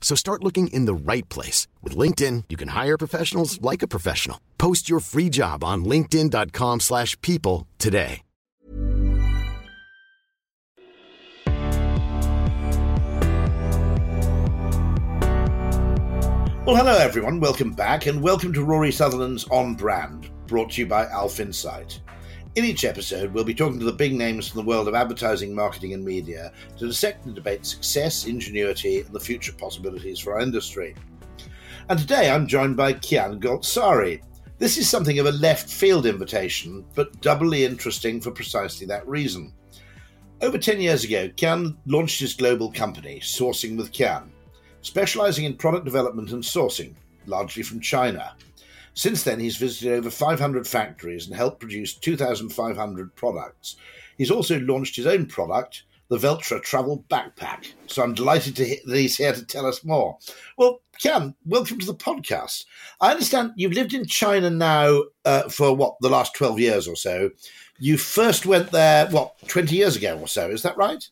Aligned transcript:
So 0.00 0.16
start 0.16 0.42
looking 0.42 0.66
in 0.68 0.86
the 0.86 0.94
right 0.94 1.28
place. 1.28 1.68
With 1.82 1.96
LinkedIn, 1.96 2.44
you 2.48 2.56
can 2.56 2.68
hire 2.68 2.98
professionals 2.98 3.62
like 3.62 3.82
a 3.84 3.88
professional. 3.88 4.40
Post 4.58 4.90
your 4.90 4.98
free 4.98 5.28
job 5.28 5.62
on 5.62 5.84
linkedin.com 5.84 6.80
slash 6.80 7.16
people 7.20 7.68
today. 7.78 8.22
Well, 16.66 16.76
hello 16.76 16.96
everyone, 16.98 17.40
welcome 17.40 17.72
back, 17.72 18.06
and 18.06 18.22
welcome 18.22 18.52
to 18.52 18.62
Rory 18.62 18.92
Sutherland's 18.92 19.44
On 19.48 19.74
Brand, 19.74 20.30
brought 20.46 20.70
to 20.72 20.82
you 20.82 20.86
by 20.86 21.06
Alf 21.06 21.40
Insight. 21.40 22.00
In 22.56 22.64
each 22.64 22.84
episode, 22.84 23.32
we'll 23.32 23.44
be 23.44 23.54
talking 23.54 23.78
to 23.78 23.84
the 23.84 23.92
big 23.92 24.12
names 24.12 24.48
from 24.48 24.60
the 24.60 24.66
world 24.66 24.88
of 24.88 24.94
advertising, 24.94 25.54
marketing, 25.54 25.94
and 25.94 26.04
media 26.04 26.52
to 26.78 26.86
dissect 26.88 27.24
and 27.24 27.32
debate 27.32 27.64
success, 27.64 28.26
ingenuity, 28.26 29.02
and 29.02 29.14
the 29.14 29.20
future 29.20 29.52
possibilities 29.52 30.18
for 30.18 30.34
our 30.34 30.40
industry. 30.40 30.96
And 31.88 31.96
today 31.96 32.28
I'm 32.28 32.48
joined 32.48 32.76
by 32.76 32.94
Kian 32.94 33.40
Golzari. 33.40 34.20
This 34.58 34.78
is 34.78 34.90
something 34.90 35.20
of 35.20 35.26
a 35.26 35.32
left 35.32 35.70
field 35.70 36.06
invitation, 36.06 36.84
but 36.96 37.20
doubly 37.20 37.64
interesting 37.64 38.20
for 38.20 38.32
precisely 38.32 38.84
that 38.88 39.06
reason. 39.06 39.52
Over 40.42 40.58
10 40.58 40.80
years 40.80 41.04
ago, 41.04 41.28
Kian 41.28 41.76
launched 41.86 42.18
his 42.18 42.34
global 42.34 42.72
company, 42.72 43.20
Sourcing 43.20 43.76
with 43.76 43.92
Kian, 43.92 44.28
specializing 44.82 45.44
in 45.44 45.54
product 45.54 45.84
development 45.84 46.32
and 46.32 46.42
sourcing, 46.42 46.96
largely 47.26 47.62
from 47.62 47.78
China. 47.78 48.34
Since 48.94 49.22
then, 49.22 49.40
he's 49.40 49.56
visited 49.56 49.92
over 49.92 50.10
500 50.10 50.66
factories 50.66 51.26
and 51.26 51.36
helped 51.36 51.60
produce 51.60 51.94
2,500 51.94 53.14
products. 53.14 53.76
He's 54.18 54.30
also 54.30 54.58
launched 54.60 54.96
his 54.96 55.06
own 55.06 55.26
product, 55.26 55.84
the 56.08 56.18
Veltra 56.18 56.60
Travel 56.60 57.04
Backpack. 57.08 57.72
So 57.86 58.02
I'm 58.02 58.14
delighted 58.14 58.56
to 58.56 58.64
that 58.84 58.96
he's 58.96 59.16
here 59.16 59.32
to 59.32 59.44
tell 59.44 59.64
us 59.64 59.84
more. 59.84 60.18
Well, 60.58 60.80
Kian, 61.00 61.34
welcome 61.46 61.78
to 61.78 61.86
the 61.86 61.94
podcast. 61.94 62.64
I 63.00 63.12
understand 63.12 63.52
you've 63.56 63.72
lived 63.72 63.94
in 63.94 64.04
China 64.04 64.50
now 64.50 65.04
uh, 65.24 65.48
for 65.48 65.74
what, 65.74 65.94
the 66.00 66.10
last 66.10 66.34
12 66.34 66.58
years 66.60 66.88
or 66.88 66.96
so. 66.96 67.30
You 67.78 67.96
first 67.96 68.44
went 68.44 68.72
there, 68.72 69.06
what, 69.06 69.38
20 69.48 69.74
years 69.74 69.96
ago 69.96 70.18
or 70.18 70.28
so, 70.28 70.50
is 70.50 70.62
that 70.62 70.76
right? 70.76 71.08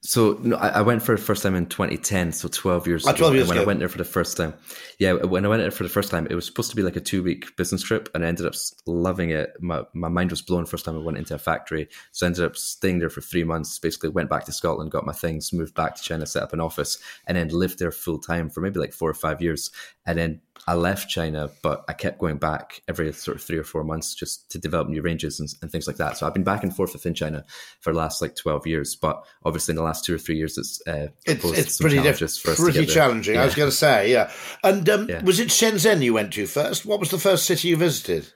So 0.00 0.38
no, 0.42 0.56
I, 0.56 0.68
I, 0.68 0.82
went 0.82 1.02
for 1.02 1.16
the 1.16 1.20
first 1.20 1.42
time 1.42 1.56
in 1.56 1.66
2010, 1.66 2.30
so 2.30 2.46
12 2.46 2.86
years 2.86 3.04
oh, 3.04 3.12
12 3.12 3.20
ago. 3.20 3.36
Years 3.36 3.48
when 3.48 3.56
ago. 3.56 3.64
I 3.64 3.66
went 3.66 3.80
there 3.80 3.88
for 3.88 3.98
the 3.98 4.04
first 4.04 4.36
time, 4.36 4.54
yeah, 5.00 5.12
when 5.14 5.44
I 5.44 5.48
went 5.48 5.60
there 5.60 5.72
for 5.72 5.82
the 5.82 5.88
first 5.88 6.08
time, 6.08 6.28
it 6.30 6.36
was 6.36 6.46
supposed 6.46 6.70
to 6.70 6.76
be 6.76 6.84
like 6.84 6.94
a 6.94 7.00
two 7.00 7.20
week 7.20 7.56
business 7.56 7.82
trip, 7.82 8.08
and 8.14 8.24
I 8.24 8.28
ended 8.28 8.46
up 8.46 8.54
loving 8.86 9.30
it. 9.30 9.54
My 9.60 9.82
my 9.94 10.08
mind 10.08 10.30
was 10.30 10.40
blown 10.40 10.66
first 10.66 10.84
time 10.84 10.94
I 10.94 11.00
went 11.00 11.18
into 11.18 11.34
a 11.34 11.38
factory, 11.38 11.88
so 12.12 12.26
I 12.26 12.28
ended 12.28 12.44
up 12.44 12.56
staying 12.56 13.00
there 13.00 13.10
for 13.10 13.20
three 13.22 13.42
months. 13.42 13.76
Basically, 13.80 14.10
went 14.10 14.30
back 14.30 14.44
to 14.44 14.52
Scotland, 14.52 14.92
got 14.92 15.04
my 15.04 15.12
things, 15.12 15.52
moved 15.52 15.74
back 15.74 15.96
to 15.96 16.02
China, 16.02 16.26
set 16.26 16.44
up 16.44 16.52
an 16.52 16.60
office, 16.60 16.98
and 17.26 17.36
then 17.36 17.48
lived 17.48 17.80
there 17.80 17.90
full 17.90 18.20
time 18.20 18.50
for 18.50 18.60
maybe 18.60 18.78
like 18.78 18.92
four 18.92 19.10
or 19.10 19.14
five 19.14 19.42
years, 19.42 19.72
and 20.06 20.16
then 20.16 20.40
I 20.66 20.74
left 20.74 21.08
China, 21.08 21.50
but 21.62 21.84
I 21.88 21.92
kept 21.92 22.18
going 22.18 22.36
back 22.36 22.82
every 22.88 23.12
sort 23.12 23.36
of 23.36 23.42
three 23.42 23.58
or 23.58 23.64
four 23.64 23.84
months 23.84 24.14
just 24.14 24.50
to 24.50 24.58
develop 24.58 24.88
new 24.88 25.02
ranges 25.02 25.40
and, 25.40 25.48
and, 25.62 25.70
things 25.70 25.86
like 25.86 25.96
that. 25.96 26.16
So 26.16 26.26
I've 26.26 26.34
been 26.34 26.44
back 26.44 26.62
and 26.62 26.74
forth 26.74 26.92
within 26.92 27.14
China 27.14 27.44
for 27.80 27.92
the 27.92 27.98
last 27.98 28.20
like 28.20 28.36
12 28.36 28.66
years. 28.66 28.96
But 28.96 29.24
obviously, 29.44 29.72
in 29.72 29.76
the 29.76 29.82
last 29.82 30.04
two 30.04 30.14
or 30.14 30.18
three 30.18 30.36
years, 30.36 30.58
it's 30.58 30.80
uh, 30.86 31.08
it's, 31.24 31.44
it's 31.44 31.78
pretty 31.78 32.00
diff- 32.00 32.42
pretty 32.56 32.86
challenging. 32.86 33.34
Yeah. 33.34 33.42
I 33.42 33.44
was 33.44 33.54
going 33.54 33.70
to 33.70 33.76
say, 33.76 34.12
yeah. 34.12 34.30
And 34.62 34.88
um, 34.88 35.08
yeah. 35.08 35.22
was 35.22 35.40
it 35.40 35.48
Shenzhen 35.48 36.02
you 36.02 36.14
went 36.14 36.32
to 36.34 36.46
first? 36.46 36.84
What 36.84 37.00
was 37.00 37.10
the 37.10 37.18
first 37.18 37.46
city 37.46 37.68
you 37.68 37.76
visited? 37.76 38.32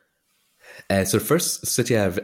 Uh, 0.91 1.05
so 1.05 1.19
the 1.19 1.25
first 1.25 1.67
city 1.67 1.97
I've, 1.97 2.19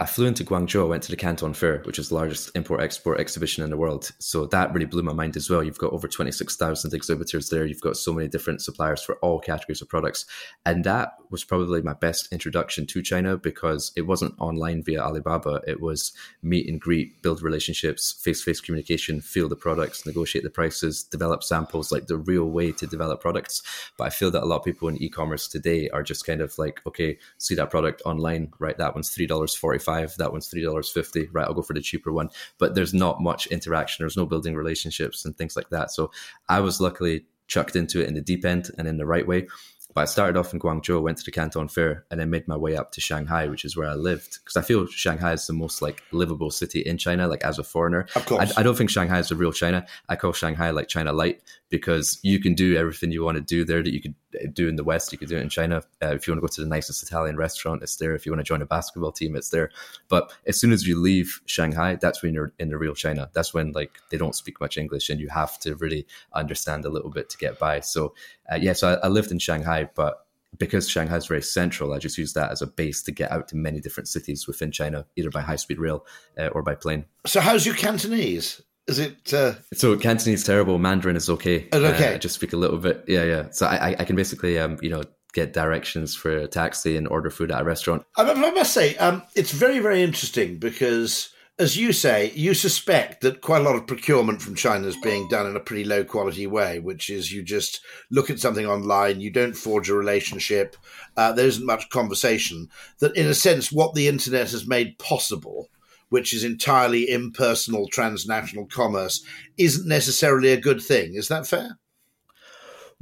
I 0.00 0.06
flew 0.06 0.26
into 0.26 0.44
Guangzhou, 0.44 0.82
I 0.82 0.84
went 0.84 1.02
to 1.04 1.10
the 1.10 1.16
Canton 1.16 1.54
Fair, 1.54 1.80
which 1.84 1.98
is 1.98 2.08
the 2.08 2.14
largest 2.14 2.50
import-export 2.54 3.20
exhibition 3.20 3.62
in 3.62 3.70
the 3.70 3.76
world. 3.76 4.10
So 4.18 4.46
that 4.46 4.72
really 4.72 4.86
blew 4.86 5.02
my 5.02 5.12
mind 5.12 5.36
as 5.36 5.48
well. 5.48 5.62
You've 5.62 5.78
got 5.78 5.92
over 5.92 6.08
26,000 6.08 6.92
exhibitors 6.92 7.48
there. 7.48 7.64
You've 7.66 7.80
got 7.80 7.96
so 7.96 8.12
many 8.12 8.28
different 8.28 8.62
suppliers 8.62 9.02
for 9.02 9.16
all 9.16 9.38
categories 9.38 9.82
of 9.82 9.88
products. 9.88 10.24
And 10.64 10.84
that 10.84 11.14
was 11.30 11.44
probably 11.44 11.82
my 11.82 11.94
best 11.94 12.32
introduction 12.32 12.86
to 12.86 13.02
China 13.02 13.36
because 13.36 13.92
it 13.96 14.02
wasn't 14.02 14.34
online 14.38 14.82
via 14.82 15.00
Alibaba. 15.00 15.60
It 15.66 15.80
was 15.80 16.12
meet 16.42 16.68
and 16.68 16.80
greet, 16.80 17.22
build 17.22 17.42
relationships, 17.42 18.12
face-to-face 18.12 18.60
communication, 18.60 19.20
feel 19.20 19.48
the 19.48 19.56
products, 19.56 20.06
negotiate 20.06 20.44
the 20.44 20.50
prices, 20.50 21.02
develop 21.04 21.42
samples, 21.42 21.92
like 21.92 22.06
the 22.06 22.16
real 22.16 22.46
way 22.46 22.72
to 22.72 22.86
develop 22.86 23.20
products. 23.20 23.62
But 23.96 24.04
I 24.04 24.10
feel 24.10 24.30
that 24.32 24.42
a 24.42 24.46
lot 24.46 24.58
of 24.58 24.64
people 24.64 24.88
in 24.88 25.00
e-commerce 25.02 25.46
today 25.48 25.88
are 25.90 26.02
just 26.02 26.26
kind 26.26 26.40
of 26.40 26.58
like, 26.58 26.80
okay, 26.86 27.18
see 27.38 27.54
that 27.54 27.70
product 27.70 27.89
product 27.90 28.06
online, 28.06 28.52
right? 28.58 28.76
That 28.78 28.94
one's 28.94 29.10
three 29.10 29.26
dollars 29.26 29.54
forty 29.54 29.78
five. 29.78 30.14
That 30.16 30.32
one's 30.32 30.48
three 30.48 30.62
dollars 30.62 30.90
fifty. 30.90 31.28
Right, 31.32 31.46
I'll 31.46 31.54
go 31.54 31.62
for 31.62 31.74
the 31.74 31.80
cheaper 31.80 32.12
one. 32.12 32.30
But 32.58 32.74
there's 32.74 32.94
not 32.94 33.20
much 33.20 33.46
interaction. 33.48 34.02
There's 34.02 34.16
no 34.16 34.26
building 34.26 34.54
relationships 34.54 35.24
and 35.24 35.36
things 35.36 35.56
like 35.56 35.70
that. 35.70 35.90
So 35.90 36.10
I 36.48 36.60
was 36.60 36.80
luckily 36.80 37.26
chucked 37.46 37.76
into 37.76 38.00
it 38.00 38.08
in 38.08 38.14
the 38.14 38.20
deep 38.20 38.44
end 38.44 38.70
and 38.78 38.86
in 38.86 38.96
the 38.96 39.06
right 39.06 39.26
way. 39.26 39.48
But 39.94 40.02
I 40.02 40.04
started 40.04 40.38
off 40.38 40.52
in 40.52 40.60
Guangzhou, 40.60 41.02
went 41.02 41.18
to 41.18 41.24
the 41.24 41.30
Canton 41.30 41.68
Fair, 41.68 42.04
and 42.10 42.20
then 42.20 42.30
made 42.30 42.46
my 42.46 42.56
way 42.56 42.76
up 42.76 42.92
to 42.92 43.00
Shanghai, 43.00 43.48
which 43.48 43.64
is 43.64 43.76
where 43.76 43.88
I 43.88 43.94
lived. 43.94 44.38
Because 44.42 44.56
I 44.56 44.62
feel 44.62 44.86
Shanghai 44.86 45.32
is 45.32 45.46
the 45.46 45.52
most 45.52 45.82
like 45.82 46.02
livable 46.12 46.50
city 46.50 46.80
in 46.80 46.98
China, 46.98 47.26
like 47.26 47.42
as 47.44 47.58
a 47.58 47.64
foreigner. 47.64 48.06
Of 48.14 48.26
course. 48.26 48.52
I, 48.56 48.60
I 48.60 48.62
don't 48.62 48.76
think 48.76 48.90
Shanghai 48.90 49.18
is 49.18 49.28
the 49.28 49.36
real 49.36 49.52
China. 49.52 49.86
I 50.08 50.16
call 50.16 50.32
Shanghai 50.32 50.70
like 50.70 50.88
China 50.88 51.12
light 51.12 51.42
because 51.70 52.18
you 52.22 52.40
can 52.40 52.54
do 52.54 52.76
everything 52.76 53.12
you 53.12 53.24
want 53.24 53.36
to 53.36 53.42
do 53.42 53.64
there 53.64 53.82
that 53.82 53.92
you 53.92 54.00
could 54.00 54.14
do 54.54 54.68
in 54.68 54.76
the 54.76 54.84
West. 54.84 55.12
You 55.12 55.18
could 55.18 55.28
do 55.28 55.36
it 55.36 55.42
in 55.42 55.48
China. 55.48 55.82
Uh, 56.02 56.14
if 56.14 56.26
you 56.26 56.32
want 56.32 56.38
to 56.38 56.40
go 56.42 56.52
to 56.54 56.60
the 56.60 56.68
nicest 56.68 57.02
Italian 57.02 57.36
restaurant, 57.36 57.82
it's 57.82 57.96
there. 57.96 58.14
If 58.14 58.26
you 58.26 58.32
want 58.32 58.40
to 58.40 58.44
join 58.44 58.62
a 58.62 58.66
basketball 58.66 59.12
team, 59.12 59.36
it's 59.36 59.50
there. 59.50 59.70
But 60.08 60.32
as 60.46 60.60
soon 60.60 60.72
as 60.72 60.86
you 60.86 60.98
leave 60.98 61.40
Shanghai, 61.46 61.96
that's 61.96 62.22
when 62.22 62.34
you're 62.34 62.52
in 62.58 62.70
the 62.70 62.78
real 62.78 62.94
China. 62.94 63.30
That's 63.32 63.54
when 63.54 63.72
like 63.72 63.98
they 64.10 64.18
don't 64.18 64.34
speak 64.34 64.60
much 64.60 64.78
English 64.78 65.10
and 65.10 65.20
you 65.20 65.28
have 65.28 65.58
to 65.60 65.74
really 65.76 66.06
understand 66.32 66.84
a 66.84 66.90
little 66.90 67.10
bit 67.10 67.30
to 67.30 67.38
get 67.38 67.58
by. 67.58 67.80
So 67.80 68.14
uh, 68.50 68.58
yeah, 68.60 68.72
so 68.72 68.98
I, 69.02 69.06
I 69.06 69.08
lived 69.08 69.30
in 69.30 69.38
Shanghai, 69.38 69.88
but 69.94 70.26
because 70.58 70.88
Shanghai 70.88 71.16
is 71.16 71.26
very 71.26 71.42
central, 71.42 71.92
I 71.92 71.98
just 71.98 72.18
use 72.18 72.32
that 72.34 72.50
as 72.50 72.62
a 72.62 72.66
base 72.66 73.02
to 73.04 73.12
get 73.12 73.30
out 73.30 73.48
to 73.48 73.56
many 73.56 73.80
different 73.80 74.08
cities 74.08 74.46
within 74.46 74.72
China, 74.72 75.06
either 75.16 75.30
by 75.30 75.40
high 75.40 75.56
speed 75.56 75.78
rail 75.78 76.04
uh, 76.38 76.48
or 76.48 76.62
by 76.62 76.74
plane. 76.74 77.04
So, 77.26 77.40
how's 77.40 77.64
your 77.64 77.76
Cantonese? 77.76 78.62
Is 78.86 78.98
it 78.98 79.32
uh... 79.32 79.54
so? 79.72 79.96
Cantonese 79.96 80.42
terrible. 80.42 80.78
Mandarin 80.78 81.16
is 81.16 81.30
okay. 81.30 81.68
Oh, 81.72 81.84
okay, 81.84 82.12
uh, 82.12 82.14
I 82.14 82.18
just 82.18 82.34
speak 82.34 82.52
a 82.52 82.56
little 82.56 82.78
bit. 82.78 83.04
Yeah, 83.06 83.24
yeah. 83.24 83.50
So 83.50 83.66
I, 83.66 83.94
I 83.98 84.04
can 84.04 84.16
basically, 84.16 84.58
um, 84.58 84.78
you 84.82 84.90
know, 84.90 85.02
get 85.32 85.52
directions 85.52 86.16
for 86.16 86.36
a 86.36 86.48
taxi 86.48 86.96
and 86.96 87.06
order 87.06 87.30
food 87.30 87.52
at 87.52 87.60
a 87.60 87.64
restaurant. 87.64 88.04
I, 88.16 88.28
I 88.28 88.50
must 88.50 88.72
say, 88.72 88.96
um, 88.96 89.22
it's 89.36 89.52
very, 89.52 89.78
very 89.78 90.02
interesting 90.02 90.58
because 90.58 91.32
as 91.60 91.76
you 91.76 91.92
say, 91.92 92.32
you 92.34 92.54
suspect 92.54 93.20
that 93.20 93.42
quite 93.42 93.60
a 93.60 93.64
lot 93.64 93.76
of 93.76 93.86
procurement 93.86 94.40
from 94.40 94.54
China 94.54 94.86
is 94.86 94.96
being 94.96 95.28
done 95.28 95.46
in 95.46 95.56
a 95.56 95.60
pretty 95.60 95.84
low 95.84 96.02
quality 96.02 96.46
way, 96.46 96.78
which 96.78 97.10
is 97.10 97.30
you 97.30 97.42
just 97.42 97.82
look 98.10 98.30
at 98.30 98.40
something 98.40 98.64
online, 98.64 99.20
you 99.20 99.30
don't 99.30 99.54
forge 99.54 99.90
a 99.90 99.94
relationship, 99.94 100.74
uh, 101.18 101.32
there 101.32 101.46
isn't 101.46 101.66
much 101.66 101.90
conversation. 101.90 102.70
That, 103.00 103.14
in 103.14 103.26
a 103.26 103.34
sense, 103.34 103.70
what 103.70 103.94
the 103.94 104.08
internet 104.08 104.50
has 104.52 104.66
made 104.66 104.98
possible, 104.98 105.68
which 106.08 106.32
is 106.32 106.44
entirely 106.44 107.10
impersonal 107.10 107.88
transnational 107.88 108.64
commerce, 108.64 109.22
isn't 109.58 109.86
necessarily 109.86 110.52
a 110.52 110.60
good 110.60 110.80
thing. 110.80 111.14
Is 111.14 111.28
that 111.28 111.46
fair? 111.46 111.79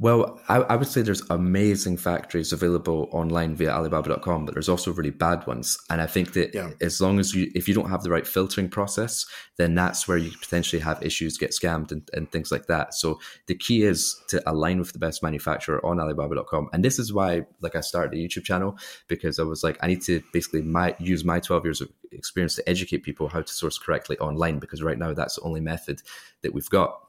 Well, 0.01 0.39
I, 0.47 0.59
I, 0.59 0.75
would 0.77 0.87
say 0.87 1.01
there's 1.01 1.29
amazing 1.29 1.97
factories 1.97 2.53
available 2.53 3.09
online 3.11 3.53
via 3.53 3.71
Alibaba.com, 3.71 4.45
but 4.45 4.53
there's 4.53 4.69
also 4.69 4.93
really 4.93 5.09
bad 5.09 5.45
ones. 5.45 5.77
And 5.89 6.01
I 6.01 6.07
think 6.07 6.31
that 6.33 6.55
yeah. 6.55 6.71
as 6.79 7.01
long 7.01 7.19
as 7.19 7.35
you, 7.35 7.51
if 7.53 7.67
you 7.67 7.73
don't 7.73 7.89
have 7.89 8.03
the 8.03 8.09
right 8.09 8.25
filtering 8.25 8.69
process, 8.69 9.25
then 9.57 9.75
that's 9.75 10.07
where 10.07 10.17
you 10.17 10.31
potentially 10.39 10.81
have 10.81 11.03
issues, 11.03 11.37
get 11.37 11.51
scammed, 11.51 11.91
and, 11.91 12.09
and 12.13 12.31
things 12.31 12.49
like 12.49 12.67
that. 12.67 12.93
So 12.93 13.19
the 13.47 13.55
key 13.55 13.83
is 13.83 14.17
to 14.29 14.41
align 14.49 14.79
with 14.79 14.93
the 14.93 14.99
best 14.99 15.21
manufacturer 15.21 15.85
on 15.85 15.99
Alibaba.com. 15.99 16.69
And 16.71 16.81
this 16.81 16.97
is 16.97 17.11
why, 17.11 17.41
like, 17.59 17.75
I 17.75 17.81
started 17.81 18.17
a 18.17 18.21
YouTube 18.21 18.45
channel 18.45 18.77
because 19.09 19.37
I 19.37 19.43
was 19.43 19.65
like, 19.65 19.77
I 19.81 19.87
need 19.87 20.01
to 20.03 20.23
basically 20.31 20.61
my, 20.61 20.95
use 20.99 21.25
my 21.25 21.41
12 21.41 21.65
years 21.65 21.81
of 21.81 21.89
experience 22.13 22.55
to 22.55 22.69
educate 22.69 22.99
people 22.99 23.27
how 23.27 23.41
to 23.41 23.53
source 23.53 23.77
correctly 23.77 24.17
online 24.19 24.59
because 24.59 24.81
right 24.81 24.97
now 24.97 25.13
that's 25.13 25.35
the 25.35 25.41
only 25.41 25.59
method 25.59 26.01
that 26.41 26.53
we've 26.53 26.69
got 26.69 27.01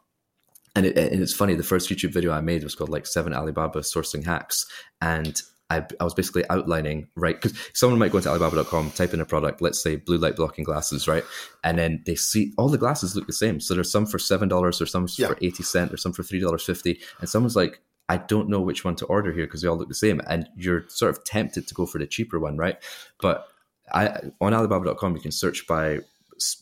and, 0.74 0.86
it, 0.86 0.96
and 0.96 1.22
it's 1.22 1.34
funny 1.34 1.54
the 1.54 1.62
first 1.62 1.88
youtube 1.88 2.12
video 2.12 2.32
i 2.32 2.40
made 2.40 2.62
was 2.62 2.74
called 2.74 2.90
like 2.90 3.06
seven 3.06 3.34
alibaba 3.34 3.80
sourcing 3.80 4.24
hacks 4.24 4.66
and 5.00 5.42
I, 5.72 5.86
I 6.00 6.04
was 6.04 6.14
basically 6.14 6.42
outlining 6.50 7.06
right 7.14 7.40
because 7.40 7.56
someone 7.74 8.00
might 8.00 8.10
go 8.10 8.18
into 8.18 8.28
alibaba.com 8.28 8.90
type 8.90 9.14
in 9.14 9.20
a 9.20 9.24
product 9.24 9.62
let's 9.62 9.80
say 9.80 9.94
blue 9.94 10.18
light 10.18 10.34
blocking 10.34 10.64
glasses 10.64 11.06
right 11.06 11.22
and 11.62 11.78
then 11.78 12.02
they 12.06 12.16
see 12.16 12.52
all 12.58 12.68
the 12.68 12.76
glasses 12.76 13.14
look 13.14 13.28
the 13.28 13.32
same 13.32 13.60
so 13.60 13.74
there's 13.74 13.92
some 13.92 14.04
for 14.04 14.18
seven 14.18 14.48
dollars 14.48 14.80
or 14.80 14.86
some 14.86 15.06
yeah. 15.16 15.28
for 15.28 15.38
80 15.40 15.62
cent 15.62 15.92
or 15.92 15.96
some 15.96 16.12
for 16.12 16.24
three 16.24 16.40
dollars 16.40 16.64
50 16.64 17.00
and 17.20 17.28
someone's 17.28 17.54
like 17.54 17.80
I 18.10 18.16
don't 18.16 18.48
know 18.48 18.60
which 18.60 18.84
one 18.84 18.96
to 18.96 19.06
order 19.06 19.32
here 19.32 19.46
because 19.46 19.62
they 19.62 19.68
all 19.68 19.76
look 19.76 19.86
the 19.86 19.94
same. 19.94 20.20
And 20.26 20.48
you're 20.56 20.84
sort 20.88 21.16
of 21.16 21.22
tempted 21.22 21.68
to 21.68 21.74
go 21.74 21.86
for 21.86 21.98
the 21.98 22.08
cheaper 22.08 22.40
one, 22.40 22.56
right? 22.56 22.76
But 23.20 23.46
I, 23.94 24.18
on 24.40 24.52
Alibaba.com, 24.52 25.14
you 25.14 25.22
can 25.22 25.30
search 25.30 25.64
by 25.68 26.00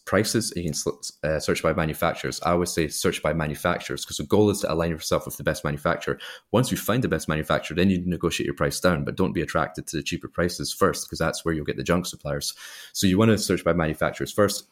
prices. 0.05 0.53
You 0.57 0.71
can 0.71 0.93
uh, 1.23 1.39
search 1.41 1.63
by 1.63 1.73
manufacturers. 1.73 2.41
I 2.43 2.51
always 2.53 2.71
say 2.71 2.89
search 2.89 3.23
by 3.23 3.33
manufacturers 3.33 4.05
because 4.05 4.19
the 4.19 4.25
goal 4.25 4.51
is 4.51 4.61
to 4.61 4.73
align 4.73 4.91
yourself 4.91 5.25
with 5.27 5.37
the 5.37 5.45
best 5.45 5.65
manufacturer. 5.65 6.19
Once 6.53 6.71
you 6.71 6.77
find 6.77 7.03
the 7.03 7.09
best 7.09 7.29
manufacturer, 7.29 7.75
then 7.75 7.91
you 7.91 8.03
negotiate 8.05 8.47
your 8.47 8.55
price 8.55 8.81
down, 8.81 9.05
but 9.05 9.17
don't 9.17 9.33
be 9.33 9.43
attracted 9.43 9.87
to 9.87 9.97
the 9.97 10.03
cheaper 10.03 10.29
prices 10.29 10.73
first 10.73 11.07
because 11.07 11.19
that's 11.19 11.45
where 11.45 11.55
you'll 11.55 11.65
get 11.65 11.77
the 11.77 11.83
junk 11.83 12.07
suppliers. 12.07 12.55
So 12.93 13.07
you 13.07 13.19
want 13.19 13.31
to 13.31 13.39
search 13.39 13.65
by 13.65 13.73
manufacturers 13.73 14.33
first 14.33 14.67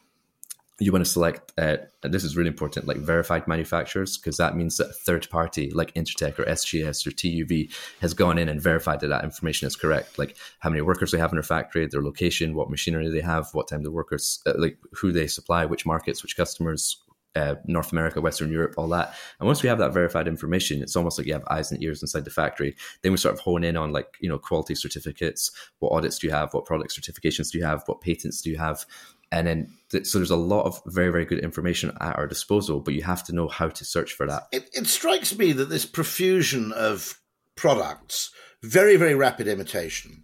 you 0.79 0.91
want 0.91 1.03
to 1.03 1.09
select 1.09 1.51
uh, 1.57 1.77
this 2.03 2.23
is 2.23 2.37
really 2.37 2.49
important 2.49 2.87
like 2.87 2.97
verified 2.97 3.47
manufacturers 3.47 4.17
because 4.17 4.37
that 4.37 4.55
means 4.55 4.77
that 4.77 4.89
a 4.89 4.93
third 4.93 5.27
party 5.29 5.71
like 5.71 5.93
intertek 5.95 6.37
or 6.37 6.45
sgs 6.45 7.05
or 7.07 7.11
tuv 7.11 7.73
has 7.99 8.13
gone 8.13 8.37
in 8.37 8.47
and 8.47 8.61
verified 8.61 8.99
that 8.99 9.07
that 9.07 9.23
information 9.23 9.67
is 9.67 9.75
correct 9.75 10.19
like 10.19 10.37
how 10.59 10.69
many 10.69 10.81
workers 10.81 11.11
they 11.11 11.17
have 11.17 11.31
in 11.31 11.37
their 11.37 11.43
factory 11.43 11.87
their 11.87 12.03
location 12.03 12.53
what 12.53 12.69
machinery 12.69 13.09
they 13.09 13.21
have 13.21 13.47
what 13.53 13.67
time 13.67 13.83
the 13.83 13.91
workers 13.91 14.39
uh, 14.45 14.53
like 14.57 14.77
who 14.93 15.11
they 15.11 15.27
supply 15.27 15.65
which 15.65 15.85
markets 15.85 16.21
which 16.21 16.37
customers 16.37 17.03
uh, 17.37 17.55
North 17.65 17.91
America, 17.91 18.19
Western 18.19 18.51
Europe, 18.51 18.73
all 18.77 18.87
that. 18.87 19.13
And 19.39 19.45
once 19.45 19.61
we 19.61 19.69
have 19.69 19.77
that 19.77 19.93
verified 19.93 20.27
information, 20.27 20.81
it's 20.81 20.95
almost 20.95 21.19
like 21.19 21.27
you 21.27 21.33
have 21.33 21.45
eyes 21.49 21.71
and 21.71 21.83
ears 21.83 22.01
inside 22.01 22.25
the 22.25 22.31
factory. 22.31 22.75
Then 23.03 23.11
we 23.11 23.17
sort 23.17 23.35
of 23.35 23.41
hone 23.41 23.63
in 23.63 23.77
on 23.77 23.91
like, 23.91 24.07
you 24.19 24.27
know, 24.27 24.39
quality 24.39 24.73
certificates. 24.73 25.51
What 25.77 25.91
audits 25.91 26.17
do 26.17 26.25
you 26.25 26.33
have? 26.33 26.53
What 26.53 26.65
product 26.65 26.99
certifications 26.99 27.51
do 27.51 27.59
you 27.59 27.63
have? 27.63 27.83
What 27.85 28.01
patents 28.01 28.41
do 28.41 28.49
you 28.49 28.57
have? 28.57 28.85
And 29.31 29.47
then 29.47 30.03
so 30.03 30.19
there's 30.19 30.31
a 30.31 30.35
lot 30.35 30.65
of 30.65 30.81
very 30.85 31.11
very 31.11 31.25
good 31.25 31.39
information 31.39 31.91
at 31.99 32.17
our 32.17 32.27
disposal 32.27 32.79
but 32.79 32.93
you 32.93 33.03
have 33.03 33.23
to 33.23 33.33
know 33.33 33.47
how 33.47 33.69
to 33.69 33.85
search 33.85 34.13
for 34.13 34.27
that. 34.27 34.43
It, 34.51 34.69
it 34.73 34.87
strikes 34.87 35.37
me 35.37 35.51
that 35.53 35.69
this 35.69 35.85
profusion 35.85 36.71
of 36.73 37.19
products 37.55 38.31
very 38.63 38.95
very 38.97 39.15
rapid 39.15 39.47
imitation 39.47 40.23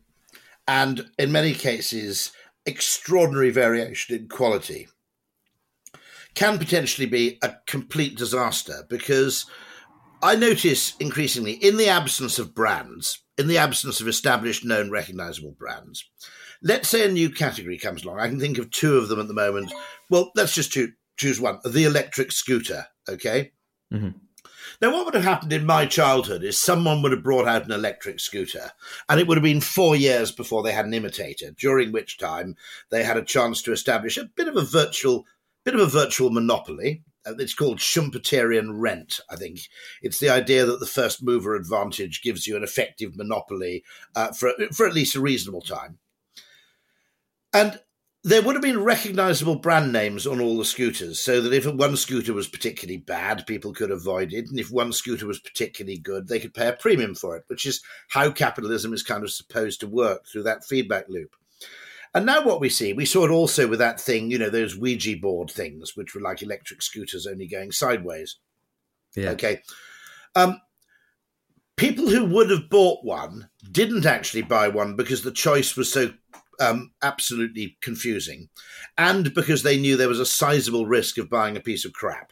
and 0.67 1.09
in 1.17 1.31
many 1.31 1.53
cases 1.53 2.31
extraordinary 2.65 3.49
variation 3.49 4.15
in 4.15 4.27
quality 4.27 4.87
can 6.35 6.57
potentially 6.57 7.07
be 7.07 7.37
a 7.41 7.55
complete 7.67 8.17
disaster 8.17 8.85
because 8.89 9.45
i 10.21 10.35
notice 10.35 10.95
increasingly 10.97 11.53
in 11.53 11.77
the 11.77 11.89
absence 11.89 12.39
of 12.39 12.55
brands 12.55 13.19
in 13.37 13.47
the 13.47 13.57
absence 13.57 13.99
of 13.99 14.07
established 14.07 14.63
known 14.63 14.89
recognizable 14.89 15.55
brands 15.57 16.09
let's 16.63 16.89
say 16.89 17.05
a 17.05 17.11
new 17.11 17.29
category 17.29 17.77
comes 17.77 18.03
along. 18.03 18.19
I 18.19 18.29
can 18.29 18.39
think 18.39 18.57
of 18.57 18.71
two 18.71 18.97
of 18.97 19.09
them 19.09 19.19
at 19.19 19.27
the 19.27 19.33
moment. 19.33 19.73
Well, 20.09 20.31
let's 20.35 20.55
just 20.55 20.77
choose 21.17 21.39
one 21.39 21.59
the 21.65 21.83
electric 21.83 22.31
scooter. 22.31 22.87
Okay. 23.07 23.51
Mm-hmm. 23.93 24.17
Now, 24.81 24.91
what 24.91 25.05
would 25.05 25.13
have 25.13 25.23
happened 25.23 25.53
in 25.53 25.65
my 25.65 25.85
childhood 25.85 26.43
is 26.43 26.59
someone 26.59 27.01
would 27.01 27.11
have 27.11 27.23
brought 27.23 27.47
out 27.47 27.65
an 27.65 27.71
electric 27.71 28.19
scooter, 28.19 28.71
and 29.07 29.19
it 29.19 29.27
would 29.27 29.37
have 29.37 29.43
been 29.43 29.61
four 29.61 29.95
years 29.95 30.31
before 30.31 30.63
they 30.63 30.71
had 30.71 30.85
an 30.85 30.93
imitator, 30.93 31.51
during 31.51 31.91
which 31.91 32.17
time 32.17 32.55
they 32.89 33.03
had 33.03 33.17
a 33.17 33.23
chance 33.23 33.61
to 33.61 33.71
establish 33.71 34.17
a 34.17 34.29
bit 34.35 34.47
of 34.47 34.57
a 34.57 34.63
virtual, 34.63 35.25
bit 35.63 35.75
of 35.75 35.81
a 35.81 35.85
virtual 35.85 36.31
monopoly. 36.31 37.03
Uh, 37.25 37.33
it's 37.39 37.53
called 37.53 37.77
Schumpeterian 37.77 38.71
rent. 38.73 39.21
I 39.29 39.35
think 39.35 39.59
it's 40.01 40.19
the 40.19 40.29
idea 40.29 40.65
that 40.65 40.79
the 40.79 40.85
first 40.85 41.23
mover 41.23 41.55
advantage 41.55 42.21
gives 42.21 42.47
you 42.47 42.57
an 42.57 42.63
effective 42.63 43.15
monopoly 43.15 43.83
uh, 44.15 44.33
for 44.33 44.51
for 44.73 44.85
at 44.85 44.93
least 44.93 45.15
a 45.15 45.21
reasonable 45.21 45.61
time. 45.61 45.99
And 47.53 47.79
there 48.25 48.41
would 48.41 48.55
have 48.55 48.61
been 48.61 48.83
recognizable 48.83 49.57
brand 49.57 49.91
names 49.91 50.25
on 50.25 50.39
all 50.39 50.57
the 50.57 50.63
scooters 50.63 51.19
so 51.19 51.41
that 51.41 51.53
if 51.53 51.65
one 51.67 51.97
scooter 51.97 52.33
was 52.33 52.47
particularly 52.47 52.97
bad, 52.97 53.45
people 53.45 53.73
could 53.73 53.91
avoid 53.91 54.31
it. 54.31 54.47
And 54.49 54.57
if 54.57 54.71
one 54.71 54.93
scooter 54.93 55.27
was 55.27 55.39
particularly 55.39 55.97
good, 55.97 56.27
they 56.27 56.39
could 56.39 56.53
pay 56.53 56.69
a 56.69 56.73
premium 56.73 57.15
for 57.15 57.35
it, 57.35 57.43
which 57.47 57.65
is 57.65 57.83
how 58.09 58.31
capitalism 58.31 58.93
is 58.93 59.03
kind 59.03 59.23
of 59.23 59.31
supposed 59.31 59.81
to 59.81 59.87
work 59.87 60.25
through 60.25 60.43
that 60.43 60.63
feedback 60.63 61.09
loop. 61.09 61.35
And 62.15 62.25
now 62.25 62.45
what 62.45 62.61
we 62.61 62.69
see, 62.69 62.93
we 62.93 63.05
saw 63.05 63.25
it 63.25 63.31
also 63.31 63.67
with 63.67 63.79
that 63.79 63.99
thing, 63.99 64.31
you 64.31 64.37
know, 64.37 64.49
those 64.49 64.77
Ouija 64.77 65.17
board 65.17 65.49
things, 65.49 65.97
which 65.97 66.15
were 66.15 66.21
like 66.21 66.41
electric 66.41 66.81
scooters 66.81 67.27
only 67.27 67.47
going 67.47 67.71
sideways. 67.71 68.37
Yeah. 69.15 69.31
Okay. 69.31 69.61
Um, 70.35 70.61
people 71.75 72.07
who 72.07 72.23
would 72.25 72.51
have 72.51 72.69
bought 72.69 73.03
one 73.03 73.49
didn't 73.69 74.05
actually 74.05 74.43
buy 74.43 74.67
one 74.67 74.95
because 74.95 75.23
the 75.23 75.31
choice 75.31 75.75
was 75.75 75.91
so 75.91 76.13
um, 76.59 76.91
absolutely 77.01 77.77
confusing, 77.81 78.49
and 78.97 79.33
because 79.33 79.63
they 79.63 79.77
knew 79.77 79.97
there 79.97 80.07
was 80.07 80.19
a 80.19 80.25
sizable 80.25 80.85
risk 80.85 81.17
of 81.17 81.29
buying 81.29 81.57
a 81.57 81.61
piece 81.61 81.85
of 81.85 81.93
crap. 81.93 82.31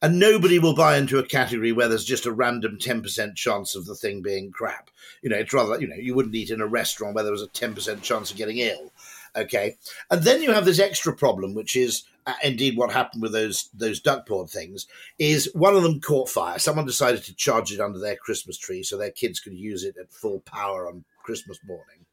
And 0.00 0.20
nobody 0.20 0.60
will 0.60 0.76
buy 0.76 0.96
into 0.96 1.18
a 1.18 1.26
category 1.26 1.72
where 1.72 1.88
there's 1.88 2.04
just 2.04 2.24
a 2.24 2.30
random 2.30 2.78
10% 2.78 3.34
chance 3.34 3.74
of 3.74 3.84
the 3.84 3.96
thing 3.96 4.22
being 4.22 4.52
crap. 4.52 4.90
You 5.22 5.30
know, 5.30 5.38
it's 5.38 5.52
rather, 5.52 5.80
you 5.80 5.88
know, 5.88 5.96
you 5.96 6.14
wouldn't 6.14 6.36
eat 6.36 6.50
in 6.50 6.60
a 6.60 6.68
restaurant 6.68 7.16
where 7.16 7.24
there 7.24 7.32
was 7.32 7.42
a 7.42 7.48
10% 7.48 8.00
chance 8.00 8.30
of 8.30 8.36
getting 8.36 8.58
ill. 8.58 8.92
Okay. 9.34 9.76
And 10.08 10.22
then 10.22 10.40
you 10.40 10.52
have 10.52 10.64
this 10.64 10.78
extra 10.78 11.14
problem, 11.14 11.52
which 11.52 11.74
is 11.74 12.04
uh, 12.26 12.34
indeed 12.44 12.76
what 12.76 12.92
happened 12.92 13.22
with 13.22 13.32
those 13.32 13.70
those 13.74 14.00
duckboard 14.00 14.50
things 14.50 14.86
is 15.18 15.50
one 15.54 15.74
of 15.74 15.82
them 15.82 16.00
caught 16.00 16.28
fire. 16.28 16.58
Someone 16.58 16.86
decided 16.86 17.24
to 17.24 17.34
charge 17.34 17.72
it 17.72 17.80
under 17.80 17.98
their 17.98 18.16
Christmas 18.16 18.56
tree 18.56 18.82
so 18.82 18.96
their 18.96 19.10
kids 19.10 19.40
could 19.40 19.54
use 19.54 19.82
it 19.82 19.96
at 20.00 20.12
full 20.12 20.40
power 20.40 20.88
on 20.88 21.04
Christmas 21.22 21.58
morning 21.66 22.06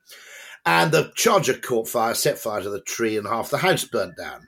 and 0.65 0.91
the 0.91 1.11
charger 1.15 1.53
caught 1.53 1.87
fire, 1.87 2.13
set 2.13 2.39
fire 2.39 2.61
to 2.61 2.69
the 2.69 2.81
tree, 2.81 3.17
and 3.17 3.27
half 3.27 3.49
the 3.49 3.57
house 3.57 3.85
burnt 3.85 4.17
down. 4.17 4.47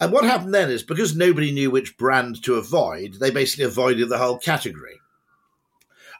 And 0.00 0.12
what 0.12 0.24
happened 0.24 0.54
then 0.54 0.70
is 0.70 0.82
because 0.82 1.14
nobody 1.14 1.52
knew 1.52 1.70
which 1.70 1.96
brand 1.96 2.42
to 2.44 2.54
avoid, 2.54 3.14
they 3.14 3.30
basically 3.30 3.64
avoided 3.64 4.08
the 4.08 4.18
whole 4.18 4.38
category. 4.38 5.00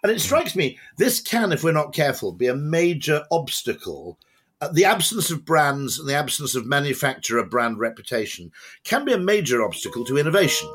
And 0.03 0.13
it 0.13 0.21
strikes 0.21 0.55
me 0.55 0.79
this 0.99 1.21
can, 1.21 1.51
if 1.53 1.65
we're 1.65 1.73
not 1.73 1.95
careful, 1.95 2.31
be 2.33 2.47
a 2.47 2.55
major 2.55 3.25
obstacle. 3.31 4.19
Uh, 4.61 4.69
the 4.69 4.85
absence 4.85 5.31
of 5.31 5.45
brands 5.45 5.99
and 5.99 6.09
the 6.09 6.15
absence 6.15 6.55
of 6.55 6.67
manufacturer 6.67 7.45
brand 7.45 7.79
reputation 7.79 8.53
can 8.85 9.05
be 9.05 9.13
a 9.13 9.19
major 9.19 9.65
obstacle 9.65 10.05
to 10.05 10.19
innovation. 10.19 10.73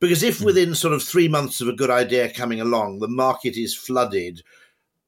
Because 0.00 0.22
if 0.24 0.40
hmm. 0.40 0.46
within 0.46 0.74
sort 0.74 0.92
of 0.92 1.02
three 1.02 1.28
months 1.28 1.60
of 1.60 1.68
a 1.68 1.72
good 1.72 1.90
idea 1.90 2.32
coming 2.32 2.60
along, 2.60 2.98
the 2.98 3.08
market 3.08 3.56
is 3.56 3.74
flooded 3.74 4.42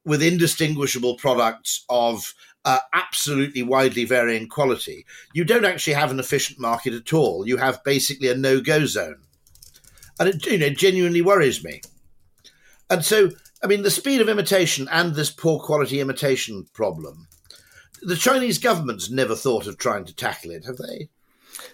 with 0.06 0.22
indistinguishable 0.22 1.16
products 1.16 1.84
of 1.90 2.32
uh, 2.64 2.78
absolutely 2.94 3.62
widely 3.62 4.04
varying 4.04 4.48
quality, 4.48 5.04
you 5.34 5.44
don't 5.44 5.64
actually 5.64 5.92
have 5.92 6.10
an 6.10 6.20
efficient 6.20 6.58
market 6.58 6.94
at 6.94 7.12
all. 7.12 7.46
You 7.46 7.58
have 7.58 7.84
basically 7.84 8.28
a 8.28 8.34
no 8.34 8.60
go 8.60 8.86
zone. 8.86 9.22
And 10.18 10.28
it 10.28 10.46
you 10.46 10.58
know, 10.58 10.70
genuinely 10.70 11.20
worries 11.20 11.62
me. 11.62 11.82
And 12.88 13.04
so, 13.04 13.30
I 13.62 13.66
mean, 13.66 13.82
the 13.82 13.90
speed 13.90 14.20
of 14.20 14.28
imitation 14.28 14.88
and 14.90 15.14
this 15.14 15.30
poor 15.30 15.58
quality 15.60 16.00
imitation 16.00 16.66
problem, 16.72 17.26
the 18.00 18.16
Chinese 18.16 18.58
government's 18.58 19.10
never 19.10 19.34
thought 19.34 19.66
of 19.66 19.76
trying 19.76 20.04
to 20.04 20.14
tackle 20.14 20.52
it, 20.52 20.64
have 20.64 20.76
they? 20.76 21.08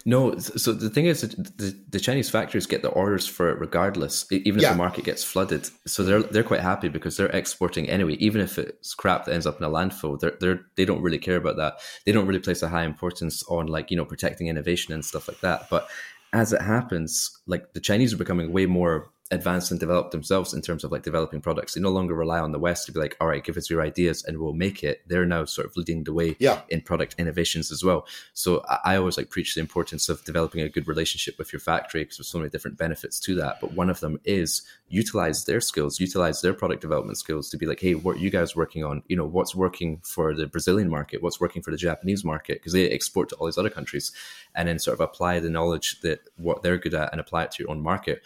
No, 0.05 0.37
so 0.37 0.73
the 0.73 0.89
thing 0.89 1.05
is, 1.05 1.21
the, 1.21 1.77
the 1.89 1.99
Chinese 1.99 2.29
factories 2.29 2.65
get 2.65 2.81
the 2.81 2.89
orders 2.89 3.27
for 3.27 3.49
it 3.49 3.59
regardless, 3.59 4.25
even 4.31 4.57
if 4.57 4.61
yeah. 4.61 4.71
the 4.71 4.77
market 4.77 5.05
gets 5.05 5.23
flooded. 5.23 5.69
So 5.87 6.03
they're 6.03 6.23
they're 6.23 6.43
quite 6.43 6.61
happy 6.61 6.89
because 6.89 7.17
they're 7.17 7.27
exporting 7.27 7.89
anyway, 7.89 8.13
even 8.13 8.41
if 8.41 8.57
it's 8.57 8.93
crap 8.93 9.25
that 9.25 9.33
ends 9.33 9.45
up 9.45 9.57
in 9.59 9.65
a 9.65 9.69
landfill. 9.69 10.19
They're 10.19 10.37
they're 10.39 10.65
they 10.75 10.85
don't 10.85 11.01
really 11.01 11.19
care 11.19 11.37
about 11.37 11.57
that. 11.57 11.79
They 12.05 12.11
don't 12.11 12.27
really 12.27 12.39
place 12.39 12.61
a 12.61 12.69
high 12.69 12.83
importance 12.83 13.43
on 13.43 13.67
like 13.67 13.91
you 13.91 13.97
know 13.97 14.05
protecting 14.05 14.47
innovation 14.47 14.93
and 14.93 15.03
stuff 15.03 15.27
like 15.27 15.39
that. 15.41 15.69
But 15.69 15.87
as 16.33 16.51
it 16.51 16.61
happens, 16.61 17.39
like 17.47 17.73
the 17.73 17.79
Chinese 17.79 18.13
are 18.13 18.17
becoming 18.17 18.51
way 18.51 18.65
more 18.65 19.09
advanced 19.33 19.71
and 19.71 19.79
developed 19.79 20.11
themselves 20.11 20.53
in 20.53 20.61
terms 20.61 20.83
of 20.83 20.91
like 20.91 21.03
developing 21.03 21.41
products. 21.41 21.73
They 21.73 21.81
no 21.81 21.89
longer 21.89 22.13
rely 22.13 22.39
on 22.39 22.51
the 22.51 22.59
West 22.59 22.85
to 22.85 22.91
be 22.91 22.99
like, 22.99 23.17
all 23.19 23.27
right, 23.27 23.43
give 23.43 23.57
us 23.57 23.69
your 23.69 23.81
ideas 23.81 24.23
and 24.23 24.37
we'll 24.37 24.53
make 24.53 24.83
it. 24.83 25.01
They're 25.07 25.25
now 25.25 25.45
sort 25.45 25.67
of 25.67 25.75
leading 25.75 26.03
the 26.03 26.13
way 26.13 26.35
yeah. 26.39 26.61
in 26.69 26.81
product 26.81 27.15
innovations 27.17 27.71
as 27.71 27.83
well. 27.83 28.07
So 28.33 28.63
I, 28.69 28.79
I 28.85 28.95
always 28.97 29.17
like 29.17 29.29
preach 29.29 29.55
the 29.55 29.61
importance 29.61 30.09
of 30.09 30.23
developing 30.23 30.61
a 30.61 30.69
good 30.69 30.87
relationship 30.87 31.37
with 31.37 31.51
your 31.51 31.59
factory 31.59 32.03
because 32.03 32.17
there's 32.17 32.27
so 32.27 32.37
many 32.37 32.49
different 32.49 32.77
benefits 32.77 33.19
to 33.21 33.35
that. 33.35 33.59
But 33.59 33.73
one 33.73 33.89
of 33.89 33.99
them 33.99 34.19
is 34.23 34.61
utilize 34.87 35.45
their 35.45 35.59
skills, 35.61 35.99
utilize 35.99 36.41
their 36.41 36.53
product 36.53 36.81
development 36.81 37.17
skills 37.17 37.49
to 37.49 37.57
be 37.57 37.65
like, 37.65 37.79
hey, 37.79 37.95
what 37.95 38.17
are 38.17 38.19
you 38.19 38.29
guys 38.29 38.55
working 38.55 38.83
on? 38.83 39.03
You 39.07 39.17
know, 39.17 39.25
what's 39.25 39.55
working 39.55 39.99
for 40.03 40.33
the 40.33 40.47
Brazilian 40.47 40.89
market? 40.89 41.23
What's 41.23 41.39
working 41.39 41.61
for 41.61 41.71
the 41.71 41.77
Japanese 41.77 42.23
market? 42.23 42.59
Because 42.59 42.73
they 42.73 42.89
export 42.89 43.29
to 43.29 43.35
all 43.35 43.47
these 43.47 43.57
other 43.57 43.69
countries, 43.69 44.11
and 44.55 44.67
then 44.67 44.79
sort 44.79 44.93
of 44.93 45.01
apply 45.01 45.39
the 45.39 45.49
knowledge 45.49 46.01
that 46.01 46.19
what 46.37 46.61
they're 46.61 46.77
good 46.77 46.93
at 46.93 47.11
and 47.11 47.19
apply 47.19 47.43
it 47.43 47.51
to 47.51 47.63
your 47.63 47.71
own 47.71 47.81
market 47.81 48.21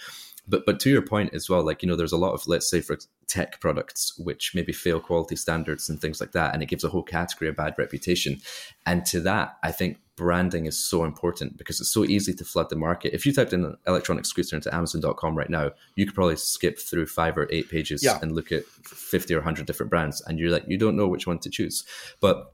but 0.47 0.65
but 0.65 0.79
to 0.79 0.89
your 0.89 1.01
point 1.01 1.33
as 1.33 1.49
well 1.49 1.63
like 1.63 1.81
you 1.81 1.89
know 1.89 1.95
there's 1.95 2.11
a 2.11 2.17
lot 2.17 2.33
of 2.33 2.47
let's 2.47 2.69
say 2.69 2.81
for 2.81 2.97
tech 3.27 3.59
products 3.59 4.17
which 4.17 4.53
maybe 4.55 4.71
fail 4.71 4.99
quality 4.99 5.35
standards 5.35 5.89
and 5.89 5.99
things 5.99 6.21
like 6.21 6.31
that 6.31 6.53
and 6.53 6.63
it 6.63 6.67
gives 6.67 6.83
a 6.83 6.89
whole 6.89 7.03
category 7.03 7.49
a 7.49 7.53
bad 7.53 7.73
reputation. 7.77 8.39
And 8.85 9.05
to 9.07 9.19
that 9.21 9.57
i 9.63 9.71
think 9.71 9.99
branding 10.15 10.65
is 10.65 10.77
so 10.77 11.03
important 11.03 11.57
because 11.57 11.79
it's 11.79 11.91
so 11.91 12.03
easy 12.03 12.33
to 12.33 12.43
flood 12.43 12.69
the 12.69 12.75
market. 12.75 13.13
If 13.13 13.23
you 13.23 13.31
typed 13.31 13.53
in 13.53 13.63
an 13.63 13.77
electronic 13.85 14.25
scooter 14.25 14.55
into 14.55 14.73
amazon.com 14.73 15.37
right 15.37 15.49
now 15.49 15.71
you 15.95 16.05
could 16.05 16.15
probably 16.15 16.37
skip 16.37 16.79
through 16.79 17.05
five 17.05 17.37
or 17.37 17.47
eight 17.51 17.69
pages 17.69 18.03
yeah. 18.03 18.17
and 18.21 18.31
look 18.31 18.51
at 18.51 18.65
50 18.65 19.35
or 19.35 19.37
100 19.37 19.67
different 19.67 19.91
brands 19.91 20.21
and 20.21 20.39
you're 20.39 20.49
like 20.49 20.63
you 20.67 20.77
don't 20.77 20.97
know 20.97 21.07
which 21.07 21.27
one 21.27 21.39
to 21.39 21.49
choose. 21.49 21.85
But 22.19 22.51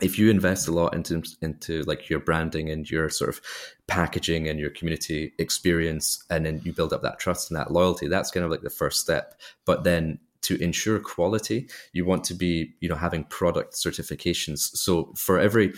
if 0.00 0.18
you 0.18 0.30
invest 0.30 0.68
a 0.68 0.72
lot 0.72 0.94
into 0.94 1.22
into 1.42 1.82
like 1.82 2.08
your 2.08 2.20
branding 2.20 2.70
and 2.70 2.90
your 2.90 3.08
sort 3.08 3.30
of 3.30 3.40
packaging 3.86 4.48
and 4.48 4.58
your 4.58 4.70
community 4.70 5.32
experience 5.38 6.24
and 6.30 6.46
then 6.46 6.60
you 6.64 6.72
build 6.72 6.92
up 6.92 7.02
that 7.02 7.18
trust 7.18 7.50
and 7.50 7.58
that 7.58 7.72
loyalty 7.72 8.06
that's 8.06 8.30
kind 8.30 8.44
of 8.44 8.50
like 8.50 8.62
the 8.62 8.70
first 8.70 9.00
step 9.00 9.40
but 9.64 9.84
then 9.84 10.18
to 10.42 10.56
ensure 10.62 10.98
quality 10.98 11.68
you 11.92 12.04
want 12.04 12.24
to 12.24 12.34
be 12.34 12.72
you 12.80 12.88
know 12.88 12.94
having 12.94 13.24
product 13.24 13.74
certifications 13.74 14.58
so 14.58 15.12
for 15.16 15.38
every 15.38 15.72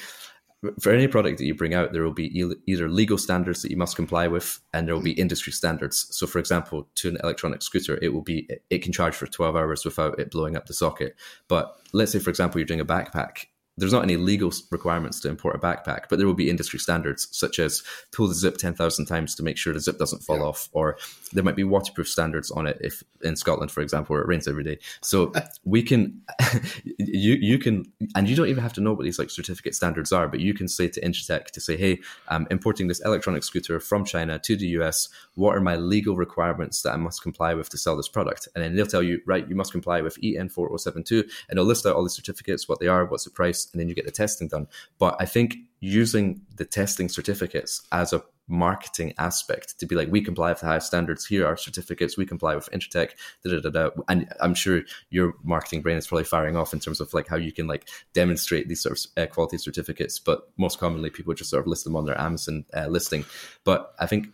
for 0.80 0.92
any 0.92 1.08
product 1.08 1.38
that 1.38 1.44
you 1.44 1.54
bring 1.54 1.74
out, 1.74 1.92
there 1.92 2.04
will 2.04 2.12
be 2.12 2.54
either 2.66 2.88
legal 2.88 3.18
standards 3.18 3.62
that 3.62 3.70
you 3.70 3.76
must 3.76 3.96
comply 3.96 4.28
with, 4.28 4.60
and 4.72 4.86
there 4.86 4.94
will 4.94 5.02
be 5.02 5.12
mm-hmm. 5.12 5.22
industry 5.22 5.52
standards. 5.52 6.06
So, 6.10 6.26
for 6.26 6.38
example, 6.38 6.88
to 6.96 7.08
an 7.08 7.18
electronic 7.22 7.62
scooter, 7.62 7.98
it 8.00 8.10
will 8.10 8.22
be 8.22 8.48
it 8.70 8.78
can 8.78 8.92
charge 8.92 9.14
for 9.14 9.26
twelve 9.26 9.56
hours 9.56 9.84
without 9.84 10.18
it 10.20 10.30
blowing 10.30 10.56
up 10.56 10.66
the 10.66 10.74
socket. 10.74 11.16
But 11.48 11.76
let's 11.92 12.12
say, 12.12 12.20
for 12.20 12.30
example, 12.30 12.60
you're 12.60 12.66
doing 12.66 12.80
a 12.80 12.84
backpack, 12.84 13.46
there's 13.78 13.92
not 13.92 14.02
any 14.02 14.16
legal 14.16 14.52
requirements 14.70 15.20
to 15.20 15.28
import 15.28 15.56
a 15.56 15.58
backpack, 15.58 16.04
but 16.10 16.18
there 16.18 16.26
will 16.26 16.34
be 16.34 16.50
industry 16.50 16.78
standards 16.78 17.28
such 17.30 17.58
as 17.58 17.82
pull 18.12 18.28
the 18.28 18.34
zip 18.34 18.58
10,000 18.58 19.06
times 19.06 19.34
to 19.34 19.42
make 19.42 19.56
sure 19.56 19.72
the 19.72 19.80
zip 19.80 19.98
doesn't 19.98 20.22
fall 20.22 20.38
yeah. 20.38 20.44
off, 20.44 20.68
or 20.72 20.98
there 21.32 21.42
might 21.42 21.56
be 21.56 21.64
waterproof 21.64 22.08
standards 22.08 22.50
on 22.50 22.66
it 22.66 22.78
if 22.80 23.02
in 23.22 23.36
Scotland, 23.36 23.70
for 23.70 23.80
example, 23.80 24.14
where 24.14 24.22
it 24.22 24.28
rains 24.28 24.46
every 24.46 24.64
day. 24.64 24.78
So 25.00 25.32
we 25.64 25.82
can, 25.82 26.20
you 26.98 27.34
you 27.34 27.58
can, 27.58 27.84
and 28.14 28.28
you 28.28 28.36
don't 28.36 28.48
even 28.48 28.62
have 28.62 28.72
to 28.74 28.80
know 28.80 28.92
what 28.92 29.04
these 29.04 29.18
like 29.18 29.30
certificate 29.30 29.74
standards 29.74 30.12
are, 30.12 30.28
but 30.28 30.40
you 30.40 30.52
can 30.52 30.68
say 30.68 30.88
to 30.88 31.00
Intertek 31.00 31.46
to 31.46 31.60
say, 31.60 31.76
hey, 31.76 32.00
I'm 32.28 32.46
importing 32.50 32.88
this 32.88 33.00
electronic 33.04 33.42
scooter 33.42 33.80
from 33.80 34.04
China 34.04 34.38
to 34.38 34.56
the 34.56 34.66
US. 34.78 35.08
What 35.34 35.56
are 35.56 35.60
my 35.60 35.76
legal 35.76 36.16
requirements 36.16 36.82
that 36.82 36.92
I 36.92 36.96
must 36.96 37.22
comply 37.22 37.54
with 37.54 37.70
to 37.70 37.78
sell 37.78 37.96
this 37.96 38.08
product? 38.08 38.48
And 38.54 38.62
then 38.62 38.76
they'll 38.76 38.86
tell 38.86 39.02
you, 39.02 39.20
right, 39.26 39.48
you 39.48 39.54
must 39.54 39.72
comply 39.72 40.02
with 40.02 40.18
EN 40.22 40.48
4072, 40.48 41.24
and 41.48 41.56
they'll 41.56 41.64
list 41.64 41.86
out 41.86 41.96
all 41.96 42.04
the 42.04 42.10
certificates, 42.10 42.68
what 42.68 42.80
they 42.80 42.88
are, 42.88 43.04
what's 43.04 43.24
the 43.24 43.30
price, 43.30 43.61
and 43.72 43.80
then 43.80 43.88
you 43.88 43.94
get 43.94 44.06
the 44.06 44.10
testing 44.10 44.48
done. 44.48 44.66
But 44.98 45.16
I 45.20 45.26
think 45.26 45.56
using 45.80 46.40
the 46.56 46.64
testing 46.64 47.08
certificates 47.08 47.82
as 47.90 48.12
a 48.12 48.22
marketing 48.48 49.14
aspect 49.18 49.78
to 49.78 49.86
be 49.86 49.94
like 49.94 50.10
we 50.10 50.20
comply 50.20 50.50
with 50.50 50.60
the 50.60 50.66
highest 50.66 50.86
standards. 50.86 51.24
Here 51.24 51.46
are 51.46 51.56
certificates. 51.56 52.16
We 52.16 52.26
comply 52.26 52.54
with 52.54 52.70
Intertek 52.70 53.10
da, 53.44 53.50
da, 53.50 53.60
da, 53.60 53.70
da. 53.70 53.90
and 54.08 54.32
i'm 54.40 54.54
sure 54.54 54.82
your 55.10 55.34
marketing 55.42 55.80
brain 55.80 55.96
is 55.96 56.06
probably 56.06 56.24
firing 56.24 56.56
off 56.56 56.72
in 56.72 56.80
terms 56.80 57.00
of 57.00 57.12
like 57.14 57.28
how 57.28 57.36
you 57.36 57.52
can 57.52 57.66
like 57.66 57.88
demonstrate 58.12 58.68
these 58.68 58.82
sort 58.82 58.98
of 58.98 59.22
uh, 59.22 59.26
quality 59.26 59.58
certificates. 59.58 60.18
But 60.18 60.48
most 60.56 60.78
commonly 60.78 61.10
people 61.10 61.34
just 61.34 61.50
sort 61.50 61.62
of 61.62 61.66
list 61.66 61.84
them 61.84 61.96
on 61.96 62.04
their 62.04 62.20
amazon 62.20 62.64
uh, 62.76 62.86
listing. 62.86 63.24
But 63.64 63.94
i 63.98 64.06
think 64.06 64.28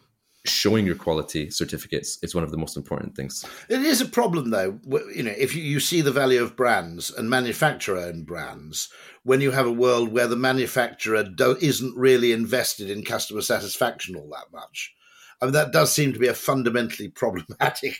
showing 0.49 0.87
your 0.87 0.95
quality 0.95 1.51
certificates 1.51 2.19
is 2.23 2.35
one 2.35 2.45
of 2.45 2.51
the 2.51 2.57
most 2.57 2.77
important 2.77 3.15
things. 3.15 3.45
It 3.69 3.81
is 3.81 4.01
a 4.01 4.07
problem, 4.07 4.51
though. 4.51 4.79
You 5.15 5.23
know, 5.23 5.35
if 5.37 5.55
you 5.55 5.81
see 5.81 6.01
the 6.01 6.13
value 6.13 6.43
of 6.43 6.57
brands 6.57 7.11
and 7.11 7.29
manufacturer-owned 7.31 8.27
brands, 8.27 8.89
when 9.23 9.41
you 9.41 9.51
have 9.51 9.67
a 9.67 9.73
world 9.73 10.13
where 10.13 10.27
the 10.27 10.37
manufacturer 10.37 11.25
isn't 11.61 11.97
really 11.97 12.33
invested 12.33 12.91
in 12.91 13.05
customer 13.05 13.43
satisfaction 13.43 14.17
all 14.17 14.31
that 14.31 14.53
much, 14.53 14.95
I 15.41 15.47
mean, 15.47 15.53
that 15.53 15.73
does 15.73 15.93
seem 15.93 16.13
to 16.13 16.19
be 16.19 16.29
a 16.29 16.35
fundamentally 16.35 17.09
problematic 17.15 17.99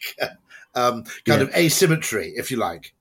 um, 0.75 1.05
kind 1.25 1.41
yeah. 1.41 1.41
of 1.41 1.55
asymmetry, 1.55 2.33
if 2.37 2.51
you 2.51 2.57
like. 2.57 2.95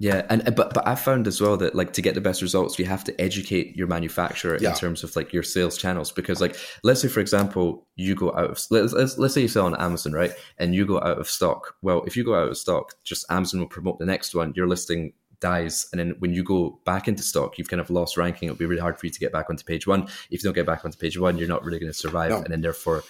Yeah, 0.00 0.24
and 0.30 0.42
but 0.56 0.72
but 0.72 0.88
I 0.88 0.94
found 0.94 1.26
as 1.26 1.42
well 1.42 1.58
that 1.58 1.74
like 1.74 1.92
to 1.92 2.00
get 2.00 2.14
the 2.14 2.22
best 2.22 2.40
results, 2.40 2.78
you 2.78 2.86
have 2.86 3.04
to 3.04 3.20
educate 3.20 3.76
your 3.76 3.86
manufacturer 3.86 4.56
yeah. 4.58 4.70
in 4.70 4.74
terms 4.74 5.04
of 5.04 5.14
like 5.14 5.30
your 5.30 5.42
sales 5.42 5.76
channels. 5.76 6.10
Because 6.10 6.40
like 6.40 6.56
let's 6.82 7.02
say 7.02 7.08
for 7.08 7.20
example, 7.20 7.86
you 7.96 8.14
go 8.14 8.30
out 8.30 8.50
of 8.50 8.60
let's, 8.70 8.94
let's 8.94 9.18
let's 9.18 9.34
say 9.34 9.42
you 9.42 9.48
sell 9.48 9.66
on 9.66 9.76
Amazon, 9.76 10.14
right? 10.14 10.32
And 10.56 10.74
you 10.74 10.86
go 10.86 10.96
out 11.00 11.18
of 11.18 11.28
stock. 11.28 11.74
Well, 11.82 12.02
if 12.04 12.16
you 12.16 12.24
go 12.24 12.34
out 12.34 12.48
of 12.48 12.56
stock, 12.56 12.94
just 13.04 13.26
Amazon 13.30 13.60
will 13.60 13.68
promote 13.68 13.98
the 13.98 14.06
next 14.06 14.34
one. 14.34 14.54
Your 14.56 14.66
listing 14.66 15.12
dies, 15.38 15.86
and 15.92 16.00
then 16.00 16.14
when 16.18 16.32
you 16.32 16.44
go 16.44 16.80
back 16.86 17.06
into 17.06 17.22
stock, 17.22 17.58
you've 17.58 17.68
kind 17.68 17.80
of 17.80 17.90
lost 17.90 18.16
ranking. 18.16 18.48
It'll 18.48 18.58
be 18.58 18.64
really 18.64 18.80
hard 18.80 18.98
for 18.98 19.04
you 19.04 19.12
to 19.12 19.20
get 19.20 19.32
back 19.32 19.50
onto 19.50 19.64
page 19.64 19.86
one. 19.86 20.04
If 20.30 20.30
you 20.30 20.38
don't 20.38 20.54
get 20.54 20.64
back 20.64 20.82
onto 20.82 20.96
page 20.96 21.18
one, 21.18 21.36
you're 21.36 21.46
not 21.46 21.62
really 21.62 21.78
going 21.78 21.92
to 21.92 21.98
survive, 21.98 22.30
no. 22.30 22.38
and 22.38 22.46
then 22.46 22.62
therefore 22.62 23.04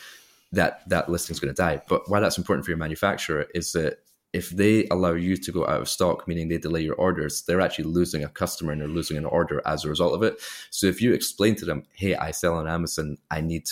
that 0.51 0.89
that 0.89 1.09
listing's 1.09 1.39
going 1.39 1.55
to 1.55 1.63
die. 1.63 1.83
But 1.89 2.11
why 2.11 2.19
that's 2.19 2.37
important 2.37 2.65
for 2.65 2.73
your 2.73 2.79
manufacturer 2.79 3.47
is 3.55 3.71
that 3.75 3.99
if 4.33 4.51
they 4.51 4.87
allow 4.91 5.13
you 5.13 5.37
to 5.37 5.53
go 5.53 5.67
out 5.67 5.81
of 5.81 5.89
stock, 5.89 6.29
meaning 6.29 6.49
they 6.49 6.59
delay 6.59 6.83
your 6.83 6.95
orders, 6.95 7.43
they're 7.43 7.61
actually 7.61 7.85
losing 7.85 8.23
a 8.23 8.29
customer 8.29 8.73
and 8.73 8.81
they're 8.81 8.89
losing 8.89 9.17
an 9.17 9.25
order 9.25 9.61
as 9.67 9.85
a 9.85 9.89
result 9.89 10.15
of 10.15 10.23
it. 10.23 10.41
So 10.71 10.87
if 10.87 11.03
you 11.03 11.13
explain 11.13 11.57
to 11.57 11.65
them, 11.65 11.85
hey, 11.95 12.15
I 12.15 12.31
sell 12.31 12.55
on 12.55 12.69
Amazon, 12.69 13.19
I 13.31 13.41
need 13.41 13.69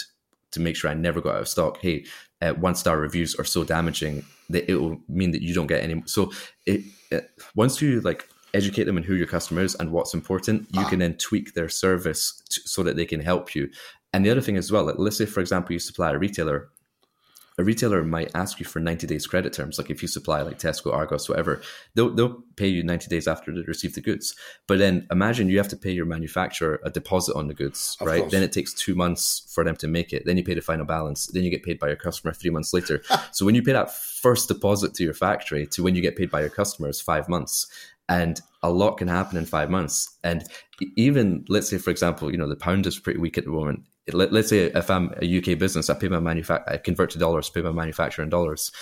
to 0.51 0.61
make 0.61 0.77
sure 0.77 0.91
I 0.91 0.95
never 0.95 1.21
go 1.21 1.31
out 1.31 1.41
of 1.41 1.49
stock. 1.49 1.79
Hey, 1.79 2.07
uh, 2.41 2.55
one 2.55 2.75
star 2.75 2.99
reviews 2.99 3.35
are 3.37 3.45
so 3.45 3.65
damaging 3.65 4.25
that 4.51 4.71
it 4.71 4.77
will 4.77 5.01
mean 5.09 5.31
that 5.33 5.43
you 5.43 5.55
don't 5.55 5.67
get 5.67 5.83
any. 5.83 6.03
So 6.07 6.33
it, 6.67 6.83
it, 7.11 7.31
once 7.55 7.81
you 7.81 8.01
like 8.01 8.29
educate 8.55 8.85
them 8.85 8.97
on 8.97 9.03
who 9.03 9.15
your 9.15 9.27
customer 9.27 9.63
is 9.63 9.75
and 9.77 9.93
what's 9.93 10.15
important, 10.15 10.67
you 10.73 10.81
ah. 10.81 10.89
can 10.89 10.99
then 10.99 11.15
tweak 11.15 11.55
their 11.55 11.69
service 11.69 12.43
to, 12.51 12.61
so 12.65 12.83
that 12.83 12.97
they 12.97 13.07
can 13.07 13.21
help 13.21 13.55
you. 13.55 13.69
And 14.13 14.25
the 14.25 14.31
other 14.31 14.41
thing 14.41 14.57
as 14.57 14.73
well, 14.73 14.85
like, 14.85 14.97
let's 14.99 15.19
say 15.19 15.27
for 15.27 15.41
example 15.41 15.73
you 15.73 15.79
supply 15.79 16.11
a 16.11 16.19
retailer 16.19 16.71
a 17.59 17.65
retailer 17.65 18.05
might 18.05 18.31
ask 18.35 18.61
you 18.61 18.67
for 18.67 18.79
90 18.79 19.07
days 19.09 19.27
credit 19.27 19.53
terms. 19.53 19.79
Like 19.79 19.91
if 19.91 20.01
you 20.01 20.07
supply 20.09 20.43
like 20.43 20.61
Tesco, 20.61 20.93
Argos, 20.93 21.29
whatever, 21.29 21.61
they'll, 21.95 22.15
they'll 22.15 22.41
pay 22.57 22.69
you 22.69 22.85
90 22.85 23.09
days 23.09 23.27
after 23.27 23.53
they 23.53 23.63
receive 23.63 23.95
the 23.95 24.01
goods. 24.01 24.37
But 24.69 24.79
then 24.79 25.09
imagine 25.11 25.49
you 25.49 25.59
have 25.59 25.69
to 25.69 25.77
pay 25.77 25.91
your 25.91 26.07
manufacturer 26.07 26.81
a 26.85 26.91
deposit 26.91 27.35
on 27.35 27.49
the 27.49 27.55
goods, 27.55 27.97
of 28.01 28.07
right? 28.07 28.21
Course. 28.21 28.33
Then 28.33 28.45
it 28.45 28.53
takes 28.53 28.73
two 28.73 28.95
months 28.95 29.51
for 29.53 29.65
them 29.65 29.75
to 29.77 29.89
make 29.89 30.13
it. 30.13 30.25
Then 30.25 30.37
you 30.37 30.45
pay 30.45 30.55
the 30.55 30.61
final 30.61 30.87
balance. 30.87 31.27
Then 31.27 31.43
you 31.43 31.51
get 31.51 31.65
paid 31.65 31.81
by 31.81 31.89
your 31.89 31.97
customer 31.97 32.33
three 32.33 32.51
months 32.51 32.73
later. 32.73 33.03
so 33.33 33.45
when 33.45 33.57
you 33.57 33.63
pay 33.63 33.73
that 33.73 33.93
first 33.93 34.47
deposit 34.47 34.95
to 34.95 35.05
your 35.05 35.15
factory 35.15 35.67
to 35.67 35.83
when 35.83 35.97
you 35.97 36.03
get 36.03 36.17
paid 36.17 36.31
by 36.31 36.41
your 36.41 36.51
customers, 36.51 37.01
five 37.01 37.29
months. 37.29 37.67
And 38.11 38.41
a 38.63 38.71
lot 38.71 38.97
can 38.97 39.09
happen 39.09 39.37
in 39.37 39.45
five 39.45 39.69
months. 39.69 40.17
And 40.25 40.45
even 40.97 41.45
let's 41.49 41.69
say, 41.69 41.77
for 41.77 41.91
example, 41.91 42.31
you 42.31 42.39
know, 42.39 42.49
the 42.49 42.57
pound 42.57 42.87
is 42.87 42.99
pretty 42.99 43.19
weak 43.19 43.37
at 43.37 43.45
the 43.45 43.51
moment 43.51 43.83
let, 44.13 44.33
us 44.33 44.49
say 44.49 44.65
if 44.67 44.91
I'm 44.91 45.15
a 45.21 45.39
UK 45.39 45.59
business, 45.59 45.91
I 45.91 45.95
pay 45.95 46.09
my 46.09 46.19
manufac- 46.19 46.71
I 46.71 46.77
convert 46.77 47.11
to 47.11 47.19
dollars, 47.19 47.51
pay 47.51 47.63
my 47.63 47.73
manufacturer 47.73 48.23
in 48.23 48.31
dollars. 48.31 48.73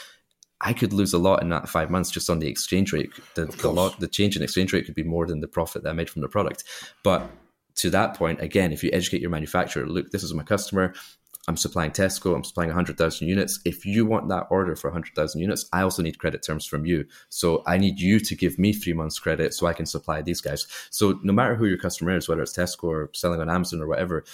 I 0.61 0.73
could 0.73 0.93
lose 0.93 1.13
a 1.13 1.19
lot 1.19 1.43
in 1.43 1.51
that 1.51 1.69
five 1.69 1.91
months 1.91 2.11
just 2.11 2.31
on 2.31 2.39
the 2.39 2.49
exchange 2.49 2.93
rate. 2.93 3.11
The, 3.35 3.45
the 3.47 3.71
lot, 3.71 4.01
the 4.01 4.09
change 4.09 4.37
in 4.37 4.43
exchange 4.43 4.73
rate 4.73 4.87
could 4.87 4.95
be 4.95 5.03
more 5.03 5.27
than 5.27 5.41
the 5.41 5.49
profit 5.49 5.83
that 5.83 5.91
I 5.91 5.93
made 5.93 6.09
from 6.09 6.23
the 6.23 6.29
product. 6.29 6.65
But 7.03 7.31
to 7.77 7.91
that 7.91 8.15
point, 8.15 8.41
again, 8.41 8.73
if 8.73 8.83
you 8.83 8.91
educate 8.93 9.21
your 9.21 9.31
manufacturer, 9.31 9.87
look, 9.87 10.11
this 10.11 10.23
is 10.23 10.33
my 10.33 10.43
customer. 10.43 10.95
I'm 11.49 11.57
supplying 11.57 11.93
Tesco. 11.93 12.35
I'm 12.35 12.43
supplying 12.43 12.71
100,000 12.71 13.29
units. 13.29 13.61
If 13.65 13.87
you 13.87 14.05
want 14.05 14.29
that 14.31 14.47
order 14.51 14.75
for 14.75 14.89
100,000 14.89 15.41
units, 15.41 15.67
I 15.73 15.83
also 15.83 16.03
need 16.03 16.19
credit 16.19 16.43
terms 16.43 16.67
from 16.67 16.87
you. 16.87 17.05
So 17.29 17.63
I 17.67 17.79
need 17.79 18.01
you 18.01 18.19
to 18.19 18.35
give 18.35 18.59
me 18.59 18.73
three 18.73 18.95
months 18.95 19.19
credit 19.19 19.55
so 19.55 19.67
I 19.67 19.73
can 19.73 19.87
supply 19.87 20.23
these 20.23 20.41
guys. 20.41 20.67
So 20.91 21.21
no 21.23 21.33
matter 21.33 21.55
who 21.55 21.67
your 21.67 21.79
customer 21.79 22.17
is, 22.17 22.29
whether 22.29 22.43
it's 22.43 22.57
Tesco 22.57 22.85
or 22.85 23.11
selling 23.15 23.41
on 23.41 23.49
Amazon 23.49 23.81
or 23.81 23.87
whatever, 23.87 24.25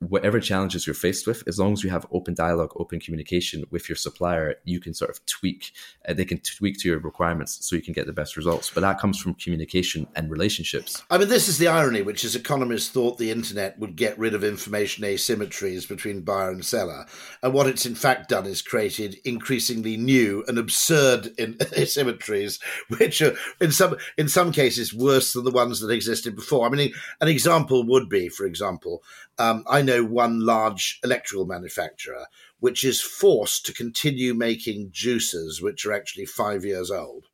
whatever 0.00 0.38
challenges 0.40 0.86
you're 0.86 0.94
faced 0.94 1.26
with, 1.26 1.42
as 1.46 1.58
long 1.58 1.72
as 1.72 1.82
you 1.82 1.90
have 1.90 2.06
open 2.12 2.34
dialogue, 2.34 2.72
open 2.76 3.00
communication 3.00 3.64
with 3.70 3.88
your 3.88 3.96
supplier, 3.96 4.54
you 4.64 4.80
can 4.80 4.94
sort 4.94 5.10
of 5.10 5.24
tweak, 5.26 5.72
uh, 6.08 6.14
they 6.14 6.24
can 6.24 6.38
tweak 6.38 6.78
to 6.78 6.88
your 6.88 6.98
requirements 7.00 7.58
so 7.66 7.74
you 7.74 7.82
can 7.82 7.92
get 7.92 8.06
the 8.06 8.12
best 8.12 8.36
results. 8.36 8.70
But 8.70 8.82
that 8.82 8.98
comes 8.98 9.18
from 9.18 9.34
communication 9.34 10.06
and 10.14 10.30
relationships. 10.30 11.02
I 11.10 11.18
mean, 11.18 11.28
this 11.28 11.48
is 11.48 11.58
the 11.58 11.68
irony, 11.68 12.02
which 12.02 12.24
is 12.24 12.36
economists 12.36 12.90
thought 12.90 13.18
the 13.18 13.30
internet 13.30 13.78
would 13.78 13.96
get 13.96 14.18
rid 14.18 14.34
of 14.34 14.44
information 14.44 15.04
asymmetries 15.04 15.88
between 15.88 16.22
buyer 16.22 16.50
and 16.50 16.64
seller. 16.64 17.06
And 17.42 17.52
what 17.52 17.66
it's 17.66 17.86
in 17.86 17.94
fact 17.94 18.28
done 18.28 18.46
is 18.46 18.62
created 18.62 19.16
increasingly 19.24 19.96
new 19.96 20.44
and 20.46 20.58
absurd 20.58 21.24
asymmetries, 21.38 22.60
which 22.98 23.20
are 23.20 23.34
in 23.60 23.72
some, 23.72 23.96
in 24.16 24.28
some 24.28 24.52
cases 24.52 24.94
worse 24.94 25.32
than 25.32 25.44
the 25.44 25.50
ones 25.50 25.80
that 25.80 25.90
existed 25.90 26.36
before. 26.36 26.66
I 26.66 26.70
mean, 26.70 26.92
an 27.20 27.28
example 27.28 27.86
would 27.86 28.08
be, 28.08 28.28
for 28.28 28.46
example, 28.46 29.02
um, 29.38 29.64
I 29.68 29.82
know 29.82 30.04
one 30.04 30.40
large 30.40 30.98
electrical 31.04 31.46
manufacturer 31.46 32.26
which 32.60 32.82
is 32.82 33.00
forced 33.00 33.64
to 33.66 33.72
continue 33.72 34.34
making 34.34 34.90
juicers 34.90 35.62
which 35.62 35.86
are 35.86 35.92
actually 35.92 36.26
five 36.26 36.64
years 36.64 36.90
old 36.90 37.26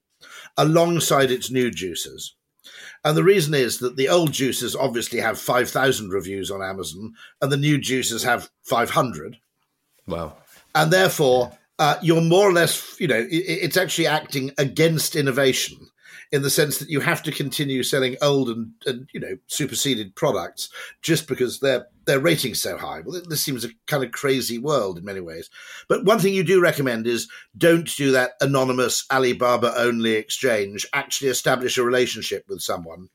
alongside 0.56 1.30
its 1.30 1.50
new 1.50 1.70
juicers. 1.70 2.30
And 3.04 3.16
the 3.16 3.24
reason 3.24 3.54
is 3.54 3.78
that 3.78 3.96
the 3.96 4.08
old 4.08 4.30
juicers 4.32 4.76
obviously 4.78 5.20
have 5.20 5.38
5,000 5.38 6.10
reviews 6.10 6.50
on 6.50 6.62
Amazon 6.62 7.14
and 7.42 7.52
the 7.52 7.56
new 7.56 7.78
juicers 7.78 8.24
have 8.24 8.50
500. 8.62 9.38
Wow. 10.06 10.36
And 10.74 10.90
therefore, 10.90 11.56
uh, 11.78 11.96
you're 12.02 12.22
more 12.22 12.48
or 12.48 12.52
less, 12.52 12.98
you 12.98 13.08
know, 13.08 13.18
it, 13.18 13.28
it's 13.30 13.76
actually 13.76 14.06
acting 14.06 14.52
against 14.58 15.16
innovation 15.16 15.78
in 16.34 16.42
the 16.42 16.50
sense 16.50 16.78
that 16.78 16.90
you 16.90 16.98
have 16.98 17.22
to 17.22 17.30
continue 17.30 17.84
selling 17.84 18.16
old 18.20 18.48
and, 18.48 18.72
and 18.86 19.08
you 19.12 19.20
know 19.20 19.38
superseded 19.46 20.16
products 20.16 20.68
just 21.00 21.28
because 21.28 21.60
their 21.60 21.86
their 22.06 22.18
rating's 22.18 22.60
so 22.60 22.76
high. 22.76 23.02
Well, 23.02 23.22
this 23.28 23.40
seems 23.40 23.64
a 23.64 23.68
kind 23.86 24.02
of 24.02 24.10
crazy 24.10 24.58
world 24.58 24.98
in 24.98 25.04
many 25.04 25.20
ways. 25.20 25.48
But 25.88 26.04
one 26.04 26.18
thing 26.18 26.34
you 26.34 26.42
do 26.42 26.60
recommend 26.60 27.06
is 27.06 27.28
don't 27.56 27.88
do 27.96 28.10
that 28.10 28.32
anonymous 28.40 29.06
Alibaba 29.12 29.74
only 29.76 30.14
exchange. 30.14 30.84
Actually, 30.92 31.30
establish 31.30 31.78
a 31.78 31.84
relationship 31.84 32.46
with 32.48 32.60
someone 32.60 33.10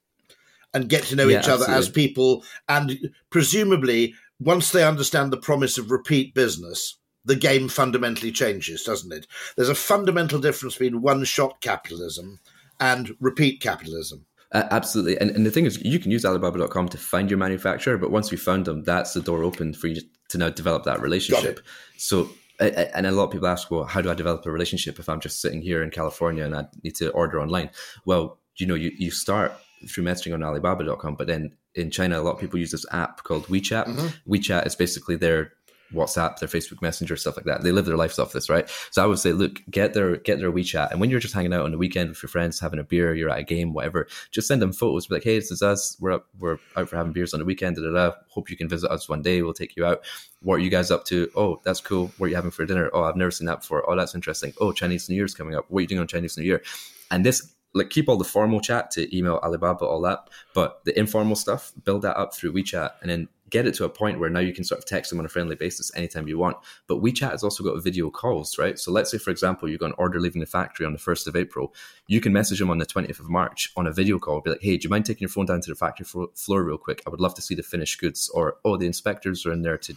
and 0.73 0.87
get 0.87 1.03
to 1.03 1.17
know 1.17 1.27
yeah, 1.27 1.39
each 1.39 1.49
absolutely. 1.49 1.65
other 1.65 1.73
as 1.73 1.89
people, 1.89 2.45
and 2.69 3.11
presumably 3.29 4.15
once 4.39 4.71
they 4.71 4.85
understand 4.85 5.33
the 5.33 5.37
promise 5.37 5.77
of 5.77 5.91
repeat 5.91 6.33
business 6.33 6.95
the 7.25 7.35
game 7.35 7.67
fundamentally 7.67 8.31
changes, 8.31 8.83
doesn't 8.83 9.11
it? 9.11 9.27
There's 9.57 9.69
a 9.69 9.75
fundamental 9.75 10.39
difference 10.39 10.75
between 10.75 11.01
one 11.01 11.25
shot 11.25 11.59
capitalism 11.59 12.39
and 12.79 13.15
repeat 13.19 13.61
capitalism. 13.61 14.25
Uh, 14.51 14.63
absolutely. 14.71 15.19
And, 15.19 15.29
and 15.31 15.45
the 15.45 15.51
thing 15.51 15.65
is, 15.65 15.83
you 15.83 15.99
can 15.99 16.11
use 16.11 16.25
Alibaba.com 16.25 16.89
to 16.89 16.97
find 16.97 17.29
your 17.29 17.37
manufacturer, 17.37 17.97
but 17.97 18.11
once 18.11 18.31
you 18.31 18.37
found 18.37 18.65
them, 18.65 18.83
that's 18.83 19.13
the 19.13 19.21
door 19.21 19.43
open 19.43 19.73
for 19.73 19.87
you 19.87 20.01
to 20.29 20.37
now 20.37 20.49
develop 20.49 20.85
that 20.85 21.01
relationship. 21.01 21.59
So, 21.97 22.29
and 22.59 23.05
a 23.05 23.11
lot 23.11 23.25
of 23.25 23.31
people 23.31 23.47
ask, 23.47 23.69
well, 23.69 23.83
how 23.83 24.01
do 24.01 24.09
I 24.09 24.15
develop 24.15 24.45
a 24.45 24.51
relationship 24.51 24.97
if 24.99 25.07
I'm 25.07 25.19
just 25.19 25.39
sitting 25.39 25.61
here 25.61 25.83
in 25.83 25.91
California 25.91 26.43
and 26.43 26.55
I 26.55 26.65
need 26.83 26.95
to 26.95 27.09
order 27.11 27.39
online? 27.39 27.69
Well, 28.05 28.39
you 28.57 28.65
know, 28.65 28.75
you, 28.75 28.91
you 28.97 29.11
start 29.11 29.53
through 29.87 30.03
messaging 30.03 30.33
on 30.33 30.43
Alibaba.com, 30.43 31.15
but 31.15 31.27
then 31.27 31.55
in 31.75 31.91
China, 31.91 32.19
a 32.19 32.23
lot 32.23 32.33
of 32.33 32.39
people 32.39 32.59
use 32.59 32.71
this 32.71 32.85
app 32.91 33.23
called 33.23 33.45
WeChat. 33.45 33.85
Mm-hmm. 33.85 34.33
WeChat 34.33 34.65
is 34.65 34.75
basically 34.75 35.15
their 35.15 35.53
WhatsApp, 35.93 36.39
their 36.39 36.49
Facebook 36.49 36.81
Messenger, 36.81 37.15
stuff 37.17 37.37
like 37.37 37.45
that. 37.45 37.63
They 37.63 37.71
live 37.71 37.85
their 37.85 37.97
lives 37.97 38.19
off 38.19 38.31
this, 38.31 38.49
right? 38.49 38.69
So 38.91 39.03
I 39.03 39.05
would 39.05 39.19
say, 39.19 39.33
look, 39.33 39.61
get 39.69 39.93
their 39.93 40.17
get 40.17 40.39
their 40.39 40.51
WeChat, 40.51 40.91
and 40.91 40.99
when 40.99 41.09
you're 41.09 41.19
just 41.19 41.33
hanging 41.33 41.53
out 41.53 41.65
on 41.65 41.71
the 41.71 41.77
weekend 41.77 42.09
with 42.09 42.21
your 42.21 42.29
friends, 42.29 42.59
having 42.59 42.79
a 42.79 42.83
beer, 42.83 43.13
you're 43.15 43.29
at 43.29 43.39
a 43.39 43.43
game, 43.43 43.73
whatever, 43.73 44.07
just 44.31 44.47
send 44.47 44.61
them 44.61 44.73
photos. 44.73 45.07
Be 45.07 45.15
like, 45.15 45.23
hey, 45.23 45.39
this 45.39 45.51
is 45.51 45.61
us. 45.61 45.97
We're 45.99 46.11
up, 46.11 46.27
we're 46.39 46.57
out 46.75 46.89
for 46.89 46.95
having 46.95 47.13
beers 47.13 47.33
on 47.33 47.39
the 47.39 47.45
weekend. 47.45 47.75
Da, 47.75 47.81
da, 47.83 47.91
da. 47.91 48.15
Hope 48.29 48.49
you 48.49 48.57
can 48.57 48.69
visit 48.69 48.91
us 48.91 49.09
one 49.09 49.21
day. 49.21 49.41
We'll 49.41 49.53
take 49.53 49.75
you 49.75 49.85
out. 49.85 50.01
What 50.41 50.55
are 50.55 50.59
you 50.59 50.69
guys 50.69 50.91
up 50.91 51.05
to? 51.05 51.29
Oh, 51.35 51.59
that's 51.63 51.81
cool. 51.81 52.11
What 52.17 52.27
are 52.27 52.29
you 52.29 52.35
having 52.35 52.51
for 52.51 52.65
dinner? 52.65 52.89
Oh, 52.93 53.03
I've 53.03 53.15
never 53.15 53.31
seen 53.31 53.47
that 53.47 53.61
before. 53.61 53.89
Oh, 53.89 53.95
that's 53.95 54.15
interesting. 54.15 54.53
Oh, 54.59 54.71
Chinese 54.71 55.09
New 55.09 55.15
Year's 55.15 55.33
coming 55.33 55.55
up. 55.55 55.65
What 55.69 55.79
are 55.79 55.81
you 55.81 55.87
doing 55.87 56.01
on 56.01 56.07
Chinese 56.07 56.37
New 56.37 56.43
Year? 56.43 56.63
And 57.11 57.25
this 57.25 57.53
like 57.73 57.89
keep 57.89 58.09
all 58.09 58.17
the 58.17 58.23
formal 58.23 58.61
chat 58.61 58.91
to 58.91 59.15
email 59.15 59.39
Alibaba, 59.43 59.85
all 59.85 60.01
that, 60.01 60.29
but 60.53 60.83
the 60.85 60.97
informal 60.97 61.35
stuff, 61.35 61.71
build 61.83 62.01
that 62.01 62.17
up 62.17 62.33
through 62.33 62.53
WeChat, 62.53 62.91
and 63.01 63.11
then 63.11 63.27
get 63.49 63.65
it 63.65 63.73
to 63.75 63.85
a 63.85 63.89
point 63.89 64.19
where 64.19 64.29
now 64.29 64.39
you 64.39 64.53
can 64.53 64.63
sort 64.63 64.79
of 64.79 64.85
text 64.85 65.09
them 65.09 65.19
on 65.19 65.25
a 65.25 65.29
friendly 65.29 65.55
basis 65.55 65.91
anytime 65.95 66.27
you 66.27 66.37
want. 66.37 66.57
But 66.87 67.01
WeChat 67.01 67.31
has 67.31 67.43
also 67.43 67.63
got 67.63 67.81
video 67.83 68.09
calls, 68.09 68.57
right? 68.57 68.77
So 68.77 68.91
let's 68.91 69.11
say, 69.11 69.17
for 69.17 69.31
example, 69.31 69.69
you've 69.69 69.79
got 69.79 69.87
an 69.87 69.95
order 69.97 70.19
leaving 70.19 70.41
the 70.41 70.45
factory 70.45 70.85
on 70.85 70.93
the 70.93 70.99
1st 70.99 71.27
of 71.27 71.35
April. 71.35 71.73
You 72.07 72.21
can 72.21 72.33
message 72.33 72.59
them 72.59 72.69
on 72.69 72.77
the 72.77 72.85
20th 72.85 73.19
of 73.19 73.29
March 73.29 73.71
on 73.75 73.87
a 73.87 73.91
video 73.91 74.19
call, 74.19 74.41
be 74.41 74.51
like, 74.51 74.61
hey, 74.61 74.77
do 74.77 74.85
you 74.85 74.89
mind 74.89 75.05
taking 75.05 75.25
your 75.25 75.29
phone 75.29 75.45
down 75.45 75.61
to 75.61 75.69
the 75.69 75.75
factory 75.75 76.05
floor 76.05 76.63
real 76.63 76.77
quick? 76.77 77.01
I 77.05 77.09
would 77.09 77.21
love 77.21 77.35
to 77.35 77.41
see 77.41 77.55
the 77.55 77.63
finished 77.63 77.99
goods. 77.99 78.29
Or, 78.29 78.57
oh, 78.65 78.77
the 78.77 78.87
inspectors 78.87 79.45
are 79.45 79.53
in 79.53 79.61
there 79.61 79.77
to 79.77 79.95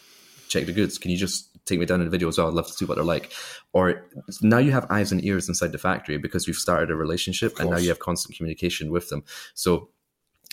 check 0.49 0.67
the 0.67 0.73
goods. 0.73 0.99
Can 0.99 1.11
you 1.11 1.17
just 1.17 1.49
take 1.65 1.79
me 1.79 1.87
down 1.87 2.01
in 2.01 2.07
the 2.07 2.11
video 2.11 2.29
as 2.29 2.39
well? 2.39 2.49
I'd 2.49 2.55
love 2.55 2.67
to 2.67 2.73
see 2.73 2.85
what 2.85 2.97
they're 2.97 3.05
like. 3.05 3.33
Or 3.73 4.05
now 4.43 4.59
you 4.59 4.73
have 4.73 4.87
eyes 4.91 5.13
and 5.13 5.25
ears 5.25 5.49
inside 5.49 5.73
the 5.73 5.79
factory 5.79 6.19
because 6.19 6.47
we've 6.47 6.57
started 6.57 6.91
a 6.91 6.97
relationship 6.97 7.59
and 7.59 7.71
now 7.71 7.79
you 7.79 7.89
have 7.89 7.99
constant 7.99 8.37
communication 8.37 8.91
with 8.91 9.09
them. 9.09 9.25
So 9.55 9.89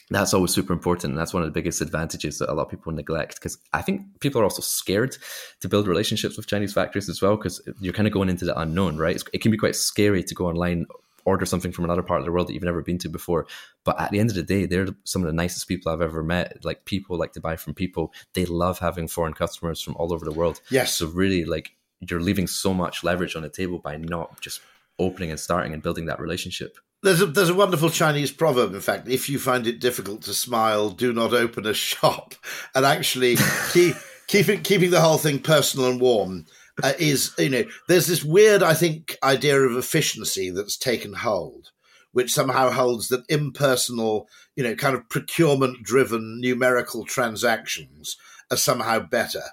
that's 0.10 0.34
always 0.34 0.52
super 0.52 0.74
important. 0.74 1.12
And 1.12 1.20
that's 1.20 1.34
one 1.34 1.44
of 1.44 1.48
the 1.48 1.54
biggest 1.54 1.82
advantages 1.82 2.40
that 2.40 2.52
a 2.52 2.54
lot 2.54 2.64
of 2.64 2.70
people 2.70 2.92
neglect 2.92 3.36
because 3.36 3.58
I 3.74 3.82
think 3.82 4.20
people 4.20 4.42
are 4.42 4.44
also 4.44 4.62
scared 4.62 5.18
to 5.62 5.70
build 5.70 5.88
relationships 5.88 6.36
with 6.38 6.48
Chinese 6.48 6.74
factories 6.74 7.10
as 7.10 7.22
well 7.22 7.36
because 7.36 7.62
you're 7.80 7.94
kind 7.94 8.08
of 8.08 8.14
going 8.14 8.30
into 8.30 8.46
the 8.46 8.60
unknown, 8.60 8.98
right? 8.98 9.22
it 9.34 9.42
can 9.42 9.52
be 9.52 9.58
quite 9.58 9.76
scary 9.76 10.24
to 10.24 10.36
go 10.36 10.48
online, 10.48 10.88
order 11.26 11.46
something 11.46 11.72
from 11.72 11.86
another 11.86 12.02
part 12.02 12.20
of 12.20 12.26
the 12.26 12.32
world 12.32 12.48
that 12.48 12.54
you've 12.54 12.64
never 12.64 12.82
been 12.82 12.98
to 13.00 13.10
before. 13.10 13.46
But 13.84 14.00
at 14.00 14.10
the 14.10 14.20
end 14.20 14.30
of 14.30 14.36
the 14.36 14.44
day, 14.44 14.66
they're 14.66 14.88
some 15.04 15.22
of 15.22 15.28
the 15.28 15.34
nicest 15.34 15.68
people 15.68 15.92
I've 15.92 16.02
ever 16.02 16.24
met. 16.24 16.66
Like 16.66 16.86
people 16.86 17.18
like 17.18 17.34
to 17.34 17.42
buy 17.42 17.56
from 17.56 17.74
people. 17.76 18.14
They 18.34 18.46
love 18.46 18.80
having 18.80 19.08
foreign 19.08 19.34
customers 19.34 19.82
from 19.82 19.96
all 19.98 20.14
over 20.14 20.26
the 20.26 20.32
world. 20.32 20.62
Yes. 20.72 20.96
So 20.96 21.08
really, 21.08 21.46
like 21.46 21.76
you're 22.00 22.22
leaving 22.22 22.48
so 22.48 22.74
much 22.74 23.04
leverage 23.04 23.36
on 23.36 23.44
the 23.44 23.50
table 23.50 23.78
by 23.78 23.98
not 23.98 24.42
just 24.42 24.62
opening 24.98 25.30
and 25.30 25.40
starting 25.40 25.74
and 25.74 25.84
building 25.84 26.06
that 26.06 26.20
relationship. 26.20 26.78
There's 27.02 27.22
a 27.22 27.28
there's 27.28 27.50
a 27.50 27.56
wonderful 27.56 27.90
Chinese 27.90 28.32
proverb. 28.32 28.74
In 28.74 28.82
fact, 28.82 29.08
if 29.08 29.30
you 29.30 29.40
find 29.40 29.66
it 29.66 29.80
difficult 29.80 30.22
to 30.24 30.34
smile, 30.34 30.90
do 30.90 31.14
not 31.14 31.34
open 31.34 31.66
a 31.66 31.74
shop. 31.74 32.36
And 32.76 32.86
actually, 32.86 33.38
keep 33.72 33.96
keeping 34.28 34.62
keeping 34.62 34.92
the 34.92 35.02
whole 35.02 35.18
thing 35.18 35.40
personal 35.40 35.90
and 35.90 36.02
warm 36.02 36.46
uh, 36.84 36.94
is 37.00 37.34
you 37.38 37.50
know 37.50 37.64
there's 37.88 38.08
this 38.08 38.24
weird 38.24 38.62
I 38.62 38.74
think 38.74 39.18
idea 39.24 39.60
of 39.62 39.78
efficiency 39.78 40.50
that's 40.50 40.78
taken 40.78 41.14
hold, 41.14 41.72
which 42.12 42.32
somehow 42.32 42.70
holds 42.70 43.08
that 43.10 43.24
impersonal 43.30 44.28
you 44.56 44.64
know 44.64 44.76
kind 44.76 44.96
of 44.96 45.08
procurement 45.10 45.84
driven 45.84 46.42
numerical 46.42 47.06
transactions 47.06 48.18
are 48.52 48.58
somehow 48.58 49.00
better. 49.00 49.44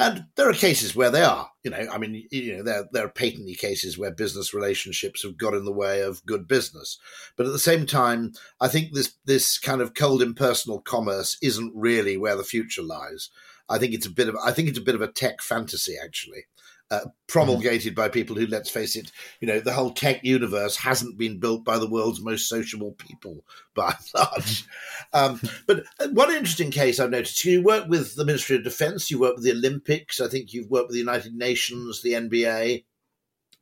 And 0.00 0.24
there 0.36 0.48
are 0.48 0.54
cases 0.54 0.96
where 0.96 1.10
they 1.10 1.22
are. 1.22 1.50
You 1.62 1.70
know, 1.70 1.86
I 1.92 1.98
mean, 1.98 2.26
you 2.30 2.56
know, 2.56 2.62
there 2.62 2.84
there 2.90 3.04
are 3.04 3.10
patently 3.10 3.54
cases 3.54 3.98
where 3.98 4.10
business 4.10 4.54
relationships 4.54 5.22
have 5.22 5.36
got 5.36 5.52
in 5.52 5.66
the 5.66 5.72
way 5.72 6.00
of 6.00 6.24
good 6.24 6.48
business. 6.48 6.98
But 7.36 7.46
at 7.46 7.52
the 7.52 7.58
same 7.58 7.84
time, 7.84 8.32
I 8.60 8.68
think 8.68 8.94
this 8.94 9.14
this 9.26 9.58
kind 9.58 9.82
of 9.82 9.94
cold 9.94 10.22
impersonal 10.22 10.80
commerce 10.80 11.36
isn't 11.42 11.72
really 11.74 12.16
where 12.16 12.36
the 12.36 12.44
future 12.44 12.82
lies. 12.82 13.28
I 13.68 13.78
think 13.78 13.92
it's 13.92 14.06
a 14.06 14.10
bit 14.10 14.28
of 14.28 14.36
I 14.42 14.52
think 14.52 14.68
it's 14.68 14.78
a 14.78 14.82
bit 14.82 14.94
of 14.94 15.02
a 15.02 15.12
tech 15.12 15.42
fantasy 15.42 15.96
actually 16.02 16.46
uh, 16.90 17.06
promulgated 17.28 17.92
mm. 17.92 17.96
by 17.96 18.08
people 18.08 18.36
who, 18.36 18.46
let's 18.46 18.70
face 18.70 18.96
it, 18.96 19.12
you 19.40 19.46
know, 19.46 19.60
the 19.60 19.72
whole 19.72 19.92
tech 19.92 20.24
universe 20.24 20.76
hasn't 20.76 21.16
been 21.16 21.38
built 21.38 21.64
by 21.64 21.78
the 21.78 21.88
world's 21.88 22.20
most 22.20 22.48
sociable 22.48 22.92
people 22.92 23.44
by 23.74 23.88
and 23.88 24.14
large. 24.14 24.64
Um, 25.12 25.40
but 25.66 25.84
uh, 26.00 26.08
one 26.08 26.30
interesting 26.30 26.70
case 26.70 26.98
I've 26.98 27.10
noticed 27.10 27.44
you 27.44 27.62
work 27.62 27.88
with 27.88 28.16
the 28.16 28.24
Ministry 28.24 28.56
of 28.56 28.64
Defense, 28.64 29.10
you 29.10 29.20
work 29.20 29.36
with 29.36 29.44
the 29.44 29.52
Olympics, 29.52 30.20
I 30.20 30.28
think 30.28 30.52
you've 30.52 30.70
worked 30.70 30.88
with 30.88 30.94
the 30.94 31.00
United 31.00 31.34
Nations, 31.34 32.02
the 32.02 32.12
NBA. 32.12 32.84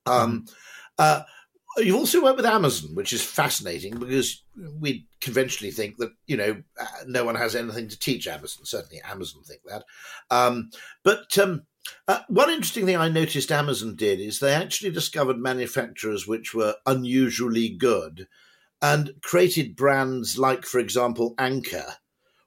Um, 0.07 0.45
mm. 0.47 0.55
uh, 0.99 1.23
You've 1.79 1.97
also 1.97 2.23
worked 2.23 2.37
with 2.37 2.47
Amazon, 2.47 2.95
which 2.95 3.13
is 3.13 3.23
fascinating 3.23 3.99
because 3.99 4.43
we 4.81 5.07
conventionally 5.21 5.71
think 5.71 5.97
that 5.99 6.11
you 6.27 6.37
know 6.37 6.63
uh, 6.81 6.87
no 7.07 7.25
one 7.25 7.35
has 7.35 7.55
anything 7.55 7.89
to 7.89 7.99
teach 7.99 8.27
Amazon. 8.27 8.65
Certainly, 8.65 9.03
Amazon 9.03 9.43
think 9.43 9.63
that. 9.67 9.85
Um, 10.31 10.71
but 11.05 11.37
um, 11.39 11.63
uh, 12.07 12.21
one 12.29 12.51
interesting 12.51 12.87
thing 12.87 12.97
I 12.97 13.09
noticed 13.09 13.53
Amazon 13.53 13.97
did 13.97 14.21
is 14.21 14.39
they 14.39 14.55
actually 14.55 14.91
discovered 14.91 15.39
manufacturers 15.39 16.27
which 16.27 16.55
were 16.55 16.75
unusually 16.87 17.69
good 17.69 18.27
and 18.81 19.13
created 19.23 19.77
brands 19.77 20.39
like, 20.39 20.65
for 20.65 20.79
example, 20.79 21.35
Anker, 21.39 21.95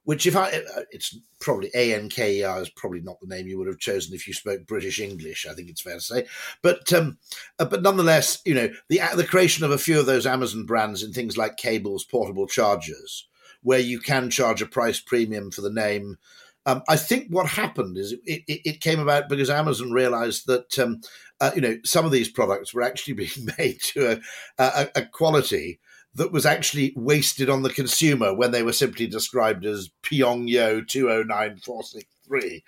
which 0.04 0.26
if 0.26 0.36
I, 0.36 0.50
uh, 0.50 0.82
it's 0.92 1.18
probably 1.40 1.70
A 1.76 1.94
N 1.94 2.10
K 2.10 2.38
E 2.38 2.44
R 2.44 2.62
is 2.62 2.70
probably 2.70 3.02
not 3.02 3.20
the 3.20 3.28
name 3.28 3.48
you 3.48 3.58
would 3.58 3.68
have 3.68 3.80
chosen 3.80 4.16
if 4.16 4.28
you 4.28 4.34
spoke 4.34 4.66
British 4.68 5.00
English. 5.00 5.46
I 5.50 5.54
think 5.54 5.70
it's 5.70 5.82
fair 5.82 5.96
to 5.96 6.02
say, 6.02 6.26
but 6.62 6.92
um, 6.94 7.18
uh, 7.60 7.66
but 7.66 7.82
nonetheless, 7.82 8.42
you 8.46 8.54
know, 8.54 8.70
the 8.90 9.02
the 9.16 9.28
creation 9.28 9.64
of 9.64 9.72
a 9.72 9.78
few 9.78 10.00
of 10.00 10.06
those 10.06 10.26
Amazon 10.26 10.66
brands 10.66 11.04
in 11.04 11.14
things 11.14 11.38
like 11.38 11.58
cables, 11.58 12.04
portable 12.04 12.48
chargers, 12.48 13.28
where 13.62 13.80
you 13.80 14.00
can 14.00 14.30
charge 14.30 14.62
a 14.62 14.66
price 14.66 15.00
premium 15.00 15.52
for 15.52 15.62
the 15.62 15.72
name 15.72 16.18
um, 16.66 16.84
I 16.88 16.96
think 16.96 17.28
what 17.30 17.48
happened 17.48 17.98
is 17.98 18.12
it, 18.12 18.44
it, 18.48 18.62
it, 18.66 18.82
came 18.82 19.00
about 19.00 19.30
because 19.30 19.50
Amazon 19.50 19.92
realized 19.92 20.46
that 20.46 20.78
um, 20.78 21.02
uh, 21.40 21.52
you 21.56 21.62
know 21.62 21.78
some 21.84 22.06
of 22.06 22.12
these 22.12 22.30
products 22.30 22.74
were 22.74 22.84
actually 22.84 23.14
being 23.16 23.50
made 23.58 23.82
to 23.82 24.12
a, 24.12 24.20
a, 24.60 24.88
a, 24.96 25.06
quality 25.06 25.80
that 26.15 26.32
was 26.32 26.45
actually 26.45 26.93
wasted 26.95 27.50
on 27.50 27.63
the 27.63 27.69
consumer 27.69 28.34
when 28.34 28.52
they 28.52 28.63
were 28.63 28.74
simply 28.74 29.08
described 29.08 29.65
as 29.65 29.89
Pyongyo 30.04 30.88
two 30.88 31.10
oh 31.10 31.24
nine 31.24 31.58
four 31.58 31.84
six 31.84 32.06
three. 32.28 32.63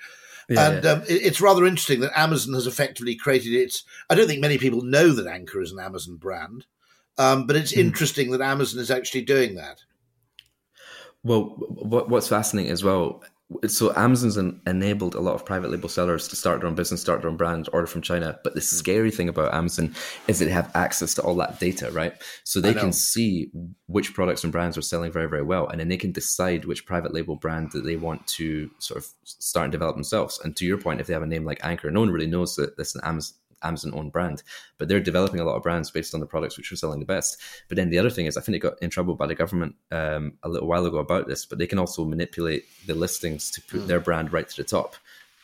Yeah, 0.50 0.70
and 0.70 0.84
yeah. 0.84 0.92
Um, 0.92 1.02
it, 1.04 1.22
it's 1.22 1.42
rather 1.42 1.66
interesting 1.66 2.02
that 2.02 2.18
Amazon 2.18 2.54
has 2.54 2.68
effectively 2.68 3.16
created 3.16 3.54
its. 3.54 3.84
I 4.10 4.16
don't 4.16 4.28
think 4.28 4.42
many 4.42 4.58
people 4.58 4.82
know 4.82 5.12
that 5.14 5.28
Anker 5.28 5.62
is 5.62 5.72
an 5.72 5.80
Amazon 5.80 6.18
brand, 6.18 6.66
um, 7.18 7.48
but 7.48 7.56
it's 7.56 7.74
mm. 7.74 7.78
interesting 7.78 8.32
that 8.32 8.42
Amazon 8.42 8.82
is 8.82 8.92
actually 8.92 9.24
doing 9.24 9.56
that. 9.56 9.80
Well, 11.24 11.56
what, 11.58 12.10
what's 12.10 12.28
fascinating 12.28 12.72
as 12.72 12.84
well 12.84 13.24
so 13.68 13.94
Amazon's 13.96 14.38
enabled 14.66 15.16
a 15.16 15.20
lot 15.20 15.36
of 15.36 15.46
private 15.46 15.70
label 15.70 15.90
sellers 15.90 16.28
to 16.28 16.36
start 16.36 16.60
their 16.60 16.68
own 16.68 16.76
business, 16.76 17.02
start 17.02 17.22
their 17.22 17.30
own 17.30 17.38
brand, 17.38 17.70
order 17.74 17.88
from 17.88 18.02
China. 18.02 18.40
But 18.44 18.54
the 18.54 18.62
mm. 18.62 18.64
scary 18.64 19.12
thing 19.12 19.30
about 19.30 19.54
Amazon 19.54 19.94
is 20.28 20.40
that 20.40 20.46
they 20.46 20.52
have 20.52 20.72
access 20.76 21.14
to 21.16 21.22
all 21.22 21.36
that 21.36 21.60
data, 21.60 21.92
right? 21.92 22.14
So 22.44 22.62
they 22.62 22.74
can 22.74 22.92
see 22.92 23.52
which 23.88 24.14
products 24.14 24.44
and 24.44 24.52
brands 24.52 24.78
are 24.78 24.82
selling 24.82 25.12
very, 25.12 25.30
very 25.30 25.44
well, 25.44 25.68
and 25.68 25.80
then 25.80 25.90
they 25.90 25.98
can 25.98 26.12
decide 26.12 26.66
which 26.66 26.86
private 26.86 27.14
label 27.14 27.36
brand 27.36 27.72
that 27.74 27.86
they 27.86 27.96
want 27.96 28.26
to 28.28 28.70
sort 28.80 28.98
of 28.98 29.10
start 29.24 29.66
and 29.66 29.72
develop 29.72 29.96
themselves. 29.96 30.40
And 30.44 30.56
to 30.58 30.66
your 30.66 30.78
point, 30.78 31.02
if 31.02 31.08
they 31.08 31.14
have 31.14 31.24
a 31.24 31.28
name 31.28 31.46
like 31.46 31.64
Anker, 31.64 31.92
no 31.92 32.00
one 32.00 32.12
really 32.12 32.28
knows 32.28 32.56
that 32.56 32.78
this 32.78 32.90
is 32.90 32.96
an 32.96 33.02
Amazon 33.04 33.36
Amazon 33.64 33.94
owned 33.94 34.12
brand, 34.12 34.44
but 34.78 34.88
they're 34.88 35.00
developing 35.00 35.40
a 35.40 35.46
lot 35.46 35.56
of 35.56 35.64
brands 35.64 35.92
based 35.92 36.14
on 36.14 36.20
the 36.20 36.26
products 36.26 36.58
which 36.58 36.72
are 36.72 36.76
selling 36.76 37.00
the 37.00 37.06
best. 37.06 37.40
But 37.68 37.78
then 37.78 37.90
the 37.90 38.00
other 38.00 38.10
thing 38.10 38.26
is, 38.26 38.38
I 38.38 38.42
think 38.42 38.56
it 38.56 38.60
got 38.60 38.82
in 38.82 38.90
trouble 38.90 39.16
by 39.16 39.28
the 39.28 39.36
government 39.36 39.76
um, 39.92 40.34
a 40.44 40.50
little 40.50 40.68
while 40.68 40.86
ago 40.86 40.98
about 40.98 41.28
this, 41.28 41.46
but 41.46 41.58
they 41.58 41.68
can 41.68 41.80
also 41.80 42.06
manipulate 42.06 42.66
the 42.86 42.96
listings 42.96 43.50
to 43.52 43.62
put 43.62 43.82
mm. 43.82 43.88
their 43.88 44.00
brand 44.00 44.34
right 44.34 44.48
to 44.48 44.58
the 44.58 44.64
top. 44.64 44.96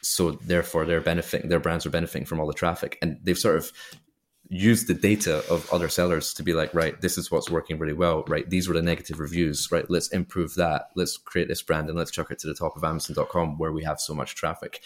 So 0.01 0.31
therefore, 0.31 0.85
they're 0.85 1.01
benefiting. 1.01 1.49
Their 1.49 1.59
brands 1.59 1.85
are 1.85 1.89
benefiting 1.89 2.25
from 2.25 2.39
all 2.39 2.47
the 2.47 2.53
traffic, 2.53 2.97
and 3.01 3.19
they've 3.23 3.37
sort 3.37 3.57
of 3.57 3.71
used 4.49 4.87
the 4.87 4.93
data 4.95 5.43
of 5.49 5.71
other 5.71 5.89
sellers 5.89 6.33
to 6.33 6.43
be 6.43 6.53
like, 6.53 6.73
right, 6.73 6.99
this 7.01 7.17
is 7.17 7.29
what's 7.29 7.51
working 7.51 7.77
really 7.77 7.93
well. 7.93 8.23
Right, 8.27 8.49
these 8.49 8.67
were 8.67 8.73
the 8.73 8.81
negative 8.81 9.19
reviews. 9.19 9.71
Right, 9.71 9.89
let's 9.89 10.09
improve 10.09 10.55
that. 10.55 10.89
Let's 10.95 11.17
create 11.17 11.47
this 11.47 11.61
brand 11.61 11.87
and 11.87 11.97
let's 11.97 12.11
chuck 12.11 12.31
it 12.31 12.39
to 12.39 12.47
the 12.47 12.55
top 12.55 12.75
of 12.75 12.83
Amazon.com 12.83 13.57
where 13.57 13.71
we 13.71 13.83
have 13.83 13.99
so 13.99 14.13
much 14.13 14.35
traffic. 14.35 14.81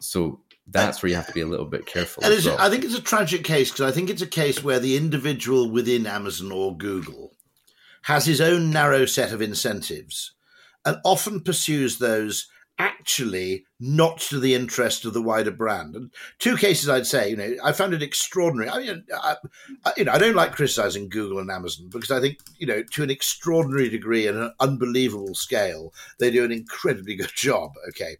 So 0.00 0.40
that's 0.66 1.02
where 1.02 1.10
you 1.10 1.16
have 1.16 1.26
to 1.26 1.32
be 1.32 1.40
a 1.40 1.46
little 1.46 1.66
bit 1.66 1.86
careful. 1.86 2.22
Well. 2.22 2.56
I 2.58 2.70
think 2.70 2.84
it's 2.84 2.96
a 2.96 3.02
tragic 3.02 3.44
case 3.44 3.70
because 3.70 3.90
I 3.90 3.94
think 3.94 4.10
it's 4.10 4.22
a 4.22 4.26
case 4.26 4.64
where 4.64 4.80
the 4.80 4.96
individual 4.96 5.70
within 5.70 6.06
Amazon 6.06 6.52
or 6.52 6.76
Google 6.76 7.32
has 8.02 8.26
his 8.26 8.40
own 8.40 8.70
narrow 8.70 9.06
set 9.06 9.32
of 9.32 9.42
incentives 9.42 10.32
and 10.84 10.98
often 11.04 11.40
pursues 11.40 11.98
those 11.98 12.48
actually 12.78 13.64
not 13.78 14.18
to 14.18 14.40
the 14.40 14.54
interest 14.54 15.04
of 15.04 15.12
the 15.12 15.22
wider 15.22 15.50
brand. 15.50 15.94
And 15.94 16.10
two 16.38 16.56
cases 16.56 16.88
I'd 16.88 17.06
say, 17.06 17.30
you 17.30 17.36
know, 17.36 17.54
I 17.62 17.72
found 17.72 17.94
it 17.94 18.02
extraordinary. 18.02 18.68
I 18.68 18.78
mean, 18.78 19.04
I, 19.14 19.36
you 19.96 20.04
know, 20.04 20.12
I 20.12 20.18
don't 20.18 20.34
like 20.34 20.52
criticizing 20.52 21.08
Google 21.08 21.38
and 21.38 21.50
Amazon 21.50 21.88
because 21.90 22.10
I 22.10 22.20
think, 22.20 22.38
you 22.58 22.66
know, 22.66 22.82
to 22.82 23.02
an 23.02 23.10
extraordinary 23.10 23.88
degree 23.88 24.26
and 24.26 24.38
an 24.38 24.52
unbelievable 24.60 25.34
scale, 25.34 25.92
they 26.18 26.30
do 26.30 26.44
an 26.44 26.52
incredibly 26.52 27.14
good 27.14 27.32
job. 27.34 27.70
Okay. 27.90 28.16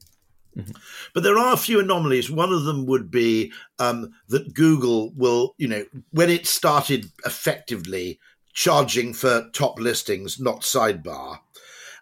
Mm-hmm. 0.56 0.72
But 1.12 1.22
there 1.22 1.38
are 1.38 1.52
a 1.52 1.58
few 1.58 1.80
anomalies. 1.80 2.30
One 2.30 2.52
of 2.52 2.64
them 2.64 2.86
would 2.86 3.10
be 3.10 3.52
um, 3.78 4.12
that 4.28 4.54
Google 4.54 5.10
will, 5.16 5.54
you 5.58 5.68
know, 5.68 5.84
when 6.10 6.30
it 6.30 6.46
started 6.46 7.10
effectively 7.24 8.20
charging 8.52 9.12
for 9.12 9.48
top 9.52 9.78
listings, 9.80 10.38
not 10.38 10.60
sidebar. 10.60 11.38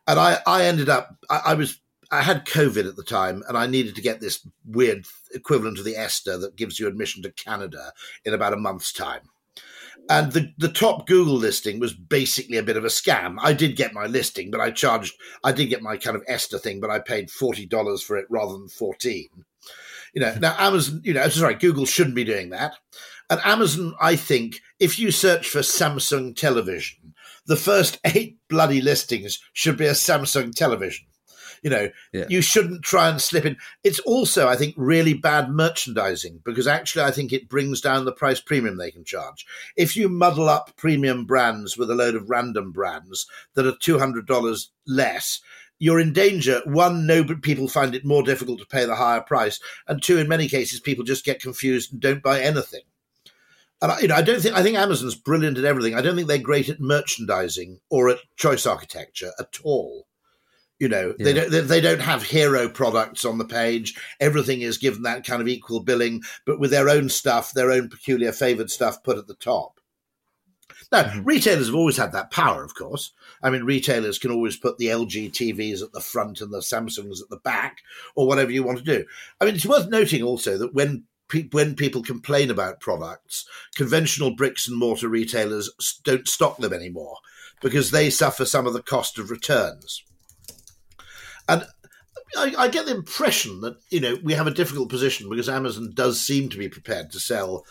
And 0.07 0.19
I, 0.21 0.39
I 0.47 0.65
ended 0.65 0.89
up, 0.89 1.17
I, 1.31 1.41
I 1.47 1.55
was, 1.55 1.81
I 2.11 2.21
had 2.21 2.45
COVID 2.45 2.87
at 2.87 2.97
the 2.97 3.03
time 3.03 3.43
and 3.49 3.57
I 3.57 3.67
needed 3.67 3.95
to 3.95 4.03
get 4.03 4.21
this 4.21 4.47
weird 4.67 5.07
equivalent 5.35 5.79
of 5.79 5.85
the 5.85 5.97
ESTA 5.97 6.37
that 6.39 6.57
gives 6.57 6.79
you 6.79 6.87
admission 6.87 7.23
to 7.23 7.33
Canada 7.33 7.93
in 8.25 8.35
about 8.35 8.53
a 8.53 8.59
month's 8.59 8.93
time. 8.93 9.23
And 10.11 10.33
the, 10.33 10.53
the 10.59 10.69
top 10.69 11.07
Google 11.07 11.37
listing 11.37 11.79
was 11.79 11.93
basically 11.93 12.57
a 12.57 12.63
bit 12.63 12.77
of 12.77 12.85
a 12.85 12.89
scam. 12.89 13.37
I 13.41 13.53
did 13.53 13.77
get 13.77 13.95
my 13.95 14.07
listing, 14.07 14.51
but 14.51 14.61
I 14.61 14.71
charged, 14.71 15.15
I 15.45 15.53
did 15.53 15.67
get 15.67 15.83
my 15.83 15.97
kind 15.97 16.17
of 16.17 16.25
ESTA 16.29 16.59
thing, 16.59 16.81
but 16.81 16.91
I 16.91 16.99
paid 16.99 17.29
$40 17.29 18.03
for 18.03 18.17
it 18.17 18.27
rather 18.29 18.53
than 18.53 18.69
14 18.69 19.29
You 20.13 20.21
know, 20.21 20.35
now 20.41 20.55
Amazon, 20.59 21.01
you 21.05 21.15
know, 21.15 21.29
sorry, 21.29 21.55
Google 21.55 21.87
shouldn't 21.87 22.17
be 22.17 22.25
doing 22.25 22.51
that. 22.51 22.75
And 23.31 23.41
Amazon, 23.45 23.95
I 24.01 24.17
think, 24.17 24.61
if 24.79 24.99
you 24.99 25.11
search 25.11 25.49
for 25.49 25.61
Samsung 25.61 26.37
television, 26.37 27.15
the 27.47 27.57
first 27.57 27.99
eight 28.05 28.39
bloody 28.49 28.81
listings 28.81 29.41
should 29.53 29.77
be 29.77 29.87
a 29.87 29.93
Samsung 29.93 30.55
television. 30.55 31.07
You 31.63 31.71
know, 31.71 31.91
yeah. 32.13 32.25
you 32.29 32.43
shouldn't 32.43 32.83
try 32.83 33.09
and 33.09 33.21
slip 33.21 33.47
in. 33.47 33.57
It's 33.85 34.01
also, 34.01 34.49
I 34.49 34.57
think, 34.57 34.75
really 34.77 35.15
bad 35.15 35.51
merchandising 35.51 36.41
because 36.45 36.67
actually, 36.67 37.05
I 37.05 37.13
think 37.13 37.33
it 37.33 37.49
brings 37.49 37.81
down 37.81 38.05
the 38.05 38.13
price 38.13 38.41
premium 38.41 38.77
they 38.77 38.91
can 38.91 39.05
charge. 39.05 39.47
If 39.77 39.97
you 39.97 40.09
muddle 40.09 40.49
up 40.49 40.77
premium 40.77 41.25
brands 41.25 41.77
with 41.79 41.91
a 41.91 41.95
load 41.95 42.17
of 42.17 42.29
random 42.29 42.73
brands 42.73 43.27
that 43.55 43.67
are 43.67 43.77
two 43.81 43.99
hundred 43.99 44.27
dollars 44.27 44.71
less, 44.89 45.41
you're 45.79 46.01
in 46.01 46.13
danger. 46.13 46.63
One, 46.65 47.07
no, 47.07 47.25
but 47.25 47.43
people 47.43 47.69
find 47.69 47.95
it 47.95 48.05
more 48.05 48.23
difficult 48.23 48.59
to 48.59 48.67
pay 48.67 48.85
the 48.85 48.97
higher 48.97 49.21
price, 49.21 49.61
and 49.87 50.03
two, 50.03 50.19
in 50.19 50.29
many 50.29 50.49
cases, 50.49 50.81
people 50.81 51.05
just 51.05 51.25
get 51.25 51.41
confused 51.41 51.93
and 51.93 52.01
don't 52.01 52.23
buy 52.23 52.41
anything. 52.41 52.83
And 53.81 53.91
I, 53.91 54.01
you 54.01 54.09
know, 54.09 54.15
I 54.15 54.23
don't 54.23 54.41
think 54.41 54.55
I 54.55 54.63
think 54.63 54.77
Amazon's 54.77 55.17
brilliant 55.17 55.59
at 55.59 55.65
everything. 55.65 55.97
I 55.97 56.03
don't 56.03 56.15
think 56.15 56.29
they're 56.29 56.39
great 56.39 56.69
at 56.69 56.81
merchandising 56.81 57.81
or 57.91 58.09
at 58.09 58.19
choice 58.37 58.65
architecture 58.65 59.33
at 59.41 59.59
all. 59.65 60.07
You 60.83 60.89
know, 60.89 61.15
yeah. 61.17 61.25
they 61.25 61.33
don't 61.33 61.69
they 61.69 61.81
don't 61.81 62.01
have 62.01 62.25
hero 62.25 62.69
products 62.69 63.25
on 63.25 63.39
the 63.39 63.45
page. 63.45 63.95
Everything 64.19 64.63
is 64.63 64.79
given 64.79 65.03
that 65.03 65.25
kind 65.25 65.41
of 65.41 65.47
equal 65.47 65.79
billing, 65.79 66.23
but 66.45 66.59
with 66.59 66.73
their 66.73 66.89
own 66.89 67.09
stuff, 67.09 67.53
their 67.53 67.71
own 67.71 67.89
peculiar 67.89 68.33
favored 68.33 68.69
stuff 68.69 69.05
put 69.05 69.17
at 69.17 69.29
the 69.29 69.37
top. 69.37 69.79
Now, 70.91 71.05
mm-hmm. 71.05 71.23
retailers 71.23 71.67
have 71.67 71.77
always 71.77 71.99
had 71.99 72.11
that 72.11 72.33
power, 72.33 72.65
of 72.65 72.75
course. 72.75 73.13
I 73.45 73.51
mean, 73.51 73.63
retailers 73.63 74.19
can 74.19 74.33
always 74.33 74.57
put 74.57 74.79
the 74.79 74.87
LG 74.87 75.31
TVs 75.31 75.85
at 75.85 75.93
the 75.93 76.01
front 76.01 76.41
and 76.41 76.53
the 76.53 76.59
Samsungs 76.59 77.23
at 77.23 77.29
the 77.31 77.41
back, 77.45 77.77
or 78.17 78.27
whatever 78.27 78.51
you 78.51 78.65
want 78.65 78.79
to 78.79 78.85
do. 78.85 79.05
I 79.41 79.45
mean, 79.45 79.55
it's 79.55 79.65
worth 79.65 79.89
noting 79.89 80.25
also 80.25 80.59
that 80.59 80.75
when 80.75 81.05
when 81.53 81.77
people 81.77 82.03
complain 82.03 82.51
about 82.51 82.81
products, 82.81 83.47
conventional 83.77 84.35
bricks 84.35 84.67
and 84.67 84.77
mortar 84.77 85.09
retailers 85.09 85.71
don't 86.03 86.27
stock 86.27 86.57
them 86.57 86.73
anymore 86.73 87.19
because 87.61 87.93
they 87.93 88.11
suffer 88.11 88.45
some 88.45 88.67
of 88.67 88.73
the 88.73 88.83
cost 88.83 89.17
of 89.17 89.31
returns. 89.31 90.03
And 91.49 91.65
I, 92.37 92.55
I, 92.57 92.69
get 92.69 92.87
the 92.87 92.95
impression 92.95 93.61
that 93.61 93.77
you 93.91 94.01
know 94.01 94.17
we 94.23 94.35
have 94.35 94.47
a 94.47 94.53
difficult 94.53 94.89
position 94.89 95.29
because 95.29 95.49
Amazon 95.49 95.93
does 95.95 96.21
seem 96.21 96.49
to 96.51 96.59
be 96.59 96.69
prepared 96.69 97.11
to 97.13 97.21
sell, 97.21 97.65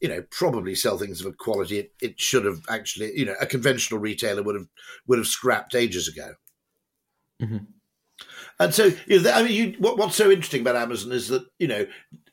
you 0.00 0.08
know, 0.08 0.22
probably 0.30 0.74
sell 0.74 0.98
things 0.98 1.20
of 1.20 1.26
a 1.26 1.32
quality 1.32 1.78
it, 1.78 1.92
it 2.00 2.20
should 2.20 2.44
have 2.44 2.62
actually, 2.68 3.12
you 3.18 3.24
know, 3.24 3.34
a 3.40 3.46
conventional 3.46 4.00
retailer 4.00 4.42
would 4.42 4.54
have 4.54 4.68
would 5.06 5.18
have 5.18 5.26
scrapped 5.26 5.74
ages 5.74 6.08
ago. 6.08 6.34
Mm-hmm. 7.42 7.58
And 8.58 8.74
so, 8.74 8.90
you 9.06 9.20
know, 9.20 9.30
I 9.32 9.42
mean, 9.42 9.52
you, 9.52 9.76
what, 9.78 9.98
what's 9.98 10.16
so 10.16 10.30
interesting 10.30 10.62
about 10.62 10.76
Amazon 10.76 11.12
is 11.12 11.28
that 11.28 11.44
you 11.58 11.68
know, 11.68 11.86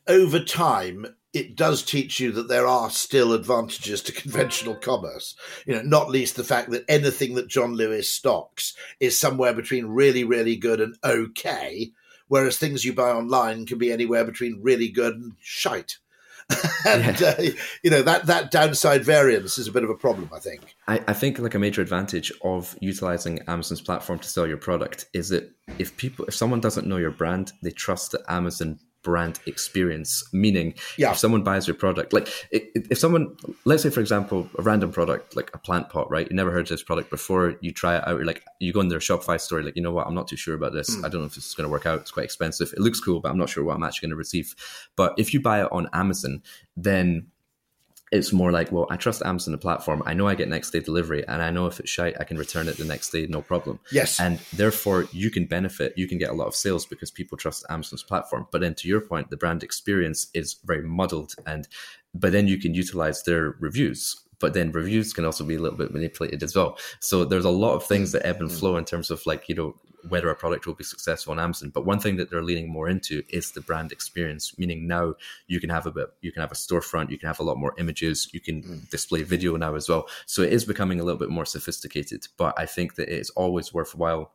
over 0.06 0.40
time, 0.40 1.06
it 1.34 1.56
does 1.56 1.82
teach 1.82 2.20
you 2.20 2.30
that 2.32 2.48
there 2.48 2.66
are 2.66 2.88
still 2.88 3.32
advantages 3.32 4.00
to 4.02 4.12
conventional 4.12 4.76
commerce. 4.76 5.34
You 5.66 5.74
know, 5.74 5.82
not 5.82 6.08
least 6.08 6.36
the 6.36 6.44
fact 6.44 6.70
that 6.70 6.84
anything 6.88 7.34
that 7.34 7.48
John 7.48 7.74
Lewis 7.74 8.10
stocks 8.10 8.74
is 9.00 9.18
somewhere 9.18 9.52
between 9.52 9.86
really, 9.86 10.24
really 10.24 10.56
good 10.56 10.80
and 10.80 10.96
okay, 11.04 11.90
whereas 12.28 12.56
things 12.56 12.84
you 12.84 12.92
buy 12.92 13.10
online 13.10 13.66
can 13.66 13.78
be 13.78 13.92
anywhere 13.92 14.24
between 14.24 14.62
really 14.62 14.88
good 14.88 15.14
and 15.14 15.32
shite. 15.40 15.98
and 16.86 17.18
yeah. 17.20 17.28
uh, 17.38 17.42
you 17.82 17.90
know 17.90 18.02
that 18.02 18.26
that 18.26 18.50
downside 18.50 19.02
variance 19.02 19.56
is 19.56 19.66
a 19.66 19.72
bit 19.72 19.82
of 19.82 19.88
a 19.88 19.94
problem 19.94 20.28
i 20.30 20.38
think 20.38 20.76
I, 20.86 21.00
I 21.08 21.14
think 21.14 21.38
like 21.38 21.54
a 21.54 21.58
major 21.58 21.80
advantage 21.80 22.30
of 22.42 22.76
utilizing 22.82 23.40
amazon's 23.48 23.80
platform 23.80 24.18
to 24.18 24.28
sell 24.28 24.46
your 24.46 24.58
product 24.58 25.06
is 25.14 25.30
that 25.30 25.50
if 25.78 25.96
people 25.96 26.26
if 26.26 26.34
someone 26.34 26.60
doesn't 26.60 26.86
know 26.86 26.98
your 26.98 27.12
brand 27.12 27.52
they 27.62 27.70
trust 27.70 28.12
that 28.12 28.24
amazon 28.28 28.78
brand 29.04 29.38
experience. 29.46 30.24
Meaning, 30.32 30.74
yeah. 30.98 31.12
if 31.12 31.18
someone 31.18 31.44
buys 31.44 31.68
your 31.68 31.76
product, 31.76 32.12
like 32.12 32.28
if 32.50 32.98
someone, 32.98 33.36
let's 33.64 33.84
say 33.84 33.90
for 33.90 34.00
example, 34.00 34.48
a 34.58 34.62
random 34.62 34.90
product 34.90 35.36
like 35.36 35.50
a 35.54 35.58
plant 35.58 35.90
pot, 35.90 36.10
right? 36.10 36.28
You 36.28 36.34
never 36.34 36.50
heard 36.50 36.62
of 36.62 36.68
this 36.68 36.82
product 36.82 37.10
before. 37.10 37.54
You 37.60 37.70
try 37.70 37.96
it 37.96 38.08
out. 38.08 38.16
You're 38.16 38.24
like, 38.24 38.42
you 38.58 38.72
go 38.72 38.80
in 38.80 38.88
their 38.88 38.98
Shopify 38.98 39.40
store, 39.40 39.62
like, 39.62 39.76
you 39.76 39.82
know 39.82 39.92
what? 39.92 40.06
I'm 40.06 40.14
not 40.14 40.26
too 40.26 40.36
sure 40.36 40.54
about 40.54 40.72
this. 40.72 40.96
Mm. 40.96 41.04
I 41.04 41.08
don't 41.08 41.20
know 41.20 41.26
if 41.26 41.34
this 41.34 41.46
is 41.46 41.54
going 41.54 41.66
to 41.66 41.70
work 41.70 41.86
out. 41.86 42.00
It's 42.00 42.10
quite 42.10 42.24
expensive. 42.24 42.72
It 42.72 42.80
looks 42.80 42.98
cool, 42.98 43.20
but 43.20 43.30
I'm 43.30 43.38
not 43.38 43.48
sure 43.48 43.62
what 43.62 43.76
I'm 43.76 43.84
actually 43.84 44.06
going 44.06 44.16
to 44.16 44.16
receive. 44.16 44.54
But 44.96 45.14
if 45.18 45.32
you 45.32 45.40
buy 45.40 45.62
it 45.62 45.68
on 45.70 45.88
Amazon, 45.92 46.42
then 46.76 47.26
it's 48.14 48.32
more 48.32 48.52
like, 48.52 48.70
well, 48.70 48.86
I 48.90 48.96
trust 48.96 49.22
Amazon 49.24 49.52
the 49.52 49.58
platform. 49.58 50.02
I 50.06 50.14
know 50.14 50.28
I 50.28 50.34
get 50.34 50.48
next 50.48 50.70
day 50.70 50.80
delivery, 50.80 51.26
and 51.26 51.42
I 51.42 51.50
know 51.50 51.66
if 51.66 51.80
it's 51.80 51.90
shite, 51.90 52.14
I 52.20 52.24
can 52.24 52.38
return 52.38 52.68
it 52.68 52.76
the 52.76 52.84
next 52.84 53.10
day, 53.10 53.26
no 53.26 53.42
problem. 53.42 53.80
Yes, 53.90 54.20
and 54.20 54.38
therefore 54.52 55.08
you 55.12 55.30
can 55.30 55.46
benefit. 55.46 55.92
You 55.96 56.06
can 56.06 56.18
get 56.18 56.30
a 56.30 56.34
lot 56.34 56.46
of 56.46 56.54
sales 56.54 56.86
because 56.86 57.10
people 57.10 57.36
trust 57.36 57.66
Amazon's 57.68 58.04
platform. 58.04 58.46
But 58.52 58.60
then, 58.60 58.74
to 58.76 58.88
your 58.88 59.00
point, 59.00 59.30
the 59.30 59.36
brand 59.36 59.62
experience 59.62 60.28
is 60.32 60.54
very 60.64 60.82
muddled, 60.82 61.34
and 61.44 61.66
but 62.14 62.32
then 62.32 62.46
you 62.46 62.58
can 62.58 62.74
utilize 62.74 63.24
their 63.24 63.56
reviews 63.58 64.23
but 64.38 64.54
then 64.54 64.72
reviews 64.72 65.12
can 65.12 65.24
also 65.24 65.44
be 65.44 65.54
a 65.54 65.60
little 65.60 65.78
bit 65.78 65.92
manipulated 65.92 66.42
as 66.42 66.54
well. 66.54 66.78
So 67.00 67.24
there's 67.24 67.44
a 67.44 67.50
lot 67.50 67.74
of 67.74 67.84
things 67.84 68.12
that 68.12 68.26
ebb 68.26 68.40
and 68.40 68.50
mm. 68.50 68.58
flow 68.58 68.76
in 68.76 68.84
terms 68.84 69.10
of 69.10 69.24
like, 69.26 69.48
you 69.48 69.54
know, 69.54 69.74
whether 70.08 70.28
a 70.28 70.34
product 70.34 70.66
will 70.66 70.74
be 70.74 70.84
successful 70.84 71.32
on 71.32 71.40
Amazon. 71.40 71.70
But 71.70 71.86
one 71.86 71.98
thing 71.98 72.16
that 72.16 72.30
they're 72.30 72.42
leaning 72.42 72.70
more 72.70 72.88
into 72.88 73.22
is 73.30 73.52
the 73.52 73.60
brand 73.60 73.90
experience, 73.90 74.58
meaning 74.58 74.86
now 74.86 75.14
you 75.46 75.60
can 75.60 75.70
have 75.70 75.86
a 75.86 75.90
bit, 75.90 76.10
you 76.20 76.30
can 76.30 76.42
have 76.42 76.52
a 76.52 76.56
storefront, 76.56 77.10
you 77.10 77.18
can 77.18 77.26
have 77.26 77.40
a 77.40 77.44
lot 77.44 77.56
more 77.56 77.74
images, 77.78 78.28
you 78.32 78.40
can 78.40 78.62
mm. 78.62 78.90
display 78.90 79.22
video 79.22 79.56
now 79.56 79.74
as 79.74 79.88
well. 79.88 80.06
So 80.26 80.42
it 80.42 80.52
is 80.52 80.64
becoming 80.64 81.00
a 81.00 81.04
little 81.04 81.18
bit 81.18 81.30
more 81.30 81.46
sophisticated. 81.46 82.26
But 82.36 82.54
I 82.58 82.66
think 82.66 82.96
that 82.96 83.08
it's 83.08 83.30
always 83.30 83.72
worthwhile 83.72 84.32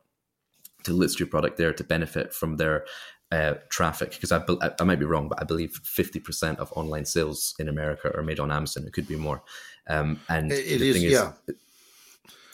to 0.84 0.92
list 0.92 1.20
your 1.20 1.28
product 1.28 1.56
there 1.56 1.72
to 1.72 1.84
benefit 1.84 2.32
from 2.32 2.56
their 2.56 2.84
uh, 3.32 3.54
traffic 3.68 4.10
because 4.10 4.32
I, 4.32 4.42
I 4.80 4.84
might 4.84 4.98
be 4.98 5.04
wrong, 5.04 5.28
but 5.28 5.40
I 5.40 5.44
believe 5.44 5.80
50% 5.84 6.58
of 6.58 6.72
online 6.74 7.04
sales 7.04 7.54
in 7.58 7.68
America 7.68 8.14
are 8.16 8.22
made 8.22 8.40
on 8.40 8.50
Amazon. 8.50 8.84
It 8.86 8.92
could 8.92 9.08
be 9.08 9.16
more. 9.16 9.42
Um, 9.88 10.20
and 10.28 10.52
it, 10.52 10.66
it 10.66 10.82
is, 10.82 10.96
is, 10.96 11.12
yeah. 11.12 11.32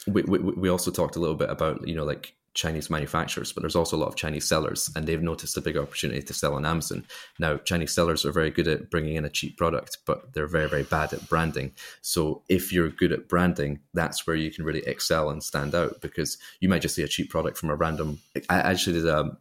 We, 0.07 0.23
we, 0.23 0.39
we 0.39 0.69
also 0.69 0.91
talked 0.91 1.17
a 1.17 1.19
little 1.19 1.35
bit 1.35 1.51
about, 1.51 1.87
you 1.87 1.97
know, 1.97 2.05
like 2.05 2.36
Chinese 2.57 2.91
manufacturers, 2.91 3.53
but 3.53 3.61
there's 3.61 3.77
also 3.77 3.97
a 3.97 3.99
lot 3.99 4.09
of 4.09 4.17
Chinese 4.17 4.49
sellers, 4.49 4.91
and 4.97 5.07
they've 5.07 5.23
noticed 5.23 5.57
a 5.57 5.61
big 5.61 5.77
opportunity 5.77 6.23
to 6.23 6.35
sell 6.35 6.55
on 6.55 6.67
Amazon. 6.67 7.05
Now, 7.39 7.59
Chinese 7.59 7.93
sellers 7.93 8.25
are 8.25 8.33
very 8.33 8.51
good 8.51 8.67
at 8.67 8.91
bringing 8.91 9.15
in 9.15 9.25
a 9.25 9.31
cheap 9.31 9.57
product, 9.57 9.99
but 10.07 10.33
they're 10.33 10.49
very, 10.49 10.69
very 10.69 10.83
bad 10.83 11.13
at 11.13 11.29
branding. 11.29 11.73
So, 12.03 12.43
if 12.49 12.73
you're 12.73 12.89
good 12.89 13.13
at 13.13 13.29
branding, 13.29 13.81
that's 13.95 14.27
where 14.27 14.37
you 14.37 14.51
can 14.51 14.65
really 14.65 14.85
excel 14.87 15.31
and 15.31 15.43
stand 15.43 15.75
out 15.75 16.01
because 16.01 16.39
you 16.61 16.69
might 16.69 16.83
just 16.83 16.97
see 16.97 17.03
a 17.03 17.09
cheap 17.09 17.31
product 17.31 17.59
from 17.59 17.71
a 17.71 17.77
random. 17.77 18.19
I 18.49 18.57
actually 18.57 19.01
did. 19.01 19.09
Um, 19.09 19.37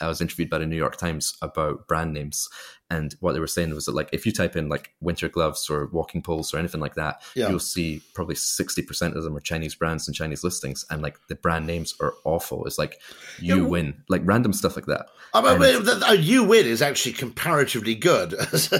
I 0.00 0.08
was 0.08 0.20
interviewed 0.20 0.48
by 0.48 0.58
the 0.58 0.66
New 0.66 0.76
York 0.76 0.96
Times 0.96 1.36
about 1.42 1.86
brand 1.88 2.14
names, 2.14 2.48
and 2.90 3.14
what 3.20 3.32
they 3.32 3.40
were 3.40 3.46
saying 3.46 3.72
was 3.72 3.86
that 3.86 3.94
like 3.94 4.08
if 4.12 4.26
you 4.26 4.32
type 4.32 4.56
in 4.56 4.68
like 4.68 4.92
winter 5.00 5.28
gloves 5.28 5.70
or 5.70 5.86
walking 5.86 6.22
poles 6.22 6.52
or 6.52 6.58
anything 6.58 6.80
like 6.80 6.94
that, 6.96 7.22
yeah. 7.36 7.48
you'll 7.48 7.60
see 7.60 8.02
probably 8.14 8.34
sixty 8.34 8.82
percent 8.82 9.16
of 9.16 9.22
them 9.22 9.36
are 9.36 9.40
Chinese 9.40 9.76
brands 9.76 10.08
and 10.08 10.14
Chinese 10.14 10.42
listings, 10.42 10.84
and 10.90 11.00
like 11.00 11.16
the 11.28 11.36
brand 11.36 11.66
names 11.66 11.94
are 12.00 12.14
awful. 12.24 12.66
It's 12.66 12.78
like 12.78 13.00
you 13.38 13.62
yeah, 13.62 13.68
win, 13.68 14.02
like 14.08 14.22
random 14.24 14.52
stuff 14.52 14.76
like 14.76 14.86
that. 14.86 15.06
I 15.32 15.40
mean, 15.40 15.76
and, 15.76 15.86
the, 15.86 15.94
the, 15.94 16.16
you 16.16 16.42
win 16.42 16.66
is 16.66 16.82
actually 16.82 17.12
comparatively 17.12 17.94
good. 17.94 18.32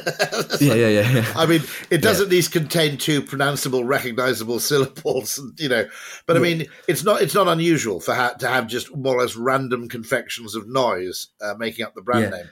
yeah, 0.60 0.74
yeah, 0.74 0.88
yeah, 0.88 1.10
yeah, 1.12 1.32
I 1.36 1.46
mean, 1.46 1.62
it 1.90 2.02
doesn't 2.02 2.26
yeah. 2.26 2.30
least 2.32 2.50
contain 2.50 2.96
two 2.96 3.22
pronounceable, 3.22 3.86
recognizable 3.86 4.58
syllables, 4.60 5.40
you 5.58 5.68
know. 5.68 5.88
But 6.26 6.36
I 6.36 6.40
mean, 6.40 6.66
it's 6.88 7.04
not 7.04 7.22
it's 7.22 7.34
not 7.34 7.46
unusual 7.46 8.00
for 8.00 8.14
ha- 8.14 8.34
to 8.40 8.48
have 8.48 8.66
just 8.66 8.94
more 8.96 9.16
or 9.16 9.20
less 9.20 9.36
random 9.36 9.88
confections 9.88 10.56
of 10.56 10.68
noise 10.68 11.28
uh, 11.40 11.54
making 11.56 11.84
up 11.84 11.94
the 11.94 12.02
brand 12.02 12.32
name. 12.32 12.48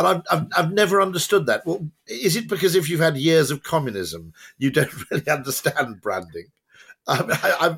And 0.00 0.08
I've, 0.08 0.22
I've, 0.30 0.46
I've, 0.56 0.72
never 0.72 1.02
understood 1.02 1.44
that. 1.44 1.66
Well, 1.66 1.86
is 2.06 2.34
it 2.34 2.48
because 2.48 2.74
if 2.74 2.88
you've 2.88 3.00
had 3.00 3.18
years 3.18 3.50
of 3.50 3.62
communism, 3.62 4.32
you 4.56 4.70
don't 4.70 4.90
really 5.10 5.28
understand 5.28 6.00
branding? 6.00 6.46
I'm, 7.06 7.30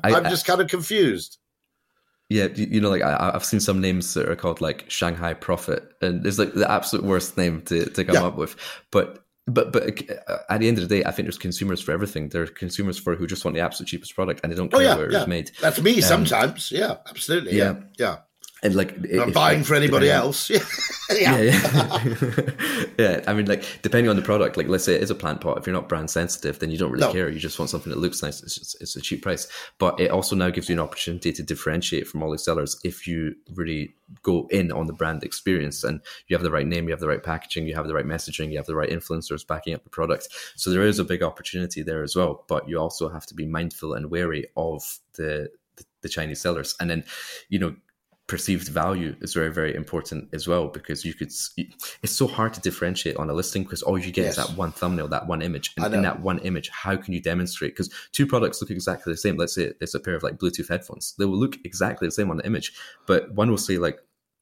I, 0.03 0.11
am 0.11 0.23
just 0.29 0.45
kind 0.45 0.61
of 0.61 0.69
confused. 0.69 1.37
Yeah, 2.29 2.47
you 2.55 2.79
know, 2.79 2.89
like 2.89 3.01
I, 3.01 3.31
have 3.33 3.43
seen 3.43 3.59
some 3.59 3.81
names 3.81 4.13
that 4.13 4.29
are 4.29 4.37
called 4.37 4.61
like 4.61 4.89
Shanghai 4.89 5.33
Profit, 5.33 5.83
and 6.01 6.25
it's 6.25 6.39
like 6.39 6.53
the 6.53 6.71
absolute 6.71 7.05
worst 7.05 7.35
name 7.35 7.61
to, 7.63 7.89
to 7.89 8.05
come 8.05 8.15
yeah. 8.15 8.23
up 8.23 8.37
with. 8.37 8.55
But 8.89 9.25
but 9.45 9.73
but 9.73 9.83
uh, 10.09 10.37
at 10.49 10.61
the 10.61 10.69
end 10.69 10.77
of 10.77 10.87
the 10.87 10.95
day, 10.95 11.03
I 11.03 11.11
think 11.11 11.25
there's 11.25 11.37
consumers 11.37 11.81
for 11.81 11.91
everything. 11.91 12.29
There 12.29 12.43
are 12.43 12.47
consumers 12.47 12.97
for 12.97 13.15
who 13.15 13.27
just 13.27 13.43
want 13.43 13.55
the 13.55 13.61
absolute 13.61 13.89
cheapest 13.89 14.15
product, 14.15 14.39
and 14.43 14.51
they 14.51 14.55
don't 14.55 14.73
oh, 14.73 14.77
care 14.77 14.87
oh, 14.87 14.91
yeah, 14.91 14.95
where 14.95 15.11
yeah. 15.11 15.19
it's 15.19 15.27
made. 15.27 15.51
That's 15.59 15.81
me 15.81 15.95
um, 15.95 16.01
sometimes. 16.01 16.71
Yeah, 16.71 16.95
absolutely. 17.09 17.57
Yeah, 17.57 17.81
yeah 17.99 18.19
and 18.63 18.75
like 18.75 18.97
not 19.11 19.33
buying 19.33 19.59
like, 19.59 19.67
for 19.67 19.75
anybody 19.75 20.09
else. 20.09 20.49
yeah, 21.11 21.37
yeah, 21.37 21.39
yeah. 21.41 22.49
yeah. 22.97 23.23
I 23.27 23.33
mean, 23.33 23.45
like 23.45 23.65
depending 23.81 24.09
on 24.09 24.15
the 24.15 24.21
product, 24.21 24.55
like 24.55 24.69
let's 24.69 24.85
say 24.85 24.95
it 24.95 25.03
is 25.03 25.11
a 25.11 25.15
plant 25.15 25.41
pot. 25.41 25.57
If 25.57 25.67
you're 25.67 25.73
not 25.73 25.89
brand 25.89 26.09
sensitive, 26.09 26.59
then 26.59 26.71
you 26.71 26.77
don't 26.77 26.89
really 26.89 27.05
no. 27.05 27.11
care. 27.11 27.29
You 27.29 27.39
just 27.39 27.59
want 27.59 27.69
something 27.69 27.89
that 27.89 27.99
looks 27.99 28.23
nice. 28.23 28.41
It's 28.41 28.55
just, 28.55 28.81
it's 28.81 28.95
a 28.95 29.01
cheap 29.01 29.21
price, 29.21 29.49
but 29.79 29.99
it 29.99 30.11
also 30.11 30.35
now 30.35 30.49
gives 30.49 30.69
you 30.69 30.73
an 30.73 30.79
opportunity 30.79 31.33
to 31.33 31.43
differentiate 31.43 32.07
from 32.07 32.23
all 32.23 32.31
the 32.31 32.37
sellers 32.37 32.79
if 32.85 33.05
you 33.05 33.35
really 33.53 33.95
go 34.21 34.47
in 34.49 34.71
on 34.71 34.87
the 34.87 34.93
brand 34.93 35.23
experience 35.23 35.83
and 35.83 35.99
you 36.27 36.35
have 36.35 36.43
the 36.43 36.51
right 36.51 36.67
name, 36.67 36.85
you 36.85 36.91
have 36.91 37.01
the 37.01 37.07
right 37.07 37.23
packaging, 37.23 37.67
you 37.67 37.75
have 37.75 37.87
the 37.87 37.93
right 37.93 38.05
messaging, 38.05 38.49
you 38.51 38.57
have 38.57 38.65
the 38.65 38.75
right 38.75 38.89
influencers 38.89 39.45
backing 39.45 39.73
up 39.73 39.83
the 39.83 39.89
product. 39.89 40.29
So 40.55 40.69
there 40.69 40.83
is 40.83 40.99
a 40.99 41.03
big 41.03 41.21
opportunity 41.21 41.83
there 41.83 42.01
as 42.01 42.15
well, 42.15 42.45
but 42.47 42.69
you 42.69 42.79
also 42.79 43.09
have 43.09 43.25
to 43.25 43.33
be 43.33 43.45
mindful 43.45 43.93
and 43.93 44.09
wary 44.09 44.45
of 44.55 44.99
the 45.15 45.49
the 46.03 46.09
Chinese 46.09 46.39
sellers. 46.39 46.75
And 46.79 46.89
then, 46.89 47.03
you 47.49 47.57
know, 47.57 47.75
perceived 48.27 48.69
value 48.69 49.15
is 49.19 49.33
very 49.33 49.51
very 49.51 49.75
important 49.75 50.29
as 50.33 50.47
well 50.47 50.69
because 50.69 51.03
you 51.03 51.13
could 51.13 51.27
it's 51.27 52.11
so 52.11 52.25
hard 52.25 52.53
to 52.53 52.61
differentiate 52.61 53.17
on 53.17 53.29
a 53.29 53.33
listing 53.33 53.63
because 53.63 53.81
all 53.81 53.97
you 53.97 54.11
get 54.11 54.23
yes. 54.23 54.37
is 54.37 54.47
that 54.47 54.57
one 54.57 54.71
thumbnail 54.71 55.09
that 55.09 55.27
one 55.27 55.41
image 55.41 55.73
and 55.77 55.93
in 55.93 56.01
that 56.03 56.21
one 56.21 56.39
image 56.39 56.69
how 56.69 56.95
can 56.95 57.13
you 57.13 57.21
demonstrate? 57.21 57.73
Because 57.73 57.89
two 58.11 58.25
products 58.25 58.61
look 58.61 58.71
exactly 58.71 59.11
the 59.11 59.17
same. 59.17 59.35
Let's 59.35 59.55
say 59.55 59.73
it's 59.81 59.93
a 59.93 59.99
pair 59.99 60.15
of 60.15 60.23
like 60.23 60.37
bluetooth 60.37 60.69
headphones. 60.69 61.15
They 61.17 61.25
will 61.25 61.37
look 61.37 61.57
exactly 61.65 62.07
the 62.07 62.11
same 62.11 62.31
on 62.31 62.37
the 62.37 62.45
image 62.45 62.73
but 63.07 63.33
one 63.33 63.49
will 63.49 63.57
say 63.57 63.77
like 63.77 63.99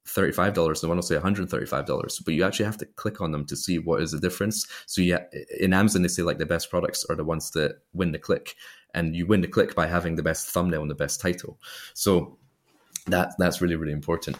$35 0.07 0.81
and 0.81 0.89
one 0.89 0.97
will 0.97 1.03
say 1.03 1.15
$135 1.15 2.25
but 2.25 2.33
you 2.33 2.43
actually 2.43 2.65
have 2.65 2.77
to 2.77 2.85
click 2.85 3.19
on 3.19 3.31
them 3.31 3.45
to 3.45 3.55
see 3.55 3.79
what 3.79 4.03
is 4.03 4.11
the 4.11 4.19
difference. 4.19 4.67
So 4.85 5.01
yeah 5.01 5.23
in 5.59 5.73
amazon 5.73 6.03
they 6.03 6.07
say 6.07 6.21
like 6.21 6.37
the 6.37 6.45
best 6.45 6.69
products 6.69 7.03
are 7.09 7.15
the 7.15 7.23
ones 7.23 7.49
that 7.51 7.79
win 7.93 8.11
the 8.11 8.19
click 8.19 8.55
and 8.93 9.15
you 9.15 9.25
win 9.25 9.41
the 9.41 9.47
click 9.47 9.73
by 9.73 9.87
having 9.87 10.15
the 10.15 10.23
best 10.23 10.49
thumbnail 10.49 10.81
and 10.81 10.91
the 10.91 10.95
best 10.95 11.19
title. 11.21 11.59
So 11.93 12.37
that 13.07 13.33
that's 13.37 13.61
really 13.61 13.75
really 13.75 13.93
important. 13.93 14.37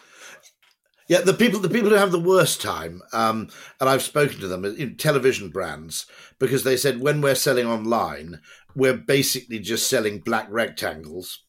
Yeah, 1.08 1.20
the 1.20 1.34
people 1.34 1.60
the 1.60 1.68
people 1.68 1.90
who 1.90 1.96
have 1.96 2.12
the 2.12 2.18
worst 2.18 2.62
time, 2.62 3.02
um, 3.12 3.48
and 3.80 3.88
I've 3.88 4.02
spoken 4.02 4.38
to 4.40 4.48
them, 4.48 4.64
you 4.64 4.86
know, 4.86 4.94
television 4.94 5.50
brands, 5.50 6.06
because 6.38 6.64
they 6.64 6.76
said 6.76 7.00
when 7.00 7.20
we're 7.20 7.34
selling 7.34 7.66
online, 7.66 8.40
we're 8.74 8.96
basically 8.96 9.58
just 9.58 9.90
selling 9.90 10.20
black 10.20 10.46
rectangles. 10.48 11.42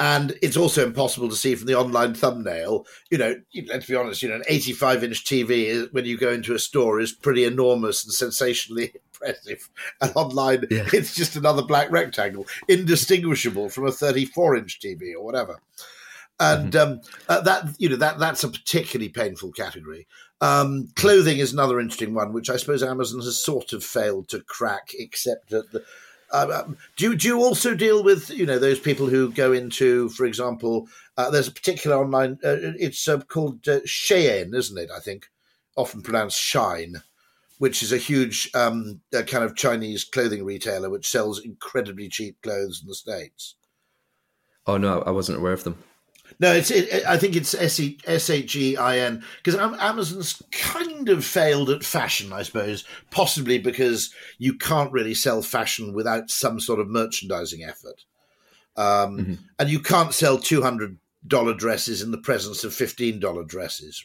And 0.00 0.38
it's 0.42 0.56
also 0.56 0.86
impossible 0.86 1.28
to 1.28 1.36
see 1.36 1.56
from 1.56 1.66
the 1.66 1.78
online 1.78 2.14
thumbnail. 2.14 2.86
You 3.10 3.18
know, 3.18 3.34
let's 3.66 3.86
be 3.86 3.96
honest. 3.96 4.22
You 4.22 4.30
know, 4.30 4.36
an 4.36 4.44
85 4.48 5.04
inch 5.04 5.24
TV 5.24 5.92
when 5.92 6.04
you 6.04 6.16
go 6.16 6.30
into 6.30 6.54
a 6.54 6.58
store 6.58 7.00
is 7.00 7.12
pretty 7.12 7.44
enormous 7.44 8.04
and 8.04 8.12
sensationally 8.12 8.92
impressive. 9.12 9.68
And 10.00 10.12
online, 10.14 10.66
yeah. 10.70 10.88
it's 10.92 11.14
just 11.14 11.36
another 11.36 11.62
black 11.62 11.90
rectangle, 11.90 12.46
indistinguishable 12.68 13.68
from 13.68 13.86
a 13.86 13.92
34 13.92 14.56
inch 14.56 14.80
TV 14.80 15.14
or 15.14 15.24
whatever 15.24 15.60
and 16.40 16.72
mm-hmm. 16.72 16.92
um, 16.92 17.00
uh, 17.28 17.40
that 17.40 17.74
you 17.78 17.88
know 17.88 17.96
that 17.96 18.18
that's 18.18 18.44
a 18.44 18.48
particularly 18.48 19.08
painful 19.08 19.52
category. 19.52 20.06
Um, 20.40 20.88
clothing 20.94 21.38
is 21.38 21.52
another 21.52 21.80
interesting 21.80 22.14
one, 22.14 22.32
which 22.32 22.48
I 22.48 22.56
suppose 22.56 22.82
Amazon 22.82 23.20
has 23.20 23.42
sort 23.42 23.72
of 23.72 23.82
failed 23.82 24.28
to 24.28 24.40
crack, 24.40 24.90
except 24.94 25.50
that 25.50 25.70
the. 25.72 25.84
Uh, 26.30 26.62
um, 26.66 26.76
do 26.96 27.06
you, 27.06 27.16
do 27.16 27.26
you 27.26 27.38
also 27.38 27.74
deal 27.74 28.04
with 28.04 28.28
you 28.28 28.44
know 28.44 28.58
those 28.58 28.78
people 28.78 29.06
who 29.06 29.32
go 29.32 29.52
into, 29.52 30.10
for 30.10 30.26
example, 30.26 30.86
uh, 31.16 31.30
there's 31.30 31.48
a 31.48 31.52
particular 31.52 31.96
online. 31.96 32.32
Uh, 32.44 32.76
it's 32.78 33.08
uh, 33.08 33.18
called 33.20 33.66
uh, 33.66 33.80
Shein, 33.80 34.54
isn't 34.54 34.78
it? 34.78 34.90
I 34.94 35.00
think 35.00 35.30
often 35.74 36.02
pronounced 36.02 36.38
Shine, 36.38 37.02
which 37.56 37.82
is 37.82 37.92
a 37.92 37.98
huge 37.98 38.50
um, 38.54 39.00
kind 39.12 39.44
of 39.44 39.56
Chinese 39.56 40.04
clothing 40.04 40.44
retailer 40.44 40.90
which 40.90 41.08
sells 41.08 41.42
incredibly 41.42 42.08
cheap 42.08 42.36
clothes 42.42 42.82
in 42.82 42.88
the 42.88 42.94
states. 42.94 43.54
Oh 44.66 44.76
no, 44.76 45.00
I 45.02 45.10
wasn't 45.10 45.38
aware 45.38 45.54
of 45.54 45.64
them. 45.64 45.82
No, 46.40 46.52
it's. 46.52 46.70
It, 46.70 47.04
I 47.06 47.16
think 47.16 47.36
it's 47.36 47.54
S 47.54 48.30
H 48.30 48.56
E 48.56 48.76
I 48.76 48.98
N 48.98 49.24
because 49.42 49.58
Amazon's 49.58 50.42
kind 50.52 51.08
of 51.08 51.24
failed 51.24 51.70
at 51.70 51.84
fashion, 51.84 52.32
I 52.32 52.42
suppose, 52.42 52.84
possibly 53.10 53.58
because 53.58 54.12
you 54.38 54.56
can't 54.56 54.92
really 54.92 55.14
sell 55.14 55.42
fashion 55.42 55.92
without 55.92 56.30
some 56.30 56.60
sort 56.60 56.80
of 56.80 56.88
merchandising 56.88 57.64
effort, 57.64 58.04
um, 58.76 59.18
mm-hmm. 59.18 59.34
and 59.58 59.68
you 59.68 59.80
can't 59.80 60.14
sell 60.14 60.38
two 60.38 60.62
hundred 60.62 60.98
dollar 61.26 61.54
dresses 61.54 62.02
in 62.02 62.10
the 62.10 62.18
presence 62.18 62.62
of 62.62 62.72
fifteen 62.72 63.18
dollar 63.18 63.44
dresses. 63.44 64.04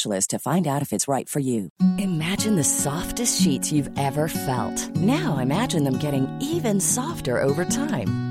specialist 0.01 0.31
to 0.31 0.39
find 0.39 0.67
out 0.67 0.81
if 0.81 0.93
it's 0.93 1.07
right 1.07 1.29
for 1.29 1.39
you. 1.39 1.69
Imagine 1.97 2.55
the 2.55 2.63
softest 2.63 3.41
sheets 3.41 3.71
you've 3.71 3.89
ever 3.97 4.27
felt. 4.27 4.95
Now 4.95 5.39
imagine 5.39 5.83
them 5.83 5.97
getting 5.97 6.27
even 6.41 6.79
softer 6.79 7.41
over 7.41 7.65
time. 7.65 8.30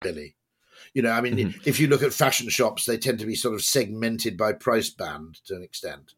Billy. 0.00 0.36
You 0.92 1.02
know, 1.02 1.10
I 1.10 1.20
mean, 1.20 1.36
Mhm. 1.36 1.66
if 1.66 1.80
you 1.80 1.86
look 1.88 2.02
at 2.02 2.12
fashion 2.12 2.48
shops, 2.48 2.84
they 2.84 2.98
tend 2.98 3.18
to 3.20 3.26
be 3.26 3.34
sort 3.34 3.54
of 3.54 3.62
segmented 3.62 4.36
by 4.36 4.52
price 4.52 4.90
band 4.90 5.40
to 5.46 5.56
an 5.56 5.62
extent. 5.62 6.14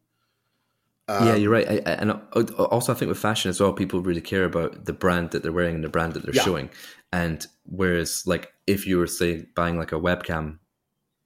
yeah, 1.08 1.34
Um, 1.34 1.40
you're 1.40 1.52
right. 1.52 1.68
I, 1.68 1.74
I, 1.86 1.92
and 1.92 2.10
also, 2.58 2.92
I 2.92 2.96
think 2.96 3.08
with 3.08 3.18
fashion 3.18 3.48
as 3.48 3.60
well, 3.60 3.72
people 3.72 4.00
really 4.02 4.20
care 4.20 4.44
about 4.44 4.86
the 4.86 4.92
brand 4.92 5.30
that 5.30 5.42
they're 5.44 5.52
wearing 5.52 5.76
and 5.76 5.84
the 5.84 5.88
brand 5.88 6.14
that 6.14 6.24
they're 6.24 6.34
Yeah. 6.34 6.42
showing. 6.42 6.68
And 7.12 7.46
whereas, 7.64 8.26
like, 8.26 8.52
if 8.66 8.86
you 8.88 8.98
were 8.98 9.06
say 9.06 9.46
buying 9.54 9.78
like 9.78 9.92
a 9.92 10.00
webcam, 10.00 10.58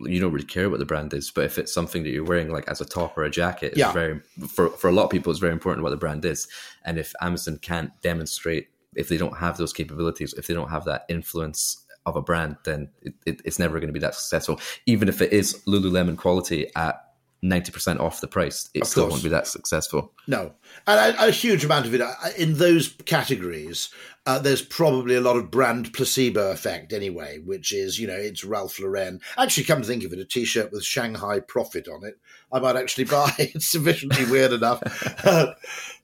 you 0.01 0.21
don't 0.21 0.33
really 0.33 0.45
care 0.47 0.69
what 0.69 0.81
the 0.81 0.85
brand 0.85 1.15
is. 1.15 1.31
But 1.31 1.45
if 1.47 1.59
it's 1.59 1.73
something 1.73 2.03
that 2.03 2.11
you're 2.11 2.25
wearing, 2.25 2.51
like 2.51 2.69
as 2.69 2.81
a 2.83 2.85
top 2.85 3.17
or 3.17 3.25
a 3.25 3.31
jacket, 3.31 3.69
it's 3.73 3.79
Yeah. 3.79 3.93
very 3.93 4.21
for 4.49 4.69
for 4.69 4.89
a 4.89 4.93
lot 4.93 5.05
of 5.05 5.11
people, 5.11 5.31
it's 5.31 5.41
very 5.41 5.53
important 5.53 5.83
what 5.83 5.91
the 5.91 5.97
brand 5.97 6.25
is. 6.27 6.47
And 6.85 6.99
if 6.99 7.15
Amazon 7.23 7.59
can't 7.59 7.91
demonstrate, 8.03 8.69
if 8.95 9.09
they 9.09 9.17
don't 9.17 9.39
have 9.39 9.57
those 9.57 9.73
capabilities, 9.73 10.35
if 10.35 10.47
they 10.47 10.55
don't 10.55 10.71
have 10.71 10.85
that 10.85 11.07
influence 11.09 11.87
of 12.11 12.17
a 12.17 12.23
brand, 12.23 12.57
then 12.65 12.91
it, 13.03 13.15
it, 13.25 13.41
it's 13.45 13.59
never 13.59 13.79
going 13.81 13.89
to 13.89 13.93
be 13.95 14.01
that 14.01 14.15
successful. 14.15 14.61
Even 14.87 15.09
if 15.09 15.23
it 15.23 15.33
is 15.33 15.63
Lululemon 15.67 16.17
quality 16.19 16.71
at 16.77 17.03
ninety 17.43 17.73
percent 17.73 18.01
off 18.01 18.21
the 18.21 18.29
price, 18.29 18.69
it 18.75 18.83
Of 18.83 18.89
still 18.89 19.05
course. 19.05 19.13
won't 19.13 19.23
be 19.25 19.31
that 19.31 19.47
successful. 19.47 20.13
No, 20.27 20.53
and 20.87 21.17
a, 21.17 21.29
a 21.29 21.31
huge 21.31 21.65
amount 21.65 21.87
of 21.87 21.95
it 21.95 22.01
uh, 22.03 22.13
in 22.37 22.59
those 22.59 22.89
categories. 23.07 23.89
Uh, 24.27 24.39
there's 24.39 24.61
probably 24.61 25.15
a 25.15 25.21
lot 25.23 25.37
of 25.37 25.51
brand 25.51 25.93
placebo 25.95 26.51
effect 26.51 26.93
anyway, 26.93 27.39
which 27.39 27.73
is 27.73 27.99
you 27.99 28.07
know 28.07 28.15
it's 28.15 28.45
Ralph 28.45 28.79
Lauren. 28.79 29.21
Actually, 29.39 29.65
come 29.65 29.81
to 29.81 29.89
think 29.89 30.05
of 30.05 30.13
it, 30.13 30.19
a 30.19 30.25
T-shirt 30.27 30.71
with 30.71 30.85
Shanghai 30.85 31.41
Profit 31.41 31.89
on 31.89 32.05
it, 32.05 32.19
I 32.53 32.59
might 32.61 32.77
actually 32.77 33.05
buy. 33.17 33.33
it's 33.39 33.67
sufficiently 33.67 34.27
weird 34.31 34.53
enough. 34.53 34.83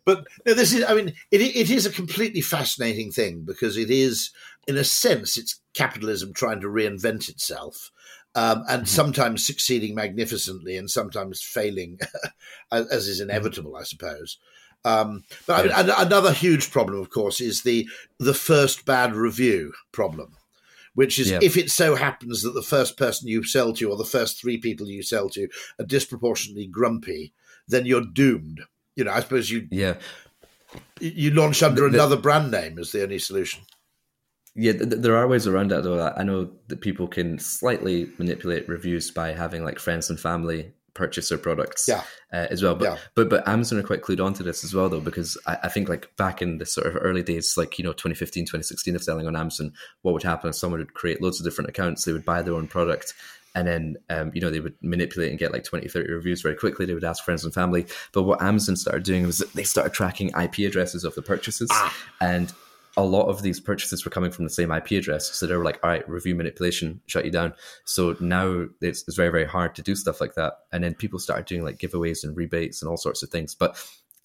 but 0.06 0.24
no, 0.46 0.54
this 0.54 0.72
is, 0.72 0.84
I 0.84 0.94
mean, 0.94 1.08
it, 1.30 1.40
it 1.42 1.70
is 1.70 1.84
a 1.84 1.90
completely 1.90 2.40
fascinating 2.40 3.12
thing 3.12 3.42
because 3.44 3.76
it 3.76 3.90
is, 3.90 4.30
in 4.66 4.78
a 4.78 4.84
sense, 4.84 5.36
it's 5.36 5.60
capitalism 5.74 6.32
trying 6.32 6.60
to 6.62 6.68
reinvent 6.68 7.28
itself. 7.28 7.90
Um, 8.34 8.64
and 8.68 8.86
sometimes 8.86 9.46
succeeding 9.46 9.94
magnificently 9.94 10.76
and 10.76 10.90
sometimes 10.90 11.42
failing, 11.42 11.98
as, 12.70 12.86
as 12.88 13.08
is 13.08 13.20
inevitable, 13.20 13.76
I 13.76 13.82
suppose. 13.84 14.38
Um, 14.84 15.24
but 15.46 15.64
Yeah. 15.66 15.80
an- 15.80 16.06
another 16.06 16.32
huge 16.34 16.70
problem, 16.70 17.00
of 17.00 17.08
course, 17.08 17.40
is 17.40 17.62
the 17.62 17.88
the 18.18 18.34
first 18.34 18.84
bad 18.84 19.14
review 19.16 19.72
problem, 19.90 20.36
which 20.94 21.18
is 21.18 21.30
Yeah. 21.30 21.38
if 21.42 21.56
it 21.56 21.70
so 21.70 21.94
happens 21.94 22.42
that 22.42 22.52
the 22.52 22.62
first 22.62 22.98
person 22.98 23.26
you 23.26 23.42
sell 23.42 23.72
to 23.72 23.90
or 23.90 23.96
the 23.96 24.04
first 24.04 24.38
three 24.38 24.58
people 24.58 24.86
you 24.86 25.02
sell 25.02 25.30
to 25.30 25.48
are 25.80 25.86
disproportionately 25.86 26.66
grumpy, 26.66 27.32
then 27.66 27.86
you're 27.86 28.04
doomed. 28.04 28.60
You 28.96 29.04
know, 29.04 29.12
I 29.12 29.20
suppose 29.20 29.50
you 29.50 29.68
Yeah, 29.70 29.94
you 31.00 31.30
launch 31.30 31.62
under 31.62 31.82
The- 31.82 31.90
the- 31.90 31.94
another 31.98 32.16
brand 32.16 32.50
name 32.50 32.78
is 32.78 32.92
the 32.92 33.02
only 33.02 33.18
solution. 33.18 33.62
Yeah, 34.54 34.72
th- 34.72 34.88
th- 34.88 35.02
there 35.02 35.16
are 35.16 35.28
ways 35.28 35.46
around 35.46 35.70
that 35.70 35.84
though. 35.84 36.00
I 36.16 36.22
know 36.22 36.50
that 36.68 36.80
people 36.80 37.06
can 37.06 37.38
slightly 37.38 38.10
manipulate 38.18 38.68
reviews 38.68 39.10
by 39.10 39.32
having 39.32 39.62
like 39.64 39.78
friends 39.78 40.08
and 40.08 40.18
family 40.18 40.72
purchase 40.94 41.28
their 41.28 41.36
products 41.36 41.84
Yeah. 41.86 42.04
uh, 42.32 42.46
as 42.48 42.62
well. 42.62 42.74
But, 42.74 42.84
Yeah. 42.86 42.96
but 43.14 43.28
but 43.28 43.46
Amazon 43.46 43.78
are 43.78 43.82
quite 43.82 44.00
clued 44.00 44.24
onto 44.24 44.42
this 44.42 44.64
as 44.64 44.72
well 44.72 44.88
though, 44.88 45.00
because 45.00 45.36
I, 45.46 45.58
I 45.64 45.68
think 45.68 45.90
like 45.90 46.16
back 46.16 46.40
in 46.40 46.56
the 46.56 46.64
sort 46.64 46.86
of 46.86 46.96
early 46.98 47.22
days, 47.22 47.58
like 47.58 47.78
you 47.78 47.84
know 47.84 47.92
2015, 47.92 48.46
2016 48.46 48.96
of 48.96 49.04
selling 49.04 49.26
on 49.26 49.36
Amazon, 49.36 49.74
what 50.00 50.12
would 50.14 50.22
happen 50.22 50.48
is 50.48 50.56
someone 50.58 50.80
would 50.80 50.94
create 50.94 51.20
loads 51.20 51.38
of 51.38 51.44
different 51.44 51.68
accounts, 51.68 52.04
they 52.06 52.14
would 52.14 52.24
buy 52.24 52.40
their 52.40 52.54
own 52.54 52.66
product. 52.66 53.12
And 53.56 53.66
then, 53.66 53.96
um, 54.10 54.30
you 54.34 54.40
know, 54.40 54.50
they 54.50 54.60
would 54.60 54.74
manipulate 54.82 55.30
and 55.30 55.38
get 55.38 55.50
like 55.50 55.64
20, 55.64 55.88
30 55.88 56.12
reviews 56.12 56.42
very 56.42 56.54
quickly. 56.54 56.84
They 56.84 56.94
would 56.94 57.02
ask 57.02 57.24
friends 57.24 57.42
and 57.42 57.52
family. 57.52 57.86
But 58.12 58.24
what 58.24 58.42
Amazon 58.42 58.76
started 58.76 59.02
doing 59.02 59.26
was 59.26 59.38
that 59.38 59.52
they 59.54 59.64
started 59.64 59.94
tracking 59.94 60.28
IP 60.40 60.58
addresses 60.58 61.02
of 61.04 61.14
the 61.14 61.22
purchases. 61.22 61.72
And 62.20 62.52
a 62.98 63.04
lot 63.04 63.28
of 63.28 63.42
these 63.42 63.58
purchases 63.58 64.04
were 64.04 64.10
coming 64.10 64.30
from 64.30 64.44
the 64.44 64.50
same 64.50 64.70
IP 64.70 64.92
address. 64.92 65.34
So 65.34 65.46
they 65.46 65.56
were 65.56 65.64
like, 65.64 65.80
all 65.82 65.90
right, 65.90 66.08
review 66.08 66.34
manipulation, 66.34 67.00
shut 67.06 67.24
you 67.24 67.30
down. 67.30 67.54
So 67.84 68.14
now 68.20 68.66
it's, 68.80 69.04
it's 69.08 69.16
very, 69.16 69.30
very 69.30 69.46
hard 69.46 69.74
to 69.76 69.82
do 69.82 69.96
stuff 69.96 70.20
like 70.20 70.34
that. 70.34 70.54
And 70.72 70.84
then 70.84 70.94
people 70.94 71.18
started 71.18 71.46
doing 71.46 71.64
like 71.64 71.78
giveaways 71.78 72.24
and 72.24 72.36
rebates 72.36 72.82
and 72.82 72.90
all 72.90 72.98
sorts 72.98 73.22
of 73.22 73.30
things. 73.30 73.54
But 73.54 73.76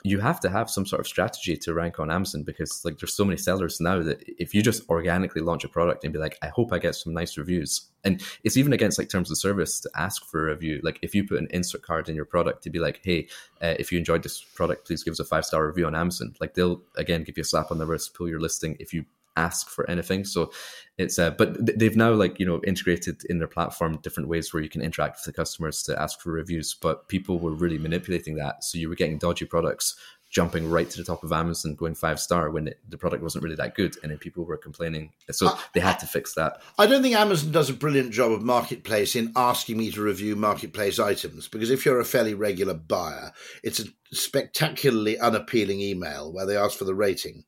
you 0.03 0.19
have 0.19 0.39
to 0.41 0.49
have 0.49 0.69
some 0.69 0.85
sort 0.85 0.99
of 0.99 1.07
strategy 1.07 1.55
to 1.57 1.73
rank 1.73 1.99
on 1.99 2.11
Amazon 2.11 2.43
because 2.43 2.83
like 2.83 2.97
there's 2.99 3.15
so 3.15 3.25
many 3.25 3.37
sellers 3.37 3.79
now 3.79 4.01
that 4.01 4.23
if 4.39 4.53
you 4.53 4.61
just 4.61 4.87
organically 4.89 5.41
launch 5.41 5.63
a 5.63 5.69
product 5.69 6.03
and 6.03 6.13
be 6.13 6.19
like, 6.19 6.37
I 6.41 6.47
hope 6.47 6.73
I 6.73 6.79
get 6.79 6.95
some 6.95 7.13
nice 7.13 7.37
reviews. 7.37 7.89
And 8.03 8.21
it's 8.43 8.57
even 8.57 8.73
against 8.73 8.97
like 8.97 9.09
terms 9.09 9.29
of 9.29 9.37
service 9.37 9.79
to 9.81 9.89
ask 9.95 10.25
for 10.25 10.47
a 10.47 10.53
review. 10.53 10.79
Like 10.83 10.99
if 11.01 11.13
you 11.13 11.27
put 11.27 11.39
an 11.39 11.47
insert 11.51 11.83
card 11.83 12.09
in 12.09 12.15
your 12.15 12.25
product 12.25 12.63
to 12.63 12.69
be 12.69 12.79
like, 12.79 12.99
hey, 13.03 13.27
uh, 13.61 13.75
if 13.77 13.91
you 13.91 13.99
enjoyed 13.99 14.23
this 14.23 14.41
product, 14.41 14.87
please 14.87 15.03
give 15.03 15.11
us 15.11 15.19
a 15.19 15.25
five 15.25 15.45
star 15.45 15.67
review 15.67 15.85
on 15.85 15.95
Amazon. 15.95 16.33
Like 16.39 16.55
they'll 16.55 16.81
again 16.95 17.23
give 17.23 17.37
you 17.37 17.41
a 17.41 17.45
slap 17.45 17.71
on 17.71 17.77
the 17.77 17.85
wrist, 17.85 18.15
pull 18.15 18.27
your 18.27 18.39
listing 18.39 18.75
if 18.79 18.93
you 18.93 19.05
ask 19.35 19.69
for 19.69 19.89
anything. 19.89 20.25
So 20.25 20.51
it's 20.97 21.17
uh, 21.17 21.31
but 21.31 21.57
they've 21.79 21.95
now 21.95 22.13
like 22.13 22.39
you 22.39 22.45
know 22.45 22.61
integrated 22.65 23.23
in 23.29 23.39
their 23.39 23.47
platform 23.47 23.99
different 24.01 24.29
ways 24.29 24.53
where 24.53 24.63
you 24.63 24.69
can 24.69 24.81
interact 24.81 25.17
with 25.17 25.25
the 25.25 25.39
customers 25.39 25.83
to 25.83 26.01
ask 26.01 26.19
for 26.19 26.31
reviews. 26.31 26.73
But 26.73 27.07
people 27.07 27.39
were 27.39 27.53
really 27.53 27.77
manipulating 27.77 28.35
that, 28.35 28.63
so 28.63 28.77
you 28.77 28.89
were 28.89 28.95
getting 28.95 29.17
dodgy 29.17 29.45
products 29.45 29.95
jumping 30.31 30.69
right 30.69 30.89
to 30.89 30.97
the 30.97 31.03
top 31.03 31.23
of 31.23 31.31
Amazon, 31.33 31.75
going 31.75 31.93
five 31.93 32.19
star 32.19 32.49
when 32.49 32.69
it, 32.69 32.79
the 32.87 32.97
product 32.97 33.21
wasn't 33.21 33.43
really 33.43 33.57
that 33.57 33.75
good, 33.75 33.97
and 34.01 34.11
then 34.11 34.17
people 34.17 34.45
were 34.45 34.57
complaining. 34.57 35.11
So 35.29 35.51
they 35.73 35.81
had 35.81 35.99
to 35.99 36.07
fix 36.07 36.33
that. 36.35 36.61
I 36.79 36.87
don't 36.87 37.03
think 37.03 37.15
Amazon 37.15 37.51
does 37.51 37.69
a 37.69 37.73
brilliant 37.73 38.11
job 38.11 38.31
of 38.31 38.41
marketplace 38.41 39.15
in 39.15 39.33
asking 39.35 39.77
me 39.77 39.91
to 39.91 40.01
review 40.01 40.35
marketplace 40.35 40.99
items 40.99 41.47
because 41.47 41.69
if 41.69 41.85
you're 41.85 41.99
a 41.99 42.05
fairly 42.05 42.33
regular 42.33 42.73
buyer, 42.73 43.33
it's 43.61 43.81
a 43.81 43.85
spectacularly 44.13 45.19
unappealing 45.19 45.81
email 45.81 46.31
where 46.31 46.45
they 46.45 46.57
ask 46.57 46.77
for 46.77 46.85
the 46.85 46.95
rating, 46.95 47.43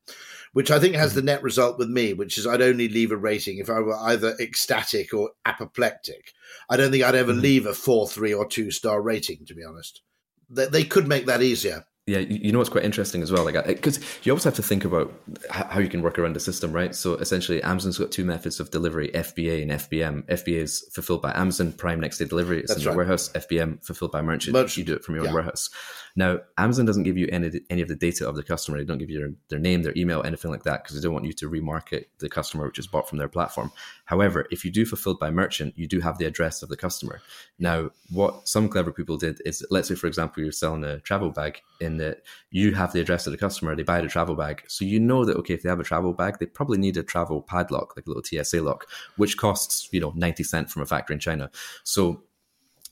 which 0.54 0.70
I 0.70 0.78
think 0.78 0.94
has 0.94 1.12
hmm. 1.12 1.16
the 1.16 1.22
net 1.26 1.42
result 1.42 1.78
with 1.78 1.90
me, 1.90 2.14
which 2.14 2.38
is 2.38 2.46
I'd 2.46 2.62
only 2.62 2.88
leave 2.88 3.12
a 3.12 3.16
rating 3.16 3.58
if 3.58 3.68
I 3.68 3.80
were 3.80 3.96
either 3.96 4.34
ecstatic 4.40 5.12
or 5.12 5.32
apoplectic. 5.44 6.32
I 6.70 6.78
don't 6.78 6.90
think 6.90 7.04
I'd 7.04 7.14
ever 7.14 7.34
hmm. 7.34 7.40
leave 7.40 7.66
a 7.66 7.74
four, 7.74 8.08
three, 8.08 8.32
or 8.32 8.46
two 8.46 8.70
star 8.70 9.02
rating, 9.02 9.44
to 9.46 9.54
be 9.54 9.64
honest. 9.64 10.00
They, 10.48 10.66
they 10.66 10.84
could 10.84 11.06
make 11.06 11.26
that 11.26 11.42
easier. 11.42 11.84
Yeah, 12.06 12.18
you 12.18 12.52
know 12.52 12.58
what's 12.58 12.68
quite 12.68 12.84
interesting 12.84 13.22
as 13.22 13.32
well, 13.32 13.46
like 13.46 13.64
because 13.66 13.98
you 14.24 14.32
always 14.32 14.44
have 14.44 14.56
to 14.56 14.62
think 14.62 14.84
about 14.84 15.10
how 15.48 15.80
you 15.80 15.88
can 15.88 16.02
work 16.02 16.18
around 16.18 16.36
the 16.36 16.40
system, 16.40 16.70
right? 16.70 16.94
So 16.94 17.14
essentially, 17.14 17.62
Amazon's 17.62 17.96
got 17.96 18.12
two 18.12 18.26
methods 18.26 18.60
of 18.60 18.70
delivery: 18.70 19.08
FBA 19.14 19.62
and 19.62 19.70
FBM. 19.70 20.26
FBA 20.26 20.58
is 20.58 20.86
fulfilled 20.92 21.22
by 21.22 21.32
Amazon 21.34 21.72
Prime 21.72 22.00
Next 22.00 22.18
Day 22.18 22.26
Delivery; 22.26 22.58
it's 22.60 22.68
That's 22.68 22.80
in 22.80 22.84
your 22.84 22.94
warehouse. 22.94 23.30
FBM 23.30 23.82
fulfilled 23.82 24.12
by 24.12 24.20
merchant. 24.20 24.52
Merchant, 24.52 24.76
You 24.76 24.84
do 24.84 24.94
it 24.96 25.02
from 25.02 25.14
your 25.14 25.24
yeah. 25.24 25.30
own 25.30 25.34
warehouse. 25.34 25.70
Now, 26.16 26.38
Amazon 26.58 26.86
doesn't 26.86 27.02
give 27.02 27.18
you 27.18 27.28
any 27.32 27.60
any 27.70 27.82
of 27.82 27.88
the 27.88 27.96
data 27.96 28.28
of 28.28 28.36
the 28.36 28.42
customer. 28.44 28.78
They 28.78 28.84
don't 28.84 28.98
give 28.98 29.10
you 29.10 29.18
their, 29.18 29.30
their 29.48 29.58
name, 29.58 29.82
their 29.82 29.96
email, 29.96 30.22
anything 30.22 30.50
like 30.50 30.62
that, 30.62 30.82
because 30.82 30.96
they 30.96 31.02
don't 31.02 31.12
want 31.12 31.26
you 31.26 31.32
to 31.32 31.50
remarket 31.50 32.06
the 32.18 32.28
customer 32.28 32.66
which 32.66 32.78
is 32.78 32.86
bought 32.86 33.08
from 33.08 33.18
their 33.18 33.28
platform. 33.28 33.72
However, 34.04 34.46
if 34.50 34.64
you 34.64 34.70
do 34.70 34.86
fulfilled 34.86 35.18
by 35.18 35.30
merchant, 35.30 35.76
you 35.76 35.88
do 35.88 36.00
have 36.00 36.18
the 36.18 36.26
address 36.26 36.62
of 36.62 36.68
the 36.68 36.76
customer. 36.76 37.20
Now, 37.58 37.90
what 38.10 38.48
some 38.48 38.68
clever 38.68 38.92
people 38.92 39.16
did 39.16 39.40
is, 39.44 39.66
let's 39.70 39.88
say, 39.88 39.94
for 39.94 40.06
example, 40.06 40.42
you're 40.42 40.52
selling 40.52 40.84
a 40.84 41.00
travel 41.00 41.30
bag, 41.30 41.60
in 41.80 41.96
that 41.98 42.22
you 42.50 42.74
have 42.74 42.92
the 42.92 43.00
address 43.00 43.26
of 43.26 43.32
the 43.32 43.38
customer, 43.38 43.74
they 43.74 43.82
buy 43.82 44.00
the 44.00 44.08
travel 44.08 44.36
bag, 44.36 44.62
so 44.68 44.84
you 44.84 45.00
know 45.00 45.24
that 45.24 45.36
okay, 45.36 45.54
if 45.54 45.62
they 45.62 45.68
have 45.68 45.80
a 45.80 45.84
travel 45.84 46.12
bag, 46.12 46.38
they 46.38 46.46
probably 46.46 46.78
need 46.78 46.96
a 46.96 47.02
travel 47.02 47.42
padlock, 47.42 47.96
like 47.96 48.06
a 48.06 48.10
little 48.10 48.22
TSA 48.22 48.62
lock, 48.62 48.86
which 49.16 49.36
costs 49.36 49.88
you 49.92 50.00
know 50.00 50.12
ninety 50.14 50.44
cent 50.44 50.70
from 50.70 50.82
a 50.82 50.86
factory 50.86 51.14
in 51.14 51.20
China. 51.20 51.50
So 51.82 52.22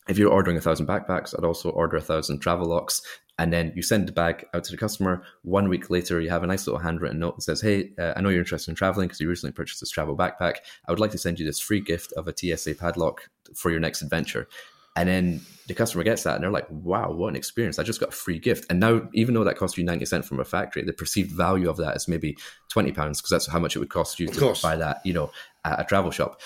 if 0.09 0.19
you're 0.19 0.31
ordering 0.31 0.57
a 0.57 0.61
thousand 0.61 0.87
backpacks, 0.87 1.35
I'd 1.37 1.45
also 1.45 1.71
order 1.71 1.97
a 1.97 2.01
thousand 2.01 2.41
travel 2.41 2.67
locks. 2.67 3.03
and 3.39 3.53
then 3.53 3.73
you 3.75 3.83
send 3.83 4.07
the 4.07 4.13
bag 4.13 4.45
out 4.53 4.63
to 4.63 4.71
the 4.71 4.77
customer. 4.77 5.23
One 5.43 5.69
week 5.69 5.89
later, 5.91 6.21
you 6.21 6.29
have 6.29 6.43
a 6.43 6.47
nice 6.47 6.67
little 6.67 6.81
handwritten 6.81 7.19
note 7.19 7.37
that 7.37 7.43
says, 7.43 7.61
"Hey, 7.63 7.91
uh, 7.99 8.13
I 8.15 8.21
know 8.21 8.29
you're 8.29 8.41
interested 8.41 8.71
in 8.71 8.77
traveling 8.77 9.09
because 9.09 9.21
you 9.21 9.29
recently 9.29 9.53
purchased 9.53 9.81
this 9.81 9.91
travel 9.91 10.17
backpack. 10.17 10.57
I 10.87 10.93
would 10.93 11.01
like 11.01 11.13
to 11.13 11.19
send 11.19 11.39
you 11.39 11.47
this 11.47 11.59
free 11.59 11.81
gift 11.81 12.13
of 12.13 12.29
a 12.29 12.33
TSA 12.37 12.75
padlock 12.75 13.31
for 13.55 13.71
your 13.71 13.81
next 13.81 14.03
adventure." 14.03 14.49
And 14.95 15.09
then 15.09 15.41
the 15.69 15.75
customer 15.75 16.05
gets 16.05 16.23
that 16.25 16.35
and 16.35 16.45
they're 16.45 16.51
like, 16.51 16.69
wow, 16.71 17.11
what 17.11 17.29
an 17.29 17.37
experience. 17.37 17.79
I 17.79 17.83
just 17.83 18.01
got 18.01 18.11
a 18.11 18.13
free 18.13 18.39
gift. 18.39 18.67
And 18.69 18.81
now, 18.81 19.09
even 19.15 19.35
though 19.35 19.45
that 19.45 19.57
cost 19.57 19.79
you 19.79 19.85
90 19.85 20.05
cents 20.05 20.29
from 20.29 20.41
a 20.41 20.45
factory, 20.45 20.83
the 20.83 20.93
perceived 20.93 21.31
value 21.33 21.71
of 21.71 21.79
that 21.79 21.97
is 21.97 22.09
maybe 22.09 22.37
20 22.69 22.93
pounds 22.93 23.21
because 23.21 23.31
that's 23.31 23.47
how 23.47 23.59
much 23.59 23.75
it 23.75 23.79
would 23.79 23.89
cost 23.89 24.21
you 24.21 24.29
to 24.29 24.55
buy 24.63 24.77
that, 24.77 25.01
you 25.05 25.15
know, 25.15 25.31
at 25.65 25.81
a 25.81 25.85
travel 25.85 26.11
shop. 26.11 26.41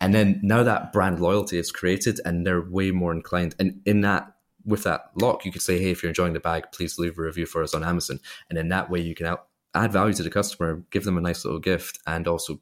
And 0.00 0.14
then 0.14 0.40
now 0.42 0.62
that 0.62 0.92
brand 0.92 1.20
loyalty 1.20 1.58
is 1.58 1.70
created 1.70 2.20
and 2.24 2.46
they're 2.46 2.60
way 2.62 2.90
more 2.90 3.12
inclined. 3.12 3.54
And 3.58 3.80
in 3.84 4.00
that 4.02 4.34
with 4.64 4.82
that 4.84 5.10
lock, 5.14 5.44
you 5.44 5.52
could 5.52 5.62
say, 5.62 5.78
hey, 5.78 5.90
if 5.90 6.02
you're 6.02 6.10
enjoying 6.10 6.32
the 6.32 6.40
bag, 6.40 6.64
please 6.72 6.98
leave 6.98 7.18
a 7.18 7.22
review 7.22 7.46
for 7.46 7.62
us 7.62 7.74
on 7.74 7.84
Amazon. 7.84 8.20
And 8.48 8.58
in 8.58 8.68
that 8.68 8.90
way, 8.90 9.00
you 9.00 9.14
can 9.14 9.36
add 9.74 9.92
value 9.92 10.14
to 10.14 10.22
the 10.22 10.30
customer, 10.30 10.82
give 10.90 11.04
them 11.04 11.18
a 11.18 11.20
nice 11.20 11.44
little 11.44 11.60
gift, 11.60 11.98
and 12.06 12.26
also 12.26 12.60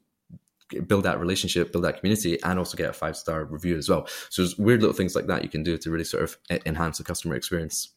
build 0.85 1.03
that 1.03 1.19
relationship, 1.19 1.71
build 1.71 1.83
that 1.83 1.99
community, 1.99 2.41
and 2.43 2.59
also 2.59 2.77
get 2.77 2.89
a 2.89 2.93
five 2.93 3.17
star 3.17 3.45
review 3.45 3.77
as 3.77 3.89
well. 3.89 4.07
So 4.29 4.41
there's 4.41 4.57
weird 4.57 4.81
little 4.81 4.95
things 4.95 5.15
like 5.15 5.27
that 5.27 5.43
you 5.43 5.49
can 5.49 5.63
do 5.63 5.77
to 5.77 5.91
really 5.91 6.03
sort 6.03 6.23
of 6.23 6.37
enhance 6.65 6.97
the 6.97 7.03
customer 7.03 7.35
experience. 7.35 7.89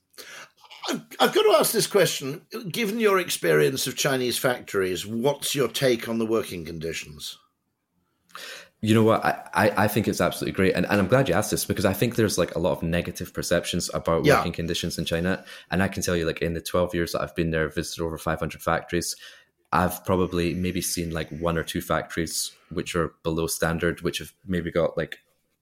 I've 0.88 1.34
got 1.34 1.42
to 1.42 1.56
ask 1.58 1.72
this 1.72 1.86
question. 1.86 2.42
Given 2.68 2.98
your 2.98 3.18
experience 3.18 3.86
of 3.86 3.96
Chinese 3.96 4.38
factories, 4.38 5.06
what's 5.06 5.54
your 5.54 5.68
take 5.68 6.08
on 6.08 6.18
the 6.18 6.26
working 6.26 6.64
conditions? 6.64 7.38
You 8.84 8.94
know 8.96 9.04
what? 9.04 9.24
I, 9.24 9.72
I 9.76 9.88
think 9.88 10.08
it's 10.08 10.20
absolutely 10.20 10.54
great. 10.54 10.74
And, 10.74 10.84
and 10.86 11.00
I'm 11.00 11.06
glad 11.06 11.28
you 11.28 11.36
asked 11.36 11.52
this 11.52 11.64
because 11.64 11.84
I 11.84 11.92
think 11.92 12.16
there's 12.16 12.36
like 12.36 12.56
a 12.56 12.58
lot 12.58 12.72
of 12.72 12.82
negative 12.82 13.32
perceptions 13.32 13.88
about 13.94 14.24
yeah. 14.24 14.38
working 14.38 14.52
conditions 14.52 14.98
in 14.98 15.04
China. 15.04 15.44
And 15.70 15.84
I 15.84 15.86
can 15.88 16.02
tell 16.02 16.16
you, 16.16 16.26
like, 16.26 16.42
in 16.42 16.54
the 16.54 16.60
12 16.60 16.92
years 16.92 17.12
that 17.12 17.22
I've 17.22 17.34
been 17.36 17.52
there, 17.52 17.68
visited 17.68 18.02
over 18.02 18.18
500 18.18 18.60
factories, 18.60 19.14
I've 19.70 20.04
probably 20.04 20.54
maybe 20.54 20.80
seen 20.80 21.12
like 21.12 21.30
one 21.30 21.56
or 21.56 21.62
two 21.62 21.80
factories 21.80 22.50
which 22.70 22.96
are 22.96 23.14
below 23.22 23.46
standard, 23.46 24.00
which 24.00 24.18
have 24.18 24.32
maybe 24.44 24.72
got 24.72 24.96
like 24.96 25.18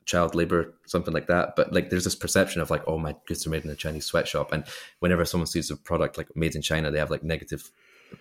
child 0.06 0.34
labor, 0.34 0.72
something 0.86 1.12
like 1.12 1.26
that. 1.26 1.56
But 1.56 1.74
like, 1.74 1.90
there's 1.90 2.04
this 2.04 2.14
perception 2.14 2.62
of 2.62 2.70
like, 2.70 2.84
oh, 2.86 2.96
my 2.96 3.14
goods 3.26 3.46
are 3.46 3.50
made 3.50 3.66
in 3.66 3.70
a 3.70 3.76
Chinese 3.76 4.06
sweatshop. 4.06 4.50
And 4.50 4.64
whenever 5.00 5.26
someone 5.26 5.46
sees 5.46 5.70
a 5.70 5.76
product 5.76 6.16
like 6.16 6.34
made 6.34 6.54
in 6.54 6.62
China, 6.62 6.90
they 6.90 6.98
have 6.98 7.10
like 7.10 7.22
negative 7.22 7.70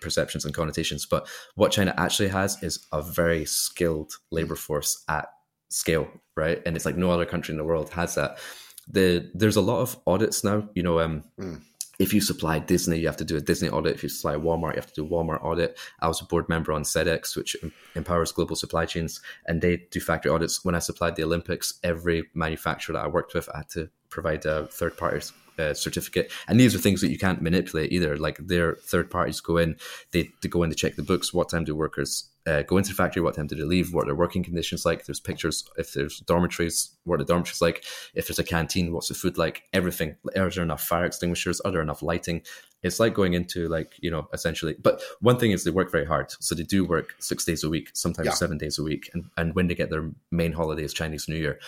perceptions 0.01 0.45
and 0.45 0.53
connotations. 0.53 1.05
But 1.05 1.27
what 1.55 1.71
China 1.71 1.93
actually 1.97 2.29
has 2.29 2.61
is 2.63 2.85
a 2.91 3.01
very 3.01 3.45
skilled 3.45 4.13
labor 4.31 4.55
force 4.55 5.03
at 5.07 5.29
scale, 5.69 6.07
right? 6.35 6.61
And 6.65 6.75
it's 6.75 6.85
like 6.85 6.97
no 6.97 7.11
other 7.11 7.25
country 7.25 7.53
in 7.53 7.57
the 7.57 7.63
world 7.63 7.89
has 7.91 8.15
that. 8.15 8.39
The 8.87 9.29
there's 9.33 9.55
a 9.55 9.61
lot 9.61 9.81
of 9.81 9.97
audits 10.07 10.43
now. 10.43 10.67
You 10.73 10.83
know, 10.83 10.99
um, 10.99 11.23
mm. 11.39 11.61
if 11.99 12.13
you 12.13 12.21
supply 12.21 12.57
Disney, 12.59 12.99
you 12.99 13.05
have 13.05 13.17
to 13.17 13.25
do 13.25 13.37
a 13.37 13.41
Disney 13.41 13.69
audit. 13.69 13.95
If 13.95 14.03
you 14.03 14.09
supply 14.09 14.35
Walmart, 14.35 14.71
you 14.71 14.81
have 14.81 14.87
to 14.87 15.01
do 15.01 15.05
a 15.05 15.09
Walmart 15.09 15.43
audit. 15.43 15.77
I 15.99 16.07
was 16.07 16.21
a 16.21 16.25
board 16.25 16.49
member 16.49 16.73
on 16.73 16.83
Sedex, 16.83 17.35
which 17.35 17.55
empowers 17.95 18.31
global 18.31 18.55
supply 18.55 18.85
chains, 18.85 19.21
and 19.45 19.61
they 19.61 19.85
do 19.91 19.99
factory 19.99 20.31
audits. 20.31 20.65
When 20.65 20.73
I 20.73 20.79
supplied 20.79 21.15
the 21.15 21.23
Olympics, 21.23 21.79
every 21.83 22.29
manufacturer 22.33 22.93
that 22.93 23.05
I 23.05 23.07
worked 23.07 23.35
with, 23.35 23.47
I 23.53 23.59
had 23.59 23.69
to 23.69 23.89
provide 24.09 24.45
a 24.45 24.67
third 24.67 24.97
party 24.97 25.21
uh, 25.59 25.73
certificate. 25.73 26.31
And 26.47 26.59
these 26.59 26.73
are 26.73 26.79
things 26.79 27.01
that 27.01 27.09
you 27.09 27.17
can't 27.17 27.41
manipulate 27.41 27.91
either. 27.91 28.17
Like 28.17 28.37
their 28.37 28.75
third 28.75 29.11
parties 29.11 29.41
go 29.41 29.57
in, 29.57 29.75
they, 30.11 30.29
they 30.41 30.49
go 30.49 30.63
in 30.63 30.69
to 30.69 30.75
check 30.75 30.95
the 30.95 31.03
books. 31.03 31.33
What 31.33 31.49
time 31.49 31.65
do 31.65 31.75
workers 31.75 32.29
uh, 32.47 32.63
go 32.63 32.77
into 32.77 32.89
the 32.89 32.95
factory? 32.95 33.21
What 33.21 33.35
time 33.35 33.47
do 33.47 33.55
they 33.55 33.63
leave? 33.63 33.93
What 33.93 34.03
are 34.03 34.05
their 34.07 34.15
working 34.15 34.43
conditions 34.43 34.85
like? 34.85 35.05
There's 35.05 35.19
pictures. 35.19 35.65
If 35.77 35.93
there's 35.93 36.19
dormitories, 36.21 36.91
what 37.03 37.15
are 37.15 37.23
the 37.23 37.25
dormitories 37.25 37.61
like? 37.61 37.83
If 38.13 38.27
there's 38.27 38.39
a 38.39 38.43
canteen, 38.43 38.93
what's 38.93 39.09
the 39.09 39.13
food 39.13 39.37
like? 39.37 39.63
Everything. 39.73 40.15
Are 40.35 40.49
there 40.49 40.63
enough 40.63 40.83
fire 40.83 41.05
extinguishers? 41.05 41.59
Are 41.61 41.71
there 41.71 41.81
enough 41.81 42.01
lighting? 42.01 42.41
It's 42.81 42.99
like 42.99 43.13
going 43.13 43.33
into 43.33 43.67
like 43.67 43.95
you 43.99 44.09
know 44.09 44.29
essentially. 44.33 44.75
But 44.81 45.01
one 45.19 45.37
thing 45.37 45.51
is 45.51 45.65
they 45.65 45.71
work 45.71 45.91
very 45.91 46.05
hard, 46.05 46.31
so 46.39 46.55
they 46.55 46.63
do 46.63 46.85
work 46.85 47.15
six 47.19 47.43
days 47.43 47.65
a 47.65 47.69
week, 47.69 47.89
sometimes 47.93 48.27
yeah. 48.27 48.33
seven 48.33 48.57
days 48.57 48.79
a 48.79 48.83
week, 48.83 49.09
and 49.13 49.25
and 49.35 49.53
when 49.53 49.67
they 49.67 49.75
get 49.75 49.89
their 49.89 50.09
main 50.31 50.53
holiday 50.53 50.83
is 50.83 50.93
Chinese 50.93 51.27
New 51.27 51.35
Year. 51.35 51.59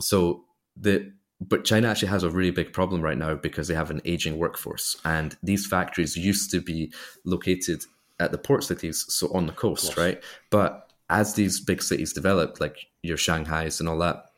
So 0.00 0.44
the 0.74 1.12
but 1.48 1.64
China 1.64 1.88
actually 1.88 2.08
has 2.08 2.22
a 2.22 2.30
really 2.30 2.50
big 2.50 2.72
problem 2.72 3.00
right 3.02 3.18
now 3.18 3.34
because 3.34 3.68
they 3.68 3.74
have 3.74 3.90
an 3.90 4.00
aging 4.04 4.38
workforce, 4.38 4.96
and 5.04 5.36
these 5.42 5.66
factories 5.66 6.16
used 6.16 6.50
to 6.50 6.60
be 6.60 6.92
located 7.24 7.84
at 8.20 8.32
the 8.32 8.38
port 8.38 8.64
cities, 8.64 9.04
so 9.08 9.32
on 9.32 9.46
the 9.46 9.52
coast, 9.52 9.96
right? 9.96 10.22
But 10.50 10.92
as 11.10 11.34
these 11.34 11.60
big 11.60 11.82
cities 11.82 12.12
developed, 12.12 12.60
like 12.60 12.86
your 13.02 13.16
Shanghai's 13.16 13.80
and 13.80 13.88
all 13.88 13.98
that, 13.98 14.30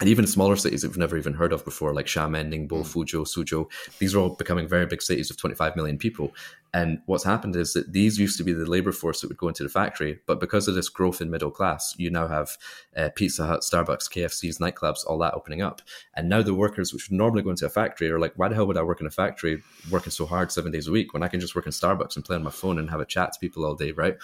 and 0.00 0.08
even 0.08 0.26
smaller 0.26 0.54
cities 0.54 0.82
that 0.82 0.88
we've 0.88 0.96
never 0.96 1.16
even 1.18 1.34
heard 1.34 1.52
of 1.52 1.64
before, 1.64 1.92
like 1.92 2.06
Xiamen, 2.06 2.52
Ningbo, 2.52 2.68
mm. 2.68 2.86
Fuzhou, 2.86 3.26
Suzhou, 3.26 3.68
these 3.98 4.14
are 4.14 4.20
all 4.20 4.36
becoming 4.36 4.68
very 4.68 4.86
big 4.86 5.02
cities 5.02 5.30
of 5.30 5.36
25 5.36 5.74
million 5.74 5.98
people. 5.98 6.32
And 6.74 7.00
what's 7.06 7.24
happened 7.24 7.56
is 7.56 7.72
that 7.72 7.92
these 7.92 8.18
used 8.18 8.36
to 8.38 8.44
be 8.44 8.52
the 8.52 8.66
labor 8.66 8.92
force 8.92 9.20
that 9.20 9.28
would 9.28 9.38
go 9.38 9.48
into 9.48 9.62
the 9.62 9.68
factory, 9.68 10.20
but 10.26 10.40
because 10.40 10.68
of 10.68 10.74
this 10.74 10.88
growth 10.88 11.20
in 11.20 11.30
middle 11.30 11.50
class, 11.50 11.94
you 11.96 12.10
now 12.10 12.28
have 12.28 12.58
uh, 12.96 13.08
Pizza 13.14 13.46
Hut, 13.46 13.60
Starbucks, 13.60 14.10
KFCs, 14.10 14.60
nightclubs, 14.60 15.06
all 15.06 15.18
that 15.18 15.34
opening 15.34 15.62
up. 15.62 15.80
And 16.14 16.28
now 16.28 16.42
the 16.42 16.54
workers, 16.54 16.92
which 16.92 17.08
would 17.08 17.16
normally 17.16 17.42
go 17.42 17.50
into 17.50 17.66
a 17.66 17.70
factory, 17.70 18.10
are 18.10 18.20
like, 18.20 18.34
why 18.36 18.48
the 18.48 18.54
hell 18.54 18.66
would 18.66 18.76
I 18.76 18.82
work 18.82 19.00
in 19.00 19.06
a 19.06 19.10
factory 19.10 19.62
working 19.90 20.10
so 20.10 20.26
hard 20.26 20.52
seven 20.52 20.72
days 20.72 20.86
a 20.86 20.92
week 20.92 21.14
when 21.14 21.22
I 21.22 21.28
can 21.28 21.40
just 21.40 21.54
work 21.54 21.66
in 21.66 21.72
Starbucks 21.72 22.16
and 22.16 22.24
play 22.24 22.36
on 22.36 22.42
my 22.42 22.50
phone 22.50 22.78
and 22.78 22.90
have 22.90 23.00
a 23.00 23.06
chat 23.06 23.32
to 23.32 23.40
people 23.40 23.64
all 23.64 23.74
day, 23.74 23.92
right? 23.92 24.16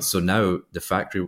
So 0.00 0.18
now 0.18 0.60
the 0.72 0.80
factory 0.80 1.26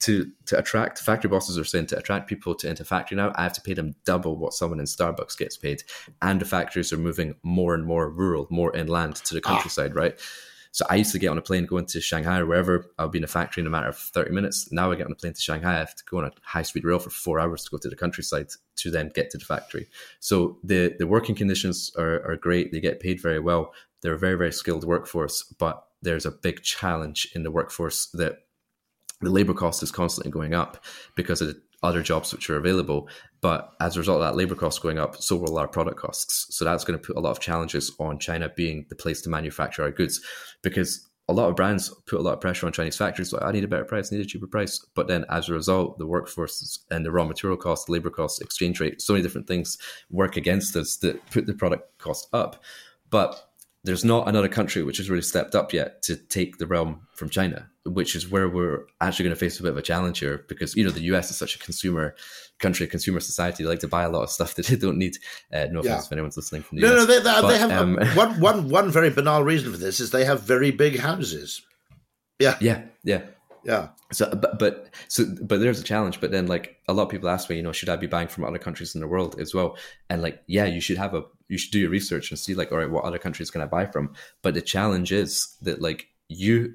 to 0.00 0.30
to 0.46 0.58
attract 0.58 1.00
factory 1.00 1.28
bosses 1.28 1.58
are 1.58 1.64
saying 1.64 1.86
to 1.86 1.98
attract 1.98 2.28
people 2.28 2.54
to 2.54 2.68
into 2.68 2.84
factory 2.84 3.16
now, 3.16 3.32
I 3.34 3.42
have 3.42 3.52
to 3.54 3.60
pay 3.60 3.74
them 3.74 3.94
double 4.04 4.36
what 4.36 4.52
someone 4.52 4.80
in 4.80 4.86
Starbucks 4.86 5.36
gets 5.36 5.56
paid. 5.56 5.82
And 6.22 6.40
the 6.40 6.44
factories 6.44 6.92
are 6.92 6.98
moving 6.98 7.34
more 7.42 7.74
and 7.74 7.84
more 7.84 8.08
rural, 8.10 8.46
more 8.50 8.74
inland 8.76 9.16
to 9.16 9.34
the 9.34 9.40
ah. 9.44 9.48
countryside, 9.48 9.92
ah. 9.94 10.00
right? 10.00 10.18
So 10.76 10.84
I 10.90 10.96
used 10.96 11.12
to 11.12 11.18
get 11.18 11.28
on 11.28 11.38
a 11.38 11.42
plane 11.42 11.64
going 11.64 11.86
to 11.86 12.02
Shanghai 12.02 12.38
or 12.38 12.44
wherever. 12.44 12.90
I'll 12.98 13.08
be 13.08 13.16
in 13.16 13.24
a 13.24 13.28
factory 13.28 13.62
in 13.62 13.66
a 13.66 13.70
matter 13.70 13.88
of 13.88 13.96
30 13.96 14.30
minutes. 14.32 14.70
Now 14.70 14.92
I 14.92 14.96
get 14.96 15.06
on 15.06 15.12
a 15.12 15.16
plane 15.16 15.32
to 15.32 15.40
Shanghai. 15.40 15.74
I 15.74 15.78
have 15.78 15.94
to 15.94 16.04
go 16.04 16.18
on 16.18 16.26
a 16.26 16.32
high 16.42 16.62
speed 16.62 16.84
rail 16.84 16.98
for 16.98 17.08
four 17.08 17.40
hours 17.40 17.64
to 17.64 17.70
go 17.70 17.78
to 17.78 17.88
the 17.88 17.96
countryside 17.96 18.48
to 18.76 18.90
then 18.90 19.10
get 19.14 19.30
to 19.30 19.38
the 19.38 19.44
factory. 19.46 19.88
So 20.20 20.58
the, 20.62 20.94
the 20.98 21.06
working 21.06 21.34
conditions 21.34 21.90
are, 21.96 22.22
are 22.30 22.36
great. 22.36 22.72
They 22.72 22.80
get 22.80 23.00
paid 23.00 23.22
very 23.22 23.40
well. 23.40 23.72
They're 24.02 24.12
a 24.12 24.18
very, 24.18 24.36
very 24.36 24.52
skilled 24.52 24.84
workforce, 24.84 25.44
but 25.58 25.82
there's 26.02 26.26
a 26.26 26.30
big 26.30 26.62
challenge 26.62 27.26
in 27.34 27.42
the 27.42 27.50
workforce 27.50 28.08
that 28.12 28.40
the 29.20 29.30
labor 29.30 29.54
cost 29.54 29.82
is 29.82 29.90
constantly 29.90 30.30
going 30.30 30.54
up 30.54 30.84
because 31.14 31.40
of 31.40 31.48
the 31.48 31.60
other 31.82 32.02
jobs 32.02 32.32
which 32.32 32.50
are 32.50 32.56
available. 32.56 33.08
But 33.40 33.70
as 33.80 33.96
a 33.96 34.00
result 34.00 34.20
of 34.20 34.26
that 34.26 34.36
labor 34.36 34.54
cost 34.54 34.82
going 34.82 34.98
up, 34.98 35.22
so 35.22 35.36
will 35.36 35.58
our 35.58 35.68
product 35.68 35.98
costs. 35.98 36.56
So 36.56 36.64
that's 36.64 36.84
going 36.84 36.98
to 36.98 37.06
put 37.06 37.16
a 37.16 37.20
lot 37.20 37.30
of 37.30 37.40
challenges 37.40 37.94
on 37.98 38.18
China 38.18 38.50
being 38.56 38.86
the 38.88 38.96
place 38.96 39.20
to 39.22 39.30
manufacture 39.30 39.82
our 39.82 39.90
goods 39.90 40.20
because 40.62 41.08
a 41.28 41.32
lot 41.32 41.48
of 41.48 41.56
brands 41.56 41.92
put 42.06 42.20
a 42.20 42.22
lot 42.22 42.34
of 42.34 42.40
pressure 42.40 42.66
on 42.66 42.72
Chinese 42.72 42.96
factories. 42.96 43.32
Like, 43.32 43.42
I 43.42 43.50
need 43.50 43.64
a 43.64 43.68
better 43.68 43.84
price, 43.84 44.12
I 44.12 44.16
need 44.16 44.24
a 44.24 44.28
cheaper 44.28 44.46
price. 44.46 44.84
But 44.94 45.08
then 45.08 45.24
as 45.28 45.48
a 45.48 45.54
result, 45.54 45.98
the 45.98 46.06
workforce 46.06 46.84
and 46.90 47.04
the 47.04 47.10
raw 47.10 47.24
material 47.24 47.56
cost, 47.56 47.88
labor 47.88 48.10
costs, 48.10 48.40
exchange 48.40 48.80
rate, 48.80 49.02
so 49.02 49.12
many 49.12 49.22
different 49.22 49.48
things 49.48 49.76
work 50.08 50.36
against 50.36 50.76
us 50.76 50.96
that 50.98 51.24
put 51.30 51.46
the 51.46 51.54
product 51.54 51.98
cost 51.98 52.28
up. 52.32 52.62
But 53.10 53.45
there's 53.86 54.04
not 54.04 54.28
another 54.28 54.48
country 54.48 54.82
which 54.82 54.96
has 54.96 55.08
really 55.08 55.22
stepped 55.22 55.54
up 55.54 55.72
yet 55.72 56.02
to 56.02 56.16
take 56.16 56.58
the 56.58 56.66
realm 56.66 57.06
from 57.14 57.30
China, 57.30 57.70
which 57.84 58.16
is 58.16 58.28
where 58.28 58.48
we're 58.48 58.84
actually 59.00 59.22
going 59.22 59.34
to 59.34 59.38
face 59.38 59.60
a 59.60 59.62
bit 59.62 59.70
of 59.70 59.76
a 59.76 59.82
challenge 59.82 60.18
here 60.18 60.44
because 60.48 60.74
you 60.74 60.82
know 60.82 60.90
the 60.90 61.02
US 61.12 61.30
is 61.30 61.36
such 61.36 61.54
a 61.54 61.58
consumer 61.60 62.16
country, 62.58 62.88
consumer 62.88 63.20
society. 63.20 63.62
They 63.62 63.68
like 63.68 63.78
to 63.80 63.88
buy 63.88 64.02
a 64.02 64.10
lot 64.10 64.24
of 64.24 64.30
stuff 64.30 64.54
that 64.56 64.66
they 64.66 64.74
don't 64.74 64.98
need. 64.98 65.18
Uh, 65.52 65.66
no 65.70 65.80
offense 65.80 65.84
yeah. 65.86 66.06
if 66.06 66.12
anyone's 66.12 66.36
listening 66.36 66.62
from 66.62 66.78
the 66.78 66.82
no, 66.82 66.94
US. 66.94 66.98
No, 66.98 67.06
they, 67.06 67.18
they, 67.18 67.40
but, 67.40 67.48
they 67.48 67.58
have 67.58 67.70
um, 67.70 67.96
one, 68.16 68.40
one, 68.40 68.68
one 68.68 68.90
very 68.90 69.10
banal 69.10 69.44
reason 69.44 69.70
for 69.70 69.78
this 69.78 70.00
is 70.00 70.10
they 70.10 70.24
have 70.24 70.42
very 70.42 70.72
big 70.72 70.98
houses. 70.98 71.62
Yeah, 72.40 72.56
yeah, 72.60 72.82
yeah. 73.04 73.22
Yeah. 73.64 73.88
So, 74.12 74.30
but, 74.30 74.60
but, 74.60 74.90
so, 75.08 75.24
but 75.42 75.58
there's 75.58 75.80
a 75.80 75.84
challenge. 75.84 76.20
But 76.20 76.30
then, 76.30 76.46
like, 76.46 76.76
a 76.86 76.92
lot 76.92 77.04
of 77.04 77.08
people 77.08 77.28
ask 77.28 77.50
me, 77.50 77.56
you 77.56 77.62
know, 77.64 77.72
should 77.72 77.88
I 77.88 77.96
be 77.96 78.06
buying 78.06 78.28
from 78.28 78.44
other 78.44 78.58
countries 78.58 78.94
in 78.94 79.00
the 79.00 79.08
world 79.08 79.40
as 79.40 79.54
well? 79.54 79.76
And 80.08 80.22
like, 80.22 80.40
yeah, 80.46 80.66
you 80.66 80.80
should 80.80 80.98
have 80.98 81.14
a, 81.14 81.24
you 81.48 81.58
should 81.58 81.72
do 81.72 81.78
your 81.78 81.90
research 81.90 82.30
and 82.30 82.38
see, 82.38 82.54
like, 82.54 82.72
all 82.72 82.78
right, 82.78 82.90
what 82.90 83.04
other 83.04 83.18
countries 83.18 83.50
can 83.50 83.60
I 83.60 83.66
buy 83.66 83.86
from? 83.86 84.14
But 84.42 84.54
the 84.54 84.62
challenge 84.62 85.12
is 85.12 85.56
that, 85.62 85.80
like, 85.80 86.08
you, 86.28 86.74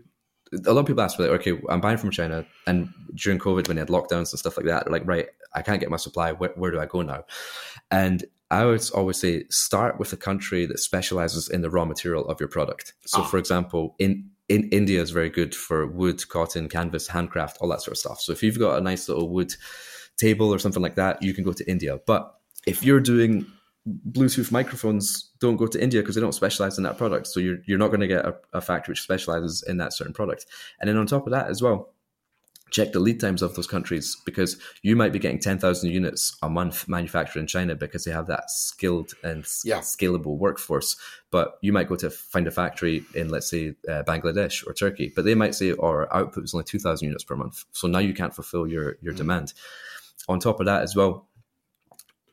a 0.65 0.73
lot 0.73 0.81
of 0.81 0.85
people 0.85 1.01
ask 1.01 1.19
me, 1.19 1.25
like, 1.27 1.41
okay, 1.41 1.59
I'm 1.69 1.81
buying 1.81 1.97
from 1.97 2.11
China, 2.11 2.45
and 2.67 2.89
during 3.15 3.39
COVID 3.39 3.67
when 3.67 3.75
they 3.75 3.81
had 3.81 3.89
lockdowns 3.89 4.31
and 4.31 4.39
stuff 4.39 4.57
like 4.57 4.65
that, 4.67 4.89
like, 4.91 5.03
right, 5.05 5.27
I 5.53 5.61
can't 5.61 5.79
get 5.79 5.89
my 5.89 5.97
supply. 5.97 6.31
Where, 6.31 6.51
where 6.55 6.71
do 6.71 6.79
I 6.79 6.85
go 6.85 7.01
now? 7.01 7.25
And 7.89 8.23
I 8.49 8.65
would 8.65 8.83
always 8.93 9.17
say 9.17 9.45
start 9.49 9.97
with 9.97 10.11
a 10.11 10.17
country 10.17 10.65
that 10.65 10.79
specializes 10.79 11.49
in 11.49 11.61
the 11.61 11.69
raw 11.69 11.85
material 11.85 12.27
of 12.27 12.39
your 12.39 12.49
product. 12.49 12.93
So, 13.05 13.21
oh. 13.21 13.23
for 13.23 13.37
example, 13.37 13.95
in 13.97 14.29
in 14.49 14.67
India 14.69 15.01
is 15.01 15.11
very 15.11 15.29
good 15.29 15.55
for 15.55 15.87
wood, 15.87 16.27
cotton, 16.27 16.67
canvas, 16.67 17.07
handcraft, 17.07 17.57
all 17.61 17.69
that 17.69 17.81
sort 17.81 17.93
of 17.93 17.97
stuff. 17.97 18.19
So 18.19 18.33
if 18.33 18.43
you've 18.43 18.59
got 18.59 18.77
a 18.77 18.81
nice 18.81 19.07
little 19.07 19.29
wood 19.29 19.55
table 20.17 20.53
or 20.53 20.59
something 20.59 20.83
like 20.83 20.95
that, 20.95 21.23
you 21.23 21.33
can 21.33 21.45
go 21.45 21.53
to 21.53 21.69
India. 21.71 21.99
But 22.05 22.35
if 22.67 22.83
you're 22.83 22.99
doing 22.99 23.45
Bluetooth 23.87 24.51
microphones, 24.51 25.31
don't 25.39 25.57
go 25.57 25.67
to 25.67 25.81
India 25.81 26.01
because 26.01 26.15
they 26.15 26.21
don't 26.21 26.35
specialize 26.35 26.77
in 26.77 26.83
that 26.83 26.97
product. 26.97 27.27
So 27.27 27.39
you're 27.39 27.57
you're 27.65 27.79
not 27.79 27.87
going 27.87 28.01
to 28.01 28.07
get 28.07 28.25
a, 28.25 28.35
a 28.53 28.61
factory 28.61 28.91
which 28.91 29.01
specializes 29.01 29.63
in 29.63 29.77
that 29.77 29.93
certain 29.93 30.13
product. 30.13 30.45
And 30.79 30.87
then 30.87 30.97
on 30.97 31.07
top 31.07 31.25
of 31.25 31.31
that 31.31 31.47
as 31.47 31.61
well, 31.61 31.93
check 32.71 32.93
the 32.93 32.99
lead 32.99 33.19
times 33.19 33.41
of 33.41 33.53
those 33.55 33.67
countries 33.67 34.17
because 34.25 34.57
you 34.81 34.95
might 34.95 35.11
be 35.11 35.19
getting 35.19 35.39
10,000 35.39 35.89
units 35.89 36.35
a 36.41 36.49
month 36.49 36.87
manufactured 36.87 37.39
in 37.39 37.47
China 37.47 37.75
because 37.75 38.05
they 38.05 38.11
have 38.11 38.27
that 38.27 38.49
skilled 38.49 39.13
and 39.23 39.45
yeah. 39.63 39.79
scalable 39.79 40.37
workforce. 40.37 40.95
But 41.29 41.57
you 41.61 41.73
might 41.73 41.89
go 41.89 41.95
to 41.97 42.09
find 42.09 42.47
a 42.47 42.51
factory 42.51 43.03
in, 43.13 43.29
let's 43.29 43.49
say, 43.49 43.75
uh, 43.87 44.03
Bangladesh 44.03 44.65
or 44.65 44.73
Turkey, 44.73 45.11
but 45.13 45.25
they 45.25 45.35
might 45.35 45.53
say 45.53 45.73
our 45.73 46.11
output 46.13 46.45
is 46.45 46.53
only 46.53 46.63
2,000 46.63 47.05
units 47.05 47.23
per 47.23 47.35
month. 47.35 47.65
So 47.73 47.87
now 47.87 47.99
you 47.99 48.13
can't 48.13 48.33
fulfill 48.33 48.65
your, 48.67 48.97
your 49.01 49.13
mm. 49.13 49.17
demand. 49.17 49.53
On 50.29 50.39
top 50.39 50.59
of 50.59 50.65
that, 50.67 50.81
as 50.81 50.95
well, 50.95 51.27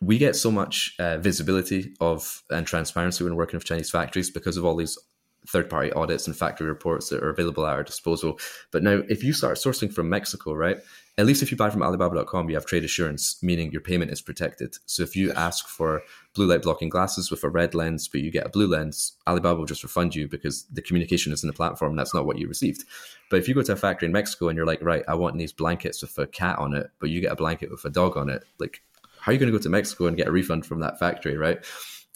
we 0.01 0.19
get 0.19 0.37
so 0.37 0.51
much 0.51 0.95
uh, 0.99 1.19
visibility 1.19 1.95
of 2.01 2.43
and 2.51 2.67
transparency 2.67 3.25
when 3.25 3.37
working 3.37 3.57
with 3.57 3.65
Chinese 3.65 3.91
factories 3.91 4.31
because 4.31 4.57
of 4.57 4.65
all 4.65 4.77
these 4.77 4.99
third 5.47 5.71
party 5.71 5.91
audits 5.93 6.27
and 6.27 6.37
factory 6.37 6.67
reports 6.67 7.09
that 7.09 7.23
are 7.23 7.31
available 7.31 7.67
at 7.67 7.73
our 7.73 7.83
disposal. 7.83 8.39
But 8.71 8.83
now, 8.83 9.03
if 9.09 9.25
you 9.25 9.33
start 9.33 9.57
sourcing 9.57 9.93
from 9.93 10.09
Mexico, 10.09 10.53
right, 10.53 10.79
at 11.17 11.27
least 11.27 11.43
if 11.43 11.51
you 11.51 11.57
buy 11.57 11.71
from 11.71 11.83
Alibaba.com, 11.83 12.49
you 12.49 12.55
have 12.55 12.67
trade 12.67 12.85
assurance, 12.85 13.43
meaning 13.43 13.73
your 13.73 13.81
payment 13.81 14.13
is 14.13 14.21
protected. 14.21 14.77
So 14.87 15.03
if 15.03 15.17
you 15.17 15.33
ask 15.33 15.67
for 15.67 16.03
blue 16.35 16.47
light 16.47 16.63
blocking 16.63 16.91
glasses 16.91 17.31
with 17.31 17.43
a 17.43 17.49
red 17.49 17.75
lens, 17.75 18.07
but 18.07 18.21
you 18.21 18.31
get 18.31 18.47
a 18.47 18.51
blue 18.51 18.69
lens, 18.69 19.15
Alibaba 19.27 19.59
will 19.59 19.67
just 19.67 19.83
refund 19.83 20.15
you 20.15 20.29
because 20.29 20.65
the 20.67 20.83
communication 20.83 21.33
is 21.33 21.43
in 21.43 21.49
the 21.49 21.55
platform. 21.55 21.97
That's 21.97 22.15
not 22.15 22.27
what 22.27 22.39
you 22.39 22.47
received. 22.47 22.85
But 23.31 23.39
if 23.39 23.49
you 23.49 23.55
go 23.55 23.63
to 23.63 23.73
a 23.73 23.77
factory 23.77 24.07
in 24.07 24.13
Mexico 24.13 24.49
and 24.49 24.57
you're 24.57 24.67
like, 24.67 24.83
right, 24.83 25.03
I 25.09 25.15
want 25.15 25.37
these 25.39 25.53
blankets 25.53 26.03
with 26.03 26.17
a 26.19 26.27
cat 26.27 26.59
on 26.59 26.75
it, 26.75 26.91
but 27.01 27.11
you 27.11 27.21
get 27.21 27.33
a 27.33 27.37
blanket 27.37 27.71
with 27.71 27.85
a 27.85 27.91
dog 27.91 28.17
on 28.17 28.29
it, 28.29 28.45
like, 28.61 28.83
how 29.29 29.31
are 29.31 29.35
you 29.35 29.39
going 29.39 29.53
to 29.53 29.59
go 29.59 29.63
to 29.63 29.69
Mexico 29.69 30.07
and 30.07 30.17
get 30.17 30.27
a 30.27 30.33
refund 30.33 30.65
from 30.65 30.81
that 30.81 30.99
factory, 30.99 31.37
right? 31.37 31.63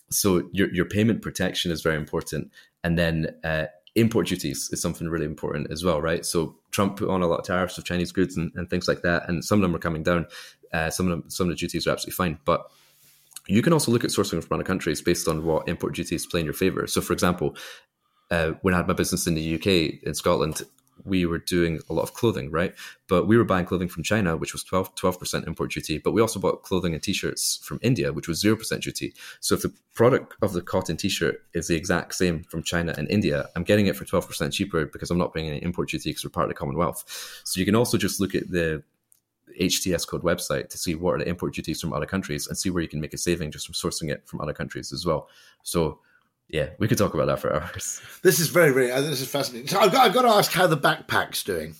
So 0.08 0.48
your 0.50 0.72
your 0.72 0.86
payment 0.86 1.20
protection 1.20 1.70
is 1.70 1.82
very 1.82 1.96
important, 1.96 2.50
and 2.82 2.98
then 2.98 3.36
uh, 3.44 3.66
import 3.96 4.28
duties 4.28 4.70
is 4.72 4.80
something 4.80 5.10
really 5.10 5.26
important 5.26 5.70
as 5.70 5.84
well, 5.84 6.00
right? 6.00 6.24
So 6.24 6.56
Trump 6.70 6.96
put 6.96 7.10
on 7.10 7.20
a 7.20 7.26
lot 7.26 7.40
of 7.40 7.44
tariffs 7.44 7.76
of 7.76 7.84
Chinese 7.84 8.12
goods 8.12 8.38
and, 8.38 8.50
and 8.54 8.70
things 8.70 8.88
like 8.88 9.02
that, 9.02 9.28
and 9.28 9.44
some 9.44 9.58
of 9.58 9.62
them 9.62 9.76
are 9.76 9.78
coming 9.78 10.02
down. 10.02 10.26
Uh, 10.72 10.88
some 10.88 11.04
of 11.06 11.10
them, 11.10 11.28
some 11.28 11.48
of 11.48 11.50
the 11.50 11.60
duties 11.60 11.86
are 11.86 11.90
absolutely 11.90 12.16
fine, 12.16 12.38
but 12.46 12.70
you 13.46 13.60
can 13.60 13.74
also 13.74 13.92
look 13.92 14.04
at 14.04 14.10
sourcing 14.10 14.42
from 14.42 14.54
other 14.54 14.64
countries 14.64 15.02
based 15.02 15.28
on 15.28 15.44
what 15.44 15.68
import 15.68 15.94
duties 15.94 16.24
play 16.24 16.40
in 16.40 16.46
your 16.46 16.54
favor. 16.54 16.86
So, 16.86 17.02
for 17.02 17.12
example, 17.12 17.58
uh, 18.30 18.52
when 18.62 18.72
I 18.72 18.78
had 18.78 18.88
my 18.88 18.94
business 18.94 19.26
in 19.26 19.34
the 19.34 19.54
UK 19.56 20.02
in 20.02 20.14
Scotland, 20.14 20.62
we 21.04 21.26
were 21.26 21.38
doing 21.38 21.80
a 21.88 21.92
lot 21.92 22.02
of 22.02 22.14
clothing, 22.14 22.50
right? 22.50 22.74
But 23.08 23.26
we 23.26 23.36
were 23.36 23.44
buying 23.44 23.66
clothing 23.66 23.88
from 23.88 24.02
China, 24.02 24.36
which 24.36 24.52
was 24.52 24.62
12, 24.62 24.94
percent 25.18 25.46
import 25.46 25.72
duty. 25.72 25.98
But 25.98 26.12
we 26.12 26.20
also 26.20 26.40
bought 26.40 26.62
clothing 26.62 26.94
and 26.94 27.02
t 27.02 27.12
shirts 27.12 27.60
from 27.62 27.78
India, 27.82 28.12
which 28.12 28.28
was 28.28 28.42
0% 28.42 28.80
duty. 28.80 29.14
So 29.40 29.54
if 29.54 29.62
the 29.62 29.72
product 29.94 30.34
of 30.42 30.52
the 30.52 30.62
cotton 30.62 30.96
t 30.96 31.08
shirt 31.08 31.42
is 31.54 31.68
the 31.68 31.76
exact 31.76 32.14
same 32.14 32.44
from 32.44 32.62
China 32.62 32.94
and 32.96 33.08
India, 33.10 33.48
I'm 33.56 33.64
getting 33.64 33.86
it 33.86 33.96
for 33.96 34.04
12% 34.04 34.52
cheaper 34.52 34.86
because 34.86 35.10
I'm 35.10 35.18
not 35.18 35.34
paying 35.34 35.48
any 35.48 35.62
import 35.62 35.88
duty 35.88 36.10
because 36.10 36.24
we're 36.24 36.30
part 36.30 36.44
of 36.44 36.50
the 36.50 36.54
Commonwealth. 36.58 37.04
So 37.44 37.58
you 37.58 37.66
can 37.66 37.74
also 37.74 37.98
just 37.98 38.20
look 38.20 38.34
at 38.34 38.50
the 38.50 38.82
HTS 39.60 40.06
code 40.06 40.22
website 40.22 40.68
to 40.70 40.78
see 40.78 40.94
what 40.94 41.14
are 41.14 41.18
the 41.18 41.28
import 41.28 41.54
duties 41.54 41.80
from 41.80 41.92
other 41.92 42.06
countries 42.06 42.46
and 42.46 42.56
see 42.56 42.70
where 42.70 42.82
you 42.82 42.88
can 42.88 43.00
make 43.00 43.14
a 43.14 43.18
saving 43.18 43.50
just 43.50 43.66
from 43.66 43.74
sourcing 43.74 44.10
it 44.10 44.26
from 44.26 44.40
other 44.40 44.52
countries 44.52 44.92
as 44.92 45.04
well. 45.04 45.28
So 45.62 45.98
yeah, 46.48 46.70
we 46.78 46.88
could 46.88 46.98
talk 46.98 47.14
about 47.14 47.26
that 47.26 47.40
for 47.40 47.54
hours. 47.54 48.00
This 48.22 48.38
is 48.38 48.48
very, 48.48 48.72
very. 48.72 48.92
Uh, 48.92 49.00
this 49.00 49.20
is 49.20 49.28
fascinating. 49.28 49.68
So 49.68 49.80
I've 49.80 49.90
got, 49.90 50.06
I've 50.06 50.14
got 50.14 50.22
to 50.22 50.28
ask 50.28 50.52
how 50.52 50.66
the 50.66 50.76
backpack's 50.76 51.42
doing. 51.42 51.74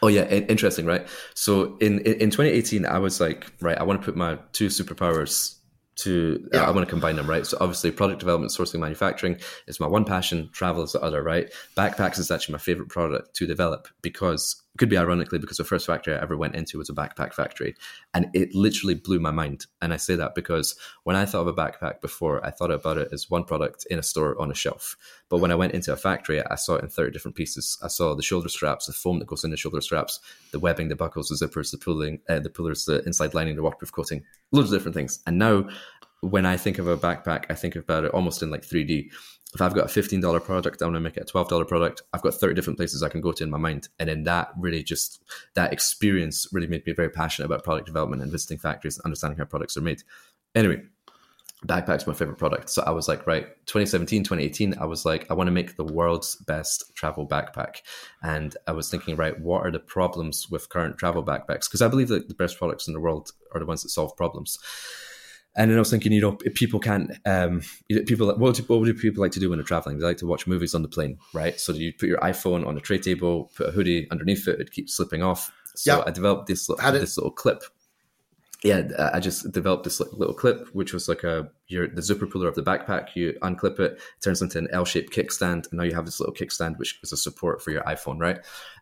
Oh 0.00 0.08
yeah, 0.08 0.28
interesting, 0.28 0.86
right? 0.86 1.06
So 1.34 1.76
in 1.78 1.98
in 2.00 2.30
2018, 2.30 2.86
I 2.86 2.98
was 2.98 3.20
like, 3.20 3.52
right, 3.60 3.76
I 3.76 3.82
want 3.82 4.00
to 4.00 4.04
put 4.04 4.16
my 4.16 4.38
two 4.52 4.68
superpowers 4.68 5.58
to 5.98 6.48
yeah. 6.52 6.62
I 6.62 6.70
want 6.70 6.86
to 6.86 6.90
combine 6.90 7.16
them, 7.16 7.28
right? 7.28 7.44
So 7.44 7.58
obviously 7.60 7.90
product 7.90 8.20
development, 8.20 8.52
sourcing, 8.52 8.78
manufacturing 8.78 9.40
is 9.66 9.80
my 9.80 9.86
one 9.86 10.04
passion, 10.04 10.48
travel 10.52 10.84
is 10.84 10.92
the 10.92 11.02
other, 11.02 11.22
right? 11.22 11.52
Backpacks 11.76 12.18
is 12.18 12.30
actually 12.30 12.52
my 12.52 12.58
favorite 12.58 12.88
product 12.88 13.34
to 13.36 13.46
develop 13.46 13.88
because 14.02 14.62
could 14.78 14.88
be 14.88 14.96
ironically 14.96 15.38
because 15.38 15.56
the 15.56 15.64
first 15.64 15.86
factory 15.86 16.14
I 16.14 16.22
ever 16.22 16.36
went 16.36 16.54
into 16.54 16.78
was 16.78 16.88
a 16.88 16.94
backpack 16.94 17.34
factory 17.34 17.74
and 18.14 18.28
it 18.32 18.54
literally 18.54 18.94
blew 18.94 19.18
my 19.20 19.30
mind. 19.30 19.66
And 19.82 19.92
I 19.92 19.96
say 19.96 20.14
that 20.16 20.34
because 20.34 20.76
when 21.04 21.16
I 21.16 21.26
thought 21.26 21.46
of 21.46 21.48
a 21.48 21.52
backpack 21.52 22.00
before, 22.00 22.44
I 22.44 22.50
thought 22.50 22.70
about 22.70 22.98
it 22.98 23.08
as 23.12 23.28
one 23.28 23.44
product 23.44 23.86
in 23.90 23.98
a 23.98 24.02
store 24.02 24.40
on 24.40 24.50
a 24.50 24.54
shelf. 24.54 24.96
But 25.28 25.38
when 25.38 25.50
I 25.50 25.56
went 25.56 25.74
into 25.74 25.92
a 25.92 25.96
factory, 25.96 26.42
I 26.44 26.54
saw 26.54 26.76
it 26.76 26.82
in 26.82 26.88
30 26.88 27.12
different 27.12 27.36
pieces. 27.36 27.78
I 27.82 27.88
saw 27.88 28.14
the 28.14 28.22
shoulder 28.22 28.48
straps, 28.48 28.86
the 28.86 28.92
foam 28.92 29.18
that 29.18 29.28
goes 29.28 29.44
in 29.44 29.50
the 29.50 29.56
shoulder 29.56 29.80
straps, 29.80 30.20
the 30.52 30.58
webbing, 30.58 30.88
the 30.88 30.96
buckles, 30.96 31.28
the 31.28 31.46
zippers, 31.46 31.70
the 31.70 31.78
pulling, 31.78 32.20
uh, 32.28 32.40
the 32.40 32.50
pullers, 32.50 32.84
the 32.84 33.04
inside 33.04 33.34
lining, 33.34 33.56
the 33.56 33.62
waterproof 33.62 33.92
coating, 33.92 34.24
loads 34.52 34.72
of 34.72 34.78
different 34.78 34.94
things. 34.94 35.20
And 35.26 35.38
now 35.38 35.68
when 36.20 36.46
I 36.46 36.56
think 36.56 36.78
of 36.78 36.88
a 36.88 36.96
backpack, 36.96 37.44
I 37.48 37.54
think 37.54 37.76
about 37.76 38.04
it 38.04 38.12
almost 38.12 38.42
in 38.42 38.50
like 38.50 38.62
3D. 38.62 39.10
If 39.54 39.62
I've 39.62 39.74
got 39.74 39.84
a 39.84 40.00
$15 40.00 40.44
product, 40.44 40.82
I 40.82 40.84
want 40.84 40.96
to 40.96 41.00
make 41.00 41.16
it 41.16 41.30
a 41.30 41.32
$12 41.32 41.66
product. 41.66 42.02
I've 42.12 42.22
got 42.22 42.34
30 42.34 42.54
different 42.54 42.78
places 42.78 43.02
I 43.02 43.08
can 43.08 43.20
go 43.20 43.32
to 43.32 43.44
in 43.44 43.50
my 43.50 43.58
mind. 43.58 43.88
And 43.98 44.08
then 44.08 44.24
that 44.24 44.50
really 44.58 44.82
just, 44.82 45.22
that 45.54 45.72
experience 45.72 46.48
really 46.52 46.66
made 46.66 46.84
me 46.86 46.92
very 46.92 47.08
passionate 47.08 47.46
about 47.46 47.64
product 47.64 47.86
development 47.86 48.20
and 48.20 48.30
visiting 48.30 48.58
factories 48.58 48.98
and 48.98 49.04
understanding 49.06 49.38
how 49.38 49.44
products 49.44 49.76
are 49.76 49.80
made. 49.80 50.02
Anyway, 50.54 50.82
backpack's 51.66 52.06
my 52.06 52.12
favorite 52.12 52.36
product. 52.36 52.68
So 52.68 52.82
I 52.82 52.90
was 52.90 53.08
like, 53.08 53.26
right, 53.26 53.46
2017, 53.66 54.22
2018, 54.22 54.74
I 54.78 54.84
was 54.84 55.04
like, 55.04 55.30
I 55.30 55.34
want 55.34 55.48
to 55.48 55.52
make 55.52 55.76
the 55.76 55.84
world's 55.84 56.36
best 56.36 56.94
travel 56.94 57.26
backpack. 57.26 57.76
And 58.22 58.56
I 58.66 58.72
was 58.72 58.90
thinking, 58.90 59.16
right, 59.16 59.38
what 59.40 59.64
are 59.64 59.70
the 59.70 59.80
problems 59.80 60.50
with 60.50 60.68
current 60.68 60.98
travel 60.98 61.24
backpacks? 61.24 61.68
Because 61.68 61.82
I 61.82 61.88
believe 61.88 62.08
that 62.08 62.28
the 62.28 62.34
best 62.34 62.58
products 62.58 62.86
in 62.86 62.92
the 62.92 63.00
world 63.00 63.32
are 63.52 63.60
the 63.60 63.66
ones 63.66 63.82
that 63.82 63.88
solve 63.88 64.16
problems. 64.16 64.58
And 65.58 65.70
then 65.70 65.76
I 65.76 65.80
was 65.80 65.90
thinking, 65.90 66.12
you 66.12 66.20
know, 66.20 66.32
people 66.32 66.78
can't, 66.78 67.10
um, 67.26 67.62
people, 68.06 68.32
what 68.36 68.54
do, 68.54 68.62
what 68.62 68.84
do 68.84 68.94
people 68.94 69.20
like 69.20 69.32
to 69.32 69.40
do 69.40 69.50
when 69.50 69.58
they're 69.58 69.66
traveling? 69.66 69.98
They 69.98 70.06
like 70.06 70.18
to 70.18 70.26
watch 70.26 70.46
movies 70.46 70.74
on 70.74 70.82
the 70.82 70.88
plane, 70.88 71.18
right? 71.34 71.58
So 71.58 71.72
you 71.72 71.92
put 71.92 72.08
your 72.08 72.18
iPhone 72.18 72.64
on 72.66 72.76
a 72.76 72.80
tray 72.80 72.98
table, 72.98 73.50
put 73.56 73.68
a 73.68 73.72
hoodie 73.72 74.06
underneath 74.10 74.46
it, 74.46 74.60
it 74.60 74.70
keeps 74.70 74.94
slipping 74.94 75.22
off. 75.22 75.52
So. 75.74 76.04
I 76.06 76.10
developed 76.10 76.46
this, 76.46 76.66
this 76.66 77.18
little 77.18 77.32
clip 77.32 77.64
yeah, 78.64 79.10
I 79.14 79.20
just 79.20 79.52
developed 79.52 79.84
this 79.84 80.00
little 80.00 80.34
clip, 80.34 80.68
which 80.72 80.92
was 80.92 81.08
like 81.08 81.22
a 81.22 81.48
your 81.68 81.86
the 81.86 82.02
zipper 82.02 82.26
puller 82.26 82.48
of 82.48 82.56
the 82.56 82.62
backpack. 82.62 83.14
You 83.14 83.34
unclip 83.40 83.78
it, 83.78 83.92
it 83.92 84.00
turns 84.20 84.42
into 84.42 84.58
an 84.58 84.66
L-shaped 84.72 85.14
kickstand, 85.14 85.70
and 85.70 85.74
now 85.74 85.84
you 85.84 85.94
have 85.94 86.06
this 86.06 86.18
little 86.18 86.34
kickstand, 86.34 86.76
which 86.76 86.98
is 87.04 87.12
a 87.12 87.16
support 87.16 87.62
for 87.62 87.70
your 87.70 87.82
iPhone, 87.82 88.18
right? 88.18 88.38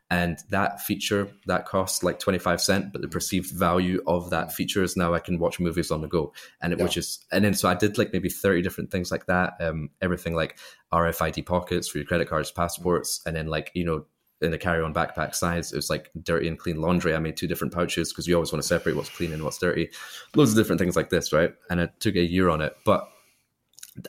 And 0.08 0.38
that 0.50 0.80
feature 0.82 1.28
that 1.46 1.66
costs 1.66 2.04
like 2.04 2.20
twenty 2.20 2.38
five 2.38 2.60
cent, 2.60 2.92
but 2.92 3.02
the 3.02 3.08
perceived 3.08 3.50
value 3.50 4.00
of 4.06 4.30
that 4.30 4.52
feature 4.52 4.84
is 4.84 4.96
now 4.96 5.14
I 5.14 5.18
can 5.18 5.38
watch 5.38 5.58
movies 5.58 5.90
on 5.90 6.00
the 6.00 6.06
go, 6.06 6.32
and 6.62 6.72
it 6.72 6.78
yeah. 6.78 6.84
which 6.84 6.96
is 6.96 7.24
and 7.32 7.44
then 7.44 7.54
so 7.54 7.68
I 7.68 7.74
did 7.74 7.98
like 7.98 8.12
maybe 8.12 8.28
thirty 8.28 8.62
different 8.62 8.92
things 8.92 9.10
like 9.10 9.26
that, 9.26 9.54
um, 9.60 9.90
everything 10.00 10.34
like 10.34 10.58
RFID 10.92 11.44
pockets 11.44 11.88
for 11.88 11.98
your 11.98 12.06
credit 12.06 12.28
cards, 12.28 12.52
passports, 12.52 13.20
and 13.26 13.34
then 13.34 13.48
like 13.48 13.72
you 13.74 13.84
know 13.84 14.04
in 14.40 14.50
the 14.50 14.58
carry-on 14.58 14.92
backpack 14.94 15.34
size. 15.34 15.72
It 15.72 15.76
was 15.76 15.90
like 15.90 16.10
dirty 16.22 16.46
and 16.46 16.58
clean 16.58 16.80
laundry. 16.80 17.14
I 17.14 17.18
made 17.18 17.36
two 17.36 17.48
different 17.48 17.72
pouches 17.72 18.12
because 18.12 18.26
you 18.26 18.34
always 18.34 18.52
want 18.52 18.62
to 18.62 18.68
separate 18.68 18.94
what's 18.94 19.08
clean 19.08 19.32
and 19.32 19.42
what's 19.42 19.58
dirty. 19.58 19.90
Loads 20.34 20.50
of 20.50 20.56
different 20.56 20.78
things 20.78 20.96
like 20.96 21.10
this, 21.10 21.32
right? 21.32 21.54
And 21.70 21.80
it 21.80 21.92
took 22.00 22.16
a 22.16 22.24
year 22.24 22.48
on 22.48 22.60
it, 22.60 22.76
but 22.84 23.08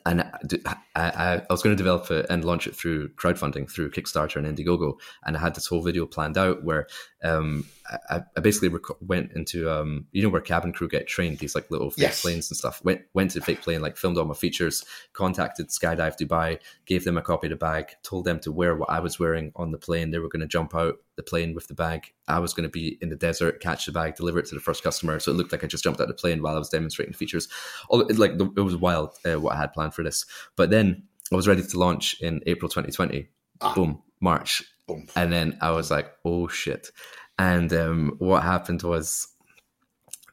and 0.06 0.22
I, 0.22 0.78
I, 0.96 1.36
I, 1.38 1.46
was 1.50 1.62
going 1.62 1.76
to 1.76 1.82
develop 1.82 2.10
it 2.12 2.26
and 2.30 2.44
launch 2.44 2.68
it 2.68 2.76
through 2.76 3.10
crowdfunding 3.10 3.70
through 3.72 3.92
Kickstarter 3.92 4.36
and 4.38 4.48
Indiegogo, 4.48 5.00
and 5.26 5.38
I 5.38 5.40
had 5.40 5.56
this 5.56 5.68
whole 5.68 5.84
video 5.84 6.06
planned 6.06 6.38
out 6.38 6.64
where 6.64 6.88
um, 7.24 7.66
I, 8.10 8.22
I, 8.36 8.40
basically 8.42 8.70
rec- 8.70 9.02
went 9.02 9.32
into 9.32 9.70
um, 9.70 10.08
you 10.12 10.22
know 10.22 10.30
where 10.30 10.42
cabin 10.42 10.74
crew 10.74 10.90
get 10.90 11.08
trained 11.08 11.40
these 11.40 11.56
like 11.56 11.72
little 11.72 11.92
fake 11.92 12.02
yes. 12.02 12.22
planes 12.22 12.50
and 12.50 12.58
stuff. 12.58 12.84
Went 12.84 13.02
went 13.14 13.32
to 13.32 13.42
fake 13.42 13.62
plane, 13.62 13.82
like 13.82 13.98
filmed 13.98 14.18
all 14.18 14.26
my 14.26 14.34
features, 14.34 14.84
contacted 15.14 15.70
Skydive 15.70 16.18
Dubai, 16.20 16.60
gave 16.86 17.06
them 17.06 17.18
a 17.18 17.22
copy 17.22 17.48
of 17.48 17.52
the 17.52 17.56
bag, 17.56 17.92
told 18.04 18.26
them 18.26 18.40
to 18.42 18.52
wear 18.52 18.76
what 18.76 18.90
I 18.90 19.00
was 19.00 19.20
wearing 19.20 19.52
on 19.56 19.72
the 19.72 19.78
plane. 19.78 20.12
They 20.12 20.20
were 20.20 20.30
going 20.30 20.42
to 20.42 20.48
jump 20.48 20.76
out 20.76 20.96
the 21.16 21.24
plane 21.24 21.54
with 21.54 21.68
the 21.68 21.74
bag. 21.74 22.14
I 22.28 22.40
was 22.40 22.54
going 22.54 22.68
to 22.68 22.70
be 22.70 22.98
in 23.02 23.10
the 23.10 23.16
desert, 23.16 23.62
catch 23.62 23.86
the 23.86 23.92
bag, 23.92 24.16
deliver 24.16 24.40
it 24.40 24.48
to 24.48 24.56
the 24.56 24.62
first 24.62 24.84
customer. 24.84 25.20
So 25.20 25.32
it 25.32 25.36
looked 25.36 25.52
like 25.52 25.64
I 25.64 25.68
just 25.68 25.84
jumped 25.84 26.02
out 26.02 26.10
of 26.10 26.16
the 26.16 26.22
plane 26.22 26.42
while 26.42 26.56
I 26.56 26.60
was 26.60 26.70
demonstrating 26.70 27.14
features. 27.14 27.48
All 27.90 28.06
like 28.16 28.32
it 28.32 28.62
was 28.62 28.76
wild 28.76 29.12
uh, 29.26 29.40
what 29.40 29.54
I 29.54 29.58
had 29.58 29.74
planned 29.74 29.94
for 29.94 30.04
this. 30.04 30.26
But 30.56 30.70
then 30.70 31.04
I 31.32 31.36
was 31.36 31.48
ready 31.48 31.64
to 31.64 31.80
launch 31.80 32.20
in 32.22 32.42
April 32.46 32.70
2020. 32.70 33.28
Ah. 33.62 33.74
Boom, 33.74 34.02
March. 34.20 34.64
Boom. 34.88 35.08
And 35.16 35.32
then 35.32 35.58
I 35.62 35.72
was 35.72 35.92
like, 35.92 36.12
oh 36.24 36.48
shit. 36.48 36.92
And 37.40 37.72
um, 37.74 38.16
what 38.20 38.44
happened 38.44 38.84
was 38.84 39.28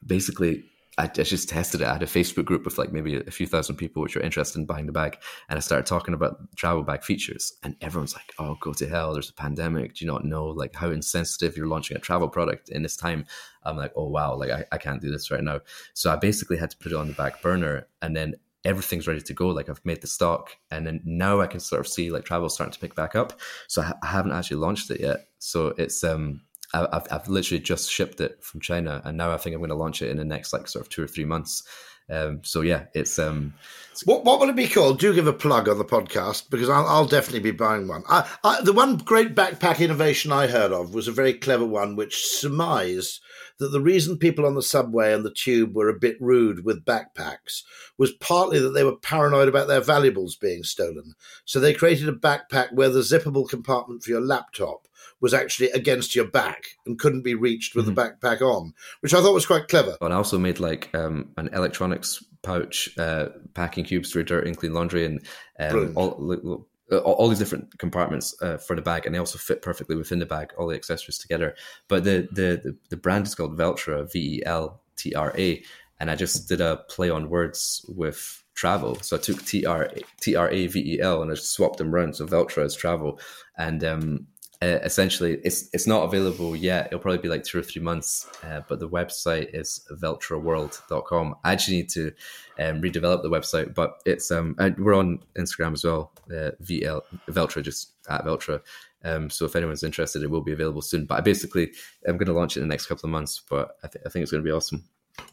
basically 0.05 0.63
I, 0.97 1.07
just 1.07 1.49
tested 1.49 1.81
it. 1.81 1.87
I 1.87 1.93
had 1.93 2.03
a 2.03 2.07
Facebook 2.07 2.45
group 2.45 2.63
with 2.63 2.77
like 2.77 2.93
maybe 2.93 3.17
a 3.17 3.31
few 3.31 3.47
thousand 3.47 3.75
people 3.75 4.01
which 4.01 4.15
were 4.15 4.21
interested 4.21 4.59
in 4.59 4.65
buying 4.65 4.85
the 4.85 4.93
bag, 4.93 5.17
and 5.49 5.57
I 5.57 5.59
started 5.59 5.85
talking 5.85 6.13
about 6.13 6.37
travel 6.55 6.83
bag 6.83 7.03
features, 7.03 7.53
and 7.63 7.75
everyone's 7.81 8.13
like, 8.13 8.33
"Oh, 8.39 8.55
go 8.61 8.71
to 8.73 8.87
hell! 8.87 9.13
There's 9.13 9.29
a 9.29 9.33
pandemic. 9.33 9.95
Do 9.95 10.05
you 10.05 10.11
not 10.11 10.23
know 10.23 10.45
like 10.45 10.73
how 10.73 10.91
insensitive 10.91 11.57
you're 11.57 11.67
launching 11.67 11.97
a 11.97 11.99
travel 11.99 12.29
product 12.29 12.69
in 12.69 12.81
this 12.81 12.95
time?" 12.95 13.25
I'm 13.63 13.75
like, 13.75 13.91
"Oh 13.95 14.07
wow! 14.07 14.35
Like 14.35 14.51
I, 14.51 14.65
I 14.71 14.77
can't 14.77 15.01
do 15.01 15.11
this 15.11 15.29
right 15.31 15.43
now." 15.43 15.59
So 15.93 16.11
I 16.11 16.15
basically 16.15 16.57
had 16.57 16.71
to 16.71 16.77
put 16.77 16.93
it 16.93 16.97
on 16.97 17.07
the 17.07 17.13
back 17.13 17.41
burner, 17.41 17.87
and 18.01 18.15
then 18.15 18.35
everything's 18.63 19.07
ready 19.07 19.21
to 19.21 19.33
go. 19.33 19.49
Like 19.49 19.67
I've 19.67 19.85
made 19.85 20.01
the 20.01 20.07
stock, 20.07 20.55
and 20.71 20.87
then 20.87 21.01
now 21.03 21.41
I 21.41 21.47
can 21.47 21.59
sort 21.59 21.81
of 21.81 21.87
see 21.87 22.09
like 22.09 22.23
travel 22.23 22.47
starting 22.47 22.73
to 22.73 22.79
pick 22.79 22.95
back 22.95 23.15
up. 23.15 23.39
So 23.67 23.81
I 23.81 24.07
haven't 24.07 24.31
actually 24.31 24.57
launched 24.57 24.89
it 24.91 25.01
yet. 25.01 25.27
So 25.39 25.73
it's 25.77 26.05
um 26.05 26.44
I've, 26.75 27.07
I've 27.11 27.27
literally 27.27 27.61
just 27.61 27.89
shipped 27.89 28.21
it 28.21 28.43
from 28.43 28.61
China, 28.61 29.01
and 29.05 29.17
now 29.17 29.31
I 29.31 29.37
think 29.37 29.53
I'm 29.53 29.61
going 29.61 29.69
to 29.69 29.75
launch 29.75 30.01
it 30.01 30.09
in 30.09 30.17
the 30.17 30.25
next 30.25 30.53
like 30.53 30.67
sort 30.67 30.85
of 30.85 30.89
two 30.89 31.03
or 31.03 31.07
three 31.07 31.25
months. 31.25 31.63
Um, 32.07 32.41
so 32.43 32.61
yeah, 32.61 32.85
it's 32.93 33.17
um, 33.17 33.55
what 34.03 34.25
what 34.25 34.39
will 34.39 34.49
it 34.49 34.55
be 34.55 34.67
called? 34.67 34.99
Do 34.99 35.13
give 35.13 35.25
a 35.25 35.33
plug 35.33 35.67
on 35.67 35.79
the 35.79 35.85
podcast 35.85 36.49
because 36.51 36.69
I'll, 36.69 36.85
I'll 36.85 37.07
definitely 37.07 37.39
be 37.39 37.51
buying 37.51 37.87
one. 37.87 38.03
I, 38.07 38.29
I, 38.43 38.61
the 38.61 38.73
one 38.73 38.97
great 38.97 39.33
backpack 39.33 39.79
innovation 39.79 40.31
I 40.31 40.47
heard 40.47 40.71
of 40.71 40.93
was 40.93 41.07
a 41.07 41.11
very 41.11 41.33
clever 41.33 41.65
one, 41.65 41.95
which 41.95 42.23
surmised 42.25 43.21
that 43.57 43.69
the 43.69 43.81
reason 43.81 44.17
people 44.17 44.45
on 44.45 44.53
the 44.53 44.61
subway 44.61 45.13
and 45.13 45.25
the 45.25 45.33
tube 45.33 45.75
were 45.75 45.89
a 45.89 45.97
bit 45.97 46.17
rude 46.19 46.65
with 46.65 46.85
backpacks 46.85 47.63
was 47.97 48.11
partly 48.11 48.59
that 48.59 48.71
they 48.71 48.83
were 48.83 48.97
paranoid 48.97 49.47
about 49.47 49.67
their 49.67 49.81
valuables 49.81 50.35
being 50.35 50.61
stolen. 50.61 51.15
So 51.45 51.59
they 51.59 51.73
created 51.73 52.09
a 52.09 52.13
backpack 52.13 52.73
where 52.73 52.89
the 52.89 52.99
zippable 52.99 53.49
compartment 53.49 54.03
for 54.03 54.11
your 54.11 54.21
laptop 54.21 54.87
was 55.21 55.33
actually 55.33 55.69
against 55.71 56.15
your 56.15 56.25
back 56.25 56.63
and 56.85 56.99
couldn't 56.99 57.23
be 57.23 57.35
reached 57.35 57.75
with 57.75 57.85
mm-hmm. 57.85 57.95
the 57.95 58.01
backpack 58.01 58.41
on, 58.41 58.73
which 59.01 59.13
I 59.13 59.21
thought 59.21 59.33
was 59.33 59.45
quite 59.45 59.67
clever. 59.67 59.97
And 60.01 60.13
I 60.13 60.17
also 60.17 60.37
made 60.37 60.59
like 60.59 60.93
um, 60.93 61.31
an 61.37 61.49
electronics 61.53 62.23
pouch, 62.43 62.89
uh, 62.97 63.29
packing 63.53 63.85
cubes 63.85 64.11
for 64.11 64.23
dirt 64.23 64.47
and 64.47 64.57
clean 64.57 64.73
laundry, 64.73 65.05
and 65.05 65.25
um, 65.59 65.93
all, 65.95 66.67
all 66.91 67.27
these 67.27 67.39
different 67.39 67.77
compartments 67.79 68.35
uh, 68.41 68.57
for 68.57 68.75
the 68.75 68.81
bag, 68.81 69.05
and 69.05 69.15
they 69.15 69.19
also 69.19 69.37
fit 69.37 69.61
perfectly 69.61 69.95
within 69.95 70.19
the 70.19 70.25
bag, 70.25 70.53
all 70.57 70.67
the 70.67 70.75
accessories 70.75 71.17
together. 71.17 71.55
But 71.87 72.03
the 72.03 72.27
the 72.31 72.61
the, 72.63 72.77
the 72.89 72.97
brand 72.97 73.27
is 73.27 73.35
called 73.35 73.57
Veltra, 73.57 74.11
V 74.11 74.37
E 74.37 74.43
L 74.45 74.81
T 74.95 75.13
R 75.15 75.33
A, 75.37 75.63
and 75.99 76.11
I 76.11 76.15
just 76.15 76.47
did 76.47 76.61
a 76.61 76.77
play 76.89 77.09
on 77.09 77.29
words 77.29 77.85
with 77.89 78.43
travel. 78.53 78.95
So 79.01 79.17
I 79.17 79.19
took 79.19 79.43
T 79.43 79.65
R 79.65 79.89
T 80.21 80.35
R 80.35 80.49
A 80.49 80.67
V 80.67 80.95
E 80.95 81.01
L 81.01 81.21
and 81.21 81.31
I 81.31 81.35
just 81.35 81.51
swapped 81.51 81.77
them 81.77 81.93
around. 81.93 82.15
So 82.15 82.25
Veltra 82.25 82.63
is 82.63 82.75
travel, 82.75 83.19
and 83.57 83.83
um, 83.83 84.27
uh, 84.65 84.79
essentially 84.83 85.39
it's 85.43 85.69
it's 85.73 85.85
not 85.85 86.03
available 86.03 86.55
yet. 86.55 86.87
It'll 86.87 86.99
probably 86.99 87.19
be 87.19 87.27
like 87.27 87.43
two 87.43 87.59
or 87.59 87.61
three 87.61 87.81
months, 87.81 88.27
uh, 88.43 88.61
but 88.67 88.79
the 88.79 88.89
website 88.89 89.53
is 89.53 89.85
veltraworld.com. 89.91 91.35
I 91.43 91.53
actually 91.53 91.77
need 91.77 91.89
to 91.89 92.11
um, 92.59 92.81
redevelop 92.81 93.21
the 93.21 93.29
website, 93.29 93.75
but 93.75 94.01
it's 94.05 94.31
um 94.31 94.55
we're 94.79 94.95
on 94.95 95.19
Instagram 95.37 95.73
as 95.73 95.83
well. 95.83 96.11
Uh, 96.29 96.51
VL 96.63 97.01
Veltra 97.29 97.61
just 97.61 97.91
at 98.09 98.25
Veltra. 98.25 98.61
Um, 99.03 99.29
so 99.29 99.45
if 99.45 99.55
anyone's 99.55 99.83
interested, 99.83 100.23
it 100.23 100.31
will 100.31 100.41
be 100.41 100.53
available 100.53 100.81
soon. 100.81 101.05
But 101.05 101.19
I 101.19 101.21
basically 101.21 101.71
I'm 102.07 102.17
going 102.17 102.27
to 102.27 102.33
launch 102.33 102.57
it 102.57 102.61
in 102.61 102.67
the 102.67 102.73
next 102.73 102.87
couple 102.87 103.05
of 103.05 103.11
months. 103.11 103.43
But 103.47 103.77
I, 103.83 103.87
th- 103.87 104.03
I 104.03 104.09
think 104.09 104.23
it's 104.23 104.31
going 104.31 104.43
to 104.43 104.47
be 104.47 104.55
awesome. 104.55 104.83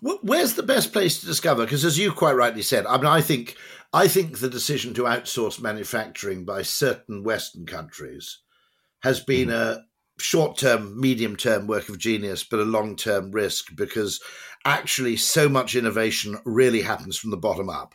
Where's 0.00 0.54
the 0.54 0.62
best 0.62 0.92
place 0.92 1.20
to 1.20 1.26
discover? 1.26 1.64
Because 1.64 1.84
as 1.84 1.98
you 1.98 2.12
quite 2.12 2.36
rightly 2.36 2.62
said, 2.62 2.86
I 2.86 2.98
mean, 2.98 3.06
I 3.06 3.22
think 3.22 3.56
I 3.94 4.08
think 4.08 4.38
the 4.38 4.50
decision 4.50 4.92
to 4.94 5.04
outsource 5.04 5.60
manufacturing 5.60 6.44
by 6.44 6.62
certain 6.62 7.24
Western 7.24 7.64
countries 7.66 8.41
has 9.02 9.20
been 9.20 9.48
mm. 9.48 9.54
a 9.54 9.84
short 10.18 10.58
term, 10.58 11.00
medium 11.00 11.36
term 11.36 11.66
work 11.66 11.88
of 11.88 11.98
genius, 11.98 12.44
but 12.44 12.60
a 12.60 12.64
long 12.64 12.96
term 12.96 13.30
risk 13.30 13.74
because 13.74 14.20
actually 14.64 15.16
so 15.16 15.48
much 15.48 15.74
innovation 15.74 16.38
really 16.44 16.82
happens 16.82 17.16
from 17.16 17.30
the 17.30 17.36
bottom 17.36 17.68
up. 17.68 17.94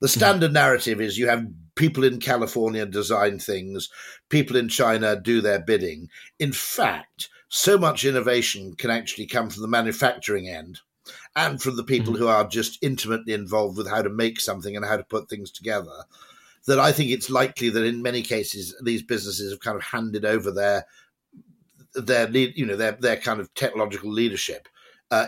The 0.00 0.06
mm-hmm. 0.06 0.18
standard 0.18 0.52
narrative 0.52 1.00
is 1.00 1.18
you 1.18 1.28
have 1.28 1.46
people 1.74 2.04
in 2.04 2.20
California 2.20 2.86
design 2.86 3.38
things, 3.38 3.88
people 4.28 4.56
in 4.56 4.68
China 4.68 5.20
do 5.20 5.40
their 5.40 5.58
bidding. 5.58 6.08
In 6.38 6.52
fact, 6.52 7.28
so 7.48 7.78
much 7.78 8.04
innovation 8.04 8.74
can 8.74 8.90
actually 8.90 9.26
come 9.26 9.50
from 9.50 9.62
the 9.62 9.68
manufacturing 9.68 10.48
end 10.48 10.80
and 11.34 11.60
from 11.60 11.76
the 11.76 11.84
people 11.84 12.12
mm-hmm. 12.12 12.22
who 12.22 12.28
are 12.28 12.46
just 12.46 12.78
intimately 12.82 13.32
involved 13.32 13.76
with 13.76 13.88
how 13.88 14.02
to 14.02 14.10
make 14.10 14.38
something 14.38 14.76
and 14.76 14.84
how 14.84 14.96
to 14.96 15.04
put 15.04 15.28
things 15.28 15.50
together 15.50 16.04
that 16.68 16.78
I 16.78 16.92
think 16.92 17.10
it's 17.10 17.30
likely 17.30 17.70
that 17.70 17.84
in 17.84 18.02
many 18.02 18.22
cases 18.22 18.74
these 18.82 19.02
businesses 19.02 19.50
have 19.50 19.60
kind 19.60 19.76
of 19.76 19.82
handed 19.82 20.24
over 20.24 20.50
their 20.52 20.84
their 21.94 22.28
you 22.30 22.66
know 22.66 22.76
their 22.76 22.92
their 22.92 23.16
kind 23.16 23.40
of 23.40 23.52
technological 23.54 24.10
leadership 24.10 24.68
uh, 25.10 25.26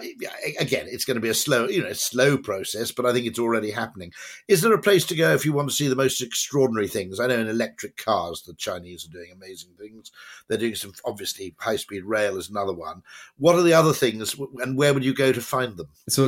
again, 0.59 0.87
it's 0.91 1.05
going 1.05 1.15
to 1.15 1.23
be 1.23 1.31
a 1.31 1.35
slow, 1.35 1.67
you 1.67 1.83
know, 1.83 1.89
a 1.89 1.95
slow 1.95 2.37
process, 2.37 2.93
but 2.93 3.07
I 3.07 3.13
think 3.13 3.27
it's 3.27 3.39
already 3.39 3.71
happening. 3.71 4.13
Is 4.47 4.61
there 4.61 4.75
a 4.75 4.81
place 4.81 5.07
to 5.07 5.17
go 5.17 5.33
if 5.33 5.47
you 5.47 5.55
want 5.55 5.71
to 5.71 5.75
see 5.75 5.89
the 5.89 5.97
most 5.97 6.21
extraordinary 6.21 6.87
things? 6.87 7.19
I 7.19 7.27
know 7.27 7.39
in 7.39 7.49
electric 7.49 7.97
cars, 7.97 8.43
the 8.43 8.53
Chinese 8.55 9.07
are 9.07 9.13
doing 9.13 9.31
amazing 9.33 9.71
things. 9.79 10.13
They're 10.49 10.59
doing 10.59 10.75
some, 10.75 10.93
obviously, 11.05 11.55
high 11.59 11.77
speed 11.77 12.05
rail 12.05 12.37
is 12.37 12.51
another 12.51 12.75
one. 12.75 13.03
What 13.39 13.57
are 13.57 13.63
the 13.63 13.73
other 13.73 13.95
things, 13.95 14.35
and 14.59 14.77
where 14.77 14.93
would 14.93 15.05
you 15.05 15.15
go 15.15 15.33
to 15.33 15.41
find 15.41 15.79
them? 15.79 15.89
So 16.11 16.27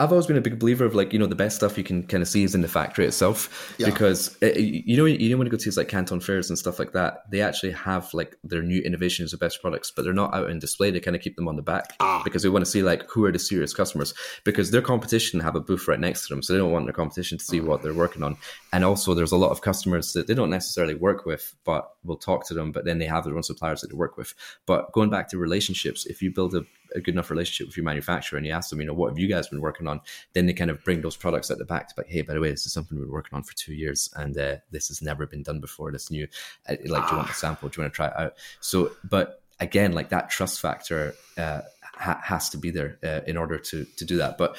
I've 0.00 0.10
always 0.10 0.26
been 0.26 0.38
a 0.38 0.42
big 0.42 0.58
believer 0.58 0.86
of 0.86 0.94
like, 0.94 1.12
you 1.12 1.18
know, 1.18 1.26
the 1.26 1.34
best 1.34 1.56
stuff 1.56 1.76
you 1.76 1.84
can 1.84 2.06
kind 2.06 2.22
of 2.22 2.28
see 2.28 2.42
is 2.42 2.54
in 2.54 2.62
the 2.62 2.68
factory 2.68 3.04
itself, 3.04 3.74
yeah. 3.78 3.86
because 3.86 4.34
uh, 4.42 4.46
you 4.56 4.96
know, 4.96 5.04
you 5.04 5.28
know, 5.30 5.36
when 5.36 5.46
you 5.46 5.50
go 5.50 5.58
to 5.58 5.70
like 5.72 5.88
Canton 5.88 6.20
fairs 6.20 6.48
and 6.48 6.58
stuff 6.58 6.78
like 6.78 6.92
that, 6.92 7.30
they 7.30 7.42
actually 7.42 7.72
have 7.72 8.12
like 8.14 8.36
their 8.42 8.62
new 8.62 8.80
innovations, 8.80 9.34
or 9.34 9.36
best 9.36 9.60
products, 9.60 9.90
but 9.90 10.04
they're 10.04 10.14
not 10.14 10.34
out 10.34 10.48
in 10.48 10.58
display. 10.58 10.90
They 10.90 11.00
kind 11.00 11.16
of 11.16 11.22
keep 11.22 11.36
them 11.36 11.48
on 11.48 11.56
the 11.56 11.62
back 11.62 11.94
ah. 12.00 12.22
because 12.24 12.42
they 12.42 12.48
want 12.48 12.61
to 12.64 12.70
see 12.70 12.82
like 12.82 13.08
who 13.08 13.24
are 13.24 13.32
the 13.32 13.38
serious 13.38 13.74
customers 13.74 14.14
because 14.44 14.70
their 14.70 14.82
competition 14.82 15.40
have 15.40 15.56
a 15.56 15.60
booth 15.60 15.88
right 15.88 16.00
next 16.00 16.26
to 16.26 16.34
them, 16.34 16.42
so 16.42 16.52
they 16.52 16.58
don't 16.58 16.72
want 16.72 16.86
their 16.86 16.92
competition 16.92 17.38
to 17.38 17.44
see 17.44 17.60
what 17.60 17.82
they're 17.82 17.94
working 17.94 18.22
on. 18.22 18.36
And 18.72 18.84
also, 18.84 19.14
there's 19.14 19.32
a 19.32 19.36
lot 19.36 19.50
of 19.50 19.60
customers 19.60 20.12
that 20.12 20.26
they 20.26 20.34
don't 20.34 20.50
necessarily 20.50 20.94
work 20.94 21.26
with, 21.26 21.54
but 21.64 21.90
will 22.04 22.16
talk 22.16 22.46
to 22.48 22.54
them. 22.54 22.72
But 22.72 22.84
then 22.84 22.98
they 22.98 23.06
have 23.06 23.24
their 23.24 23.36
own 23.36 23.42
suppliers 23.42 23.80
that 23.80 23.88
they 23.88 23.96
work 23.96 24.16
with. 24.16 24.34
But 24.66 24.92
going 24.92 25.10
back 25.10 25.28
to 25.28 25.38
relationships, 25.38 26.06
if 26.06 26.22
you 26.22 26.30
build 26.30 26.54
a 26.54 26.64
a 26.94 27.00
good 27.00 27.14
enough 27.14 27.30
relationship 27.30 27.66
with 27.66 27.76
your 27.76 27.84
manufacturer 27.84 28.36
and 28.36 28.46
you 28.46 28.52
ask 28.52 28.70
them, 28.70 28.80
you 28.80 28.86
know, 28.86 28.92
what 28.92 29.10
have 29.10 29.18
you 29.18 29.28
guys 29.28 29.48
been 29.48 29.60
working 29.60 29.88
on? 29.88 30.00
Then 30.32 30.46
they 30.46 30.52
kind 30.52 30.70
of 30.70 30.82
bring 30.84 31.00
those 31.00 31.16
products 31.16 31.50
at 31.50 31.58
the 31.58 31.64
back 31.64 31.88
to 31.88 31.94
like, 31.96 32.08
hey, 32.08 32.22
by 32.22 32.34
the 32.34 32.40
way, 32.40 32.50
this 32.50 32.66
is 32.66 32.72
something 32.72 32.96
we've 32.96 33.06
been 33.06 33.12
working 33.12 33.36
on 33.36 33.42
for 33.42 33.54
two 33.54 33.74
years 33.74 34.10
and 34.16 34.36
uh, 34.36 34.56
this 34.70 34.88
has 34.88 35.02
never 35.02 35.26
been 35.26 35.42
done 35.42 35.60
before. 35.60 35.90
This 35.92 36.10
new, 36.10 36.26
uh, 36.68 36.76
like, 36.86 37.04
do 37.08 37.12
you 37.12 37.16
want 37.18 37.30
a 37.30 37.34
sample? 37.34 37.68
Do 37.68 37.78
you 37.80 37.84
want 37.84 37.92
to 37.92 37.96
try 37.96 38.08
it 38.08 38.16
out? 38.16 38.34
So, 38.60 38.92
but 39.08 39.42
again, 39.60 39.92
like 39.92 40.10
that 40.10 40.30
trust 40.30 40.60
factor 40.60 41.14
uh, 41.38 41.62
ha- 41.94 42.20
has 42.22 42.48
to 42.50 42.58
be 42.58 42.70
there 42.70 42.98
uh, 43.04 43.20
in 43.26 43.36
order 43.36 43.58
to 43.58 43.84
to 43.84 44.04
do 44.04 44.16
that. 44.16 44.38
But 44.38 44.56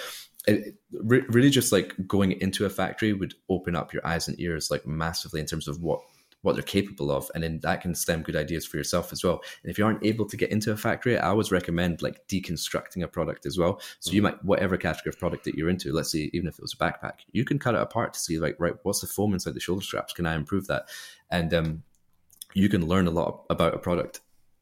it, 0.48 0.76
re- 0.92 1.24
really, 1.30 1.50
just 1.50 1.72
like 1.72 1.96
going 2.08 2.34
into 2.34 2.66
a 2.66 2.70
factory 2.70 3.14
would 3.14 3.34
open 3.50 3.76
up 3.76 3.94
your 3.94 4.06
eyes 4.06 4.28
and 4.28 4.40
ears 4.40 4.70
like 4.70 4.86
massively 4.86 5.40
in 5.40 5.46
terms 5.46 5.68
of 5.68 5.82
what 5.82 6.02
what 6.44 6.54
they're 6.56 6.64
capable 6.64 7.10
of. 7.10 7.32
And 7.34 7.44
then 7.44 7.60
that 7.62 7.82
can 7.82 7.96
stem 7.96 8.22
good 8.22 8.36
ideas 8.36 8.66
for 8.66 8.76
yourself 8.76 9.14
as 9.14 9.24
well. 9.24 9.42
And 9.64 9.72
if 9.72 9.78
you 9.78 9.86
aren't 9.86 10.06
able 10.06 10.26
to 10.26 10.36
get 10.36 10.52
into 10.52 10.74
a 10.74 10.78
factory 10.78 11.18
i 11.18 11.30
always 11.30 11.52
recommend 11.52 12.02
like 12.02 12.28
deconstructing 12.28 13.02
a 13.02 13.08
product 13.08 13.46
as 13.46 13.58
well. 13.58 13.82
So 14.00 14.12
you 14.12 14.22
might 14.22 14.44
whatever 14.44 14.78
category 14.78 15.10
of 15.10 15.20
product 15.20 15.46
that 15.46 15.56
you're 15.56 15.70
into 15.70 15.94
let's 15.94 16.12
say 16.12 16.30
even 16.34 16.48
if 16.48 16.56
it 16.56 16.62
was 16.62 16.74
a 16.74 16.78
backpack 16.78 17.22
you 17.32 17.46
can 17.46 17.60
cut 17.60 17.76
it 17.76 17.82
apart 17.82 18.14
to 18.14 18.20
see 18.20 18.40
like 18.40 18.58
right 18.60 18.74
what's 18.84 19.00
the 19.00 19.08
foam 19.08 19.34
inside 19.34 19.56
the 19.56 19.62
shoulder 19.62 19.82
straps? 19.82 20.14
Can 20.14 20.26
i 20.26 20.36
improve 20.36 20.68
that? 20.68 20.90
And 21.32 21.54
um, 21.54 21.84
you 22.54 22.70
can 22.70 22.86
learn 22.86 23.08
a 23.08 23.12
lot 23.12 23.46
about 23.50 23.74
a 23.74 23.80
product 23.80 24.20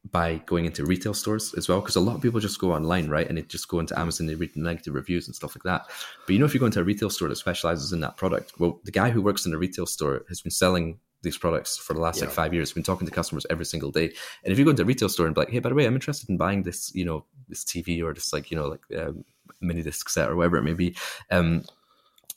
by 0.09 0.37
going 0.47 0.65
into 0.65 0.83
retail 0.83 1.13
stores 1.13 1.53
as 1.55 1.69
well 1.69 1.79
because 1.79 1.95
a 1.95 1.99
lot 1.99 2.15
of 2.15 2.21
people 2.21 2.39
just 2.39 2.59
go 2.59 2.73
online 2.73 3.07
right 3.07 3.27
and 3.29 3.37
they 3.37 3.43
just 3.43 3.67
go 3.67 3.79
into 3.79 3.97
amazon 3.99 4.25
they 4.25 4.33
read 4.33 4.55
negative 4.55 4.95
reviews 4.95 5.27
and 5.27 5.35
stuff 5.35 5.55
like 5.55 5.63
that 5.63 5.85
but 6.25 6.33
you 6.33 6.39
know 6.39 6.45
if 6.45 6.53
you 6.53 6.59
go 6.59 6.65
into 6.65 6.79
a 6.79 6.83
retail 6.83 7.09
store 7.09 7.29
that 7.29 7.35
specializes 7.35 7.93
in 7.93 7.99
that 7.99 8.17
product 8.17 8.53
well 8.57 8.79
the 8.83 8.91
guy 8.91 9.11
who 9.11 9.21
works 9.21 9.45
in 9.45 9.53
a 9.53 9.57
retail 9.57 9.85
store 9.85 10.23
has 10.27 10.41
been 10.41 10.51
selling 10.51 10.99
these 11.21 11.37
products 11.37 11.77
for 11.77 11.93
the 11.93 11.99
last 11.99 12.17
yeah. 12.17 12.25
like 12.25 12.33
five 12.33 12.51
years 12.51 12.73
been 12.73 12.81
talking 12.81 13.07
to 13.07 13.13
customers 13.13 13.45
every 13.51 13.65
single 13.65 13.91
day 13.91 14.11
and 14.43 14.51
if 14.51 14.57
you 14.57 14.65
go 14.65 14.71
into 14.71 14.81
a 14.81 14.85
retail 14.85 15.09
store 15.09 15.27
and 15.27 15.35
be 15.35 15.41
like 15.41 15.51
hey 15.51 15.59
by 15.59 15.69
the 15.69 15.75
way 15.75 15.85
i'm 15.85 15.93
interested 15.93 16.27
in 16.29 16.37
buying 16.37 16.63
this 16.63 16.91
you 16.95 17.05
know 17.05 17.23
this 17.47 17.63
tv 17.63 18.03
or 18.03 18.11
this 18.11 18.33
like 18.33 18.49
you 18.49 18.57
know 18.57 18.67
like 18.67 18.81
um, 18.97 19.23
mini 19.59 19.83
disc 19.83 20.09
set 20.09 20.29
or 20.29 20.35
whatever 20.35 20.57
it 20.57 20.63
may 20.63 20.73
be 20.73 20.95
um 21.29 21.63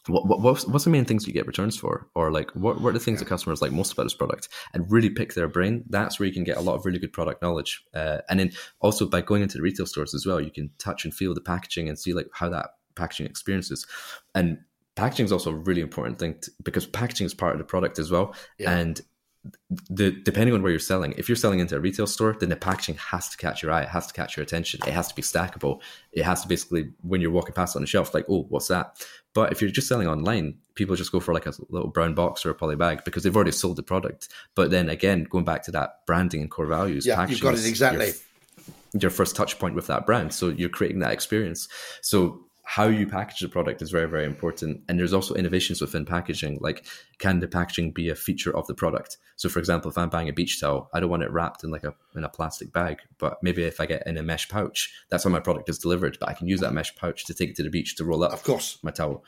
what, 0.07 0.26
what 0.26 0.40
what's, 0.40 0.66
what's 0.66 0.84
the 0.84 0.90
main 0.90 1.05
things 1.05 1.26
you 1.26 1.32
get 1.32 1.46
returns 1.46 1.76
for? 1.76 2.09
Or 2.14 2.30
like 2.30 2.50
what, 2.52 2.80
what 2.80 2.90
are 2.90 2.98
the 2.98 3.00
things 3.00 3.20
that 3.20 3.28
customers 3.28 3.62
like 3.62 3.72
most 3.72 3.92
about 3.92 4.05
this 4.05 4.14
product? 4.14 4.48
And 4.72 4.90
really 4.90 5.11
pick 5.11 5.34
their 5.34 5.48
brain 5.48 5.84
that's 5.88 6.18
where 6.18 6.26
you 6.26 6.32
can 6.32 6.44
get 6.44 6.57
a 6.57 6.61
lot 6.61 6.74
of 6.74 6.84
really 6.84 6.98
good 6.98 7.12
product 7.12 7.42
knowledge. 7.42 7.84
Uh, 7.94 8.18
and 8.28 8.40
then 8.40 8.52
also 8.80 9.07
by 9.07 9.20
going 9.20 9.42
into 9.42 9.59
the 9.59 9.62
retail 9.62 9.86
stores 9.86 10.14
as 10.14 10.26
well 10.26 10.40
you 10.40 10.50
can 10.50 10.70
touch 10.78 11.05
and 11.05 11.14
feel 11.14 11.34
the 11.34 11.40
packaging 11.40 11.88
and 11.88 11.98
see 11.98 12.12
like 12.12 12.28
how 12.32 12.48
that 12.48 12.70
packaging 12.94 13.26
experiences 13.26 13.86
and 14.34 14.59
packaging 14.94 15.24
is 15.24 15.32
also 15.32 15.50
a 15.50 15.55
really 15.55 15.80
important 15.80 16.18
thing 16.18 16.36
to, 16.40 16.50
because 16.62 16.86
packaging 16.86 17.26
is 17.26 17.34
part 17.34 17.52
of 17.52 17.59
the 17.59 17.64
product 17.64 17.98
as 17.98 18.11
well. 18.11 18.34
Yeah. 18.59 18.76
and 18.76 19.00
the 19.90 20.11
depending 20.11 20.55
on 20.55 20.62
where 20.62 20.70
you're 20.70 20.78
selling, 20.78 21.12
if 21.16 21.28
you're 21.28 21.36
selling 21.36 21.61
into 21.61 21.76
a 21.76 21.80
retail 21.80 22.07
store, 22.07 22.36
then 22.38 22.49
the 22.49 22.57
packaging 22.57 22.97
has 22.97 23.28
to 23.28 23.36
catch 23.36 23.62
your 23.62 23.72
eye, 23.72 23.82
it 23.82 23.88
has 23.88 24.07
to 24.07 24.14
catch 24.14 24.36
your 24.36 24.42
attention, 24.42 24.80
it 24.86 24.92
has 24.92 25.09
to 25.09 25.14
be 25.14 25.22
stackable. 25.22 25.80
It 26.12 26.24
has 26.24 26.42
to 26.42 26.49
basically 26.49 26.92
when 27.03 27.20
you're 27.20 27.30
walking 27.30 27.55
past 27.55 27.76
on 27.76 27.82
the 27.82 27.86
shelf, 27.86 28.14
like, 28.14 28.26
oh, 28.28 28.47
what's 28.49 28.68
that? 28.68 29.05
But 29.34 29.53
if 29.53 29.61
you're 29.61 29.70
just 29.70 29.88
selling 29.88 30.07
online, 30.07 30.57
people 30.74 30.97
just 30.97 31.12
go 31.12 31.20
for 31.20 31.34
like 31.34 31.47
a 31.47 31.53
little 31.68 31.88
brown 31.88 32.14
box 32.14 32.47
or 32.47 32.51
a 32.51 32.55
poly 32.55 32.76
bag 32.76 33.05
because 33.05 33.22
they've 33.22 33.34
already 33.34 33.53
sold 33.53 33.76
the 33.76 33.82
product. 33.82 34.28
But 34.55 34.70
then 34.70 34.88
again, 34.88 35.24
going 35.24 35.45
back 35.45 35.62
to 35.64 35.72
that 35.72 36.07
branding 36.07 36.40
and 36.40 36.51
core 36.51 36.66
values, 36.66 37.05
yeah, 37.05 37.26
you've 37.26 37.40
got 37.40 37.55
it 37.55 37.66
exactly. 37.66 38.12
Your, 38.92 39.01
your 39.03 39.11
first 39.11 39.34
touch 39.34 39.59
point 39.59 39.74
with 39.74 39.88
that 39.88 40.07
brand. 40.07 40.32
So 40.32 40.49
you're 40.49 40.68
creating 40.68 41.01
that 41.01 41.12
experience. 41.12 41.68
So 42.01 42.43
how 42.65 42.87
you 42.87 43.07
package 43.07 43.41
the 43.41 43.49
product 43.49 43.83
is 43.83 43.91
very 43.91 44.09
very 44.09 44.25
important. 44.25 44.83
And 44.89 44.99
there's 44.99 45.12
also 45.12 45.35
innovations 45.35 45.81
within 45.81 46.05
packaging 46.05 46.59
like 46.61 46.85
can 47.19 47.41
the 47.41 47.49
packaging 47.49 47.93
be 47.93 48.09
a 48.09 48.15
feature 48.15 48.57
of 48.57 48.67
the 48.67 48.75
product? 48.75 49.19
So 49.37 49.49
for 49.49 49.59
example 49.59 49.91
if 49.91 49.99
i'm 49.99 50.09
buying 50.09 50.29
a 50.29 50.33
beach 50.33 50.61
towel 50.61 50.91
i 50.93 51.01
don't 51.01 51.11
want 51.11 51.23
it 51.23 51.31
wrapped 51.31 51.65
in 51.65 51.71
like 51.71 51.85
a 51.85 51.95
in 52.15 52.25
a 52.25 52.29
plastic 52.29 52.73
bag 52.73 52.99
but 53.19 53.43
maybe 53.43 53.62
if 53.62 53.81
i 53.81 53.87
get 53.87 54.07
in 54.07 54.17
a 54.17 54.23
mesh 54.23 54.49
pouch 54.49 54.93
that's 55.09 55.25
how 55.25 55.31
my 55.31 55.41
product 55.41 55.69
is 55.69 55.79
delivered 55.79 56.17
but 56.21 56.29
i 56.29 56.33
can 56.33 56.47
use 56.49 56.61
that 56.61 56.73
mesh 56.73 56.95
pouch 56.97 57.25
to 57.25 57.35
take 57.35 57.51
it 57.51 57.57
to 57.57 57.62
the 57.62 57.71
beach 57.71 57.97
to 57.97 58.05
roll 58.05 58.25
up 58.25 58.33
of 58.33 58.43
course. 58.43 58.79
my 58.83 58.91
towel 58.91 59.25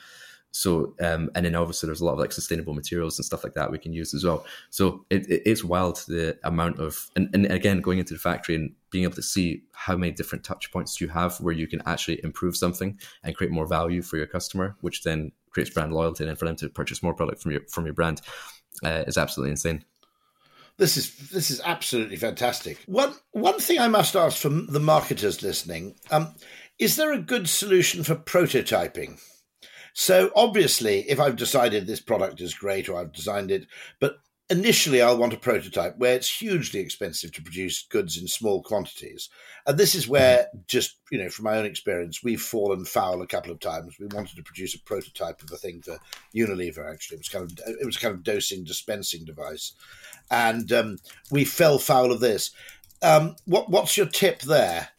So, 0.52 0.94
um, 1.00 1.30
and 1.34 1.44
then 1.44 1.54
obviously 1.54 1.86
there's 1.86 2.00
a 2.00 2.04
lot 2.04 2.14
of 2.14 2.18
like 2.18 2.32
sustainable 2.32 2.72
materials 2.72 3.18
and 3.18 3.26
stuff 3.26 3.44
like 3.44 3.52
that 3.54 3.70
we 3.70 3.78
can 3.78 3.92
use 3.92 4.14
as 4.14 4.24
well. 4.24 4.46
So 4.70 5.04
it, 5.10 5.28
it, 5.28 5.42
it's 5.44 5.62
wild 5.62 6.02
the 6.08 6.38
amount 6.44 6.80
of, 6.80 7.10
and, 7.14 7.28
and 7.34 7.44
again, 7.46 7.82
going 7.82 7.98
into 7.98 8.14
the 8.14 8.18
factory 8.20 8.54
and 8.54 8.72
being 8.90 9.04
able 9.04 9.16
to 9.16 9.22
see 9.22 9.64
how 9.72 9.96
many 9.96 10.12
different 10.12 10.44
touch 10.44 10.72
points 10.72 10.98
you 10.98 11.08
have 11.08 11.38
where 11.40 11.52
you 11.52 11.66
can 11.66 11.82
actually 11.84 12.24
improve 12.24 12.56
something 12.56 12.98
and 13.22 13.36
create 13.36 13.52
more 13.52 13.66
value 13.66 14.00
for 14.00 14.16
your 14.16 14.26
customer, 14.26 14.76
which 14.80 15.02
then 15.02 15.30
creates 15.50 15.70
brand 15.70 15.92
loyalty 15.92 16.26
and 16.26 16.38
for 16.38 16.46
them 16.46 16.56
to 16.56 16.70
purchase 16.70 17.02
more 17.02 17.14
product 17.14 17.42
from 17.42 17.52
your, 17.52 17.60
from 17.70 17.84
your 17.84 17.94
brand 17.94 18.22
uh, 18.82 19.04
is 19.06 19.18
absolutely 19.18 19.50
insane. 19.50 19.84
This 20.78 20.98
is 20.98 21.30
this 21.30 21.50
is 21.50 21.62
absolutely 21.64 22.16
fantastic. 22.16 22.78
One 22.84 23.14
one 23.32 23.58
thing 23.60 23.78
I 23.78 23.88
must 23.88 24.14
ask 24.14 24.36
from 24.36 24.66
the 24.66 24.80
marketers 24.80 25.42
listening: 25.42 25.94
um, 26.10 26.34
is 26.78 26.96
there 26.96 27.14
a 27.14 27.18
good 27.18 27.48
solution 27.48 28.04
for 28.04 28.14
prototyping? 28.14 29.18
So 29.98 30.30
obviously, 30.36 31.08
if 31.08 31.18
I've 31.18 31.36
decided 31.36 31.86
this 31.86 32.02
product 32.02 32.42
is 32.42 32.52
great 32.52 32.86
or 32.86 33.00
I've 33.00 33.12
designed 33.12 33.50
it, 33.50 33.66
but 33.98 34.18
initially 34.50 35.00
I'll 35.00 35.16
want 35.16 35.32
a 35.32 35.38
prototype 35.38 35.96
where 35.96 36.14
it's 36.14 36.28
hugely 36.28 36.80
expensive 36.80 37.32
to 37.32 37.42
produce 37.42 37.86
goods 37.88 38.18
in 38.18 38.28
small 38.28 38.62
quantities. 38.62 39.30
And 39.66 39.78
this 39.78 39.94
is 39.94 40.06
where 40.06 40.40
mm-hmm. 40.40 40.58
just, 40.68 40.98
you 41.10 41.16
know, 41.16 41.30
from 41.30 41.46
my 41.46 41.56
own 41.56 41.64
experience, 41.64 42.22
we've 42.22 42.42
fallen 42.42 42.84
foul 42.84 43.22
a 43.22 43.26
couple 43.26 43.50
of 43.50 43.58
times. 43.58 43.96
We 43.98 44.06
wanted 44.08 44.36
to 44.36 44.42
produce 44.42 44.74
a 44.74 44.80
prototype 44.80 45.40
of 45.42 45.50
a 45.50 45.56
thing 45.56 45.80
for 45.80 45.98
Unilever 46.34 46.92
actually. 46.92 47.14
It 47.14 47.20
was 47.20 47.30
kind 47.30 47.50
of 47.50 47.58
it 47.66 47.86
was 47.86 47.96
kind 47.96 48.14
of 48.14 48.22
dosing 48.22 48.64
dispensing 48.64 49.24
device. 49.24 49.72
And 50.30 50.70
um, 50.72 50.98
we 51.30 51.46
fell 51.46 51.78
foul 51.78 52.12
of 52.12 52.20
this. 52.20 52.50
Um, 53.00 53.36
what 53.46 53.70
what's 53.70 53.96
your 53.96 54.06
tip 54.06 54.42
there? 54.42 54.90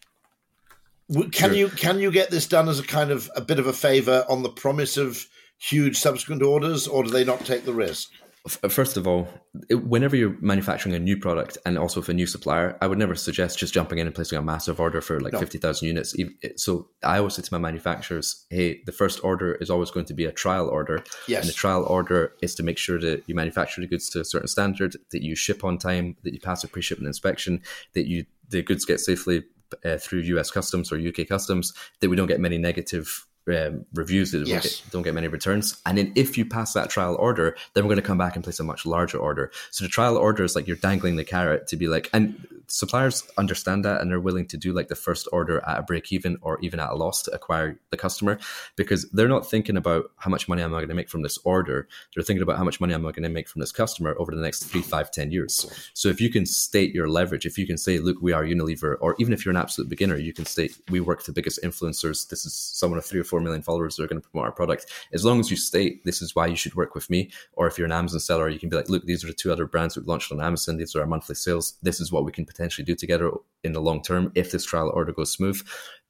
Can 1.14 1.32
sure. 1.32 1.54
you 1.54 1.70
can 1.70 2.00
you 2.00 2.12
get 2.12 2.32
this 2.32 2.48
done 2.48 2.68
as 2.68 2.80
a 2.80 2.84
kind 2.84 3.12
of 3.12 3.30
a 3.36 3.42
bit 3.42 3.60
of 3.60 3.68
a 3.68 3.74
favor 3.74 4.26
on 4.30 4.44
the 4.44 4.50
promise 4.50 4.98
of 4.98 5.26
huge 5.58 5.98
subsequent 5.98 6.44
orders, 6.44 6.88
or 6.88 7.04
do 7.04 7.10
they 7.10 7.24
not 7.24 7.46
take 7.46 7.66
the 7.66 7.74
risk? 7.74 8.12
First 8.48 8.96
of 8.96 9.08
all, 9.08 9.28
whenever 9.70 10.16
you're 10.16 10.38
manufacturing 10.40 10.96
a 10.96 11.00
new 11.00 11.18
product 11.18 11.58
and 11.66 11.78
also 11.78 12.02
for 12.02 12.12
a 12.12 12.16
new 12.16 12.28
supplier, 12.28 12.78
I 12.82 12.88
would 12.88 12.98
never 12.98 13.14
suggest 13.14 13.60
just 13.60 13.74
jumping 13.74 13.98
in 13.98 14.08
and 14.08 14.16
placing 14.16 14.38
a 14.38 14.42
massive 14.42 14.80
order 14.80 15.02
for 15.02 15.20
like 15.20 15.34
no. 15.34 15.40
50,000 15.40 15.86
units. 15.86 16.16
So 16.56 16.88
I 17.04 17.18
always 17.18 17.34
say 17.34 17.42
to 17.42 17.54
my 17.54 17.58
manufacturers, 17.58 18.46
hey, 18.50 18.82
the 18.86 18.94
first 18.94 19.22
order 19.22 19.56
is 19.56 19.70
always 19.70 19.92
going 19.92 20.06
to 20.06 20.14
be 20.14 20.24
a 20.24 20.32
trial 20.32 20.70
order. 20.70 21.04
Yes. 21.28 21.42
And 21.42 21.50
the 21.50 21.54
trial 21.54 21.84
order 21.84 22.36
is 22.42 22.56
to 22.56 22.64
make 22.64 22.78
sure 22.78 23.00
that 23.02 23.24
you 23.28 23.36
manufacture 23.36 23.82
the 23.82 23.88
goods 23.88 24.10
to 24.12 24.22
a 24.22 24.26
certain 24.26 24.48
standard, 24.48 24.96
that 25.12 25.24
you 25.24 25.36
ship 25.36 25.66
on 25.66 25.78
time, 25.78 26.16
that 26.24 26.34
you 26.34 26.40
pass 26.40 26.64
a 26.64 26.70
pre 26.70 26.82
shipment 26.82 27.08
inspection, 27.08 27.62
that 27.96 28.08
you 28.08 28.26
the 28.50 28.62
goods 28.62 28.86
get 28.86 29.02
safely 29.02 29.44
uh, 29.86 29.98
through 29.98 30.20
US 30.20 30.52
customs 30.52 30.92
or 30.92 31.00
UK 31.00 31.28
customs, 31.28 31.74
that 32.00 32.10
we 32.10 32.16
don't 32.16 32.28
get 32.28 32.40
many 32.40 32.58
negative 32.58 33.26
um, 33.48 33.86
reviews 33.94 34.32
that 34.32 34.48
yes. 34.48 34.48
don't, 34.48 34.62
get, 34.62 34.92
don't, 34.92 35.04
get, 35.04 35.14
many 35.14 35.28
returns. 35.28 35.82
And 35.86 35.98
then 35.98 36.12
if 36.16 36.38
you 36.38 36.46
pass 36.46 36.74
that 36.74 36.90
trial 36.90 37.16
order, 37.20 37.56
then 37.74 37.84
we're 37.84 37.90
going 37.90 37.98
to 37.98 38.08
come 38.08 38.18
back 38.18 38.36
and 38.36 38.44
place 38.44 38.60
a 38.60 38.64
much 38.64 38.86
larger 38.86 39.18
order. 39.18 39.52
So 39.72 39.86
the 39.86 39.90
trial 39.90 40.18
order 40.18 40.44
is 40.44 40.56
like 40.56 40.68
you're 40.68 40.78
dangling 40.78 41.16
the 41.16 41.24
carrot 41.24 41.68
to 41.68 41.78
be 41.78 41.88
like, 41.88 42.10
and 42.14 42.46
suppliers 42.68 43.24
understand 43.38 43.86
that 43.86 44.02
and 44.02 44.12
they're 44.12 44.20
willing 44.20 44.46
to 44.46 44.58
do 44.58 44.74
like 44.74 44.90
the 44.90 44.96
first 44.96 45.28
order 45.32 45.64
at 45.66 45.80
a 45.80 45.82
break 45.82 46.12
even 46.12 46.38
or 46.42 46.60
even 46.62 46.80
at 46.80 46.90
a 46.90 46.96
loss 46.96 47.22
to 47.24 47.32
acquire 47.32 47.80
the 47.92 47.98
customer 47.98 48.38
because 48.76 49.10
they're 49.12 49.28
not 49.28 49.50
thinking 49.50 49.78
about 49.78 50.12
how 50.18 50.30
much 50.30 50.48
money 50.48 50.62
am 50.62 50.74
I 50.74 50.80
going 50.80 50.90
to 50.90 50.96
make 50.96 51.10
from 51.10 51.22
this 51.22 51.38
order. 51.44 51.88
They're 52.14 52.24
thinking 52.24 52.44
about 52.44 52.58
how 52.58 52.64
much 52.64 52.82
money 52.82 52.94
am 52.94 53.06
I 53.06 53.12
going 53.12 53.24
to 53.24 53.30
make 53.30 53.48
from 53.48 53.62
this 53.62 53.72
customer 53.72 54.16
over 54.20 54.36
the 54.36 54.42
next 54.42 54.64
three, 54.66 54.82
five, 54.82 55.12
ten 55.12 55.32
years. 55.32 55.66
So 55.94 56.10
if 56.10 56.20
you 56.20 56.30
can 56.30 56.46
state 56.46 56.94
your 56.94 57.08
leverage, 57.08 57.46
if 57.46 57.58
you 57.58 57.66
can 57.66 57.78
say, 57.78 58.00
look, 58.00 58.18
we 58.22 58.34
are 58.34 58.44
Unilever, 58.44 58.98
or 59.00 59.16
even 59.20 59.34
if 59.34 59.46
you're 59.46 59.54
an 59.54 59.58
absolute 59.62 59.90
beginner, 59.90 60.18
you 60.18 60.34
can 60.34 60.46
state 60.46 60.78
we 60.90 61.00
work 61.00 61.20
with 61.20 61.28
the 61.28 61.34
biggest 61.34 61.62
influencers. 61.64 62.28
This 62.28 62.46
is 62.46 62.54
someone 62.54 62.98
of 62.98 63.06
three 63.06 63.20
or 63.20 63.24
four 63.24 63.37
million 63.42 63.62
followers 63.62 63.96
that 63.96 64.04
are 64.04 64.08
going 64.08 64.22
to 64.22 64.28
promote 64.28 64.46
our 64.46 64.52
product. 64.52 64.88
As 65.14 65.26
long 65.26 65.40
as 65.40 65.52
you 65.52 65.58
state 65.58 66.04
this 66.04 66.22
is 66.22 66.36
why 66.36 66.48
you 66.48 66.56
should 66.56 66.76
work 66.76 66.96
with 66.96 67.10
me, 67.10 67.32
or 67.54 67.68
if 67.68 67.78
you're 67.78 67.86
an 67.86 67.92
Amazon 67.92 68.20
seller, 68.20 68.50
you 68.50 68.60
can 68.60 68.70
be 68.70 68.76
like, 68.76 68.90
look, 68.90 69.06
these 69.06 69.24
are 69.24 69.28
the 69.28 69.34
two 69.34 69.52
other 69.52 69.66
brands 69.66 69.96
we've 69.96 70.08
launched 70.08 70.32
on 70.32 70.42
Amazon. 70.42 70.78
These 70.78 70.96
are 70.96 71.02
our 71.02 71.08
monthly 71.08 71.36
sales. 71.36 71.78
This 71.82 72.00
is 72.00 72.12
what 72.12 72.26
we 72.26 72.32
can 72.32 72.46
potentially 72.46 72.86
do 72.86 72.96
together 72.96 73.32
in 73.64 73.74
the 73.74 73.82
long 73.82 74.02
term 74.02 74.32
if 74.36 74.52
this 74.52 74.66
trial 74.66 74.92
order 74.94 75.12
goes 75.12 75.32
smooth 75.32 75.62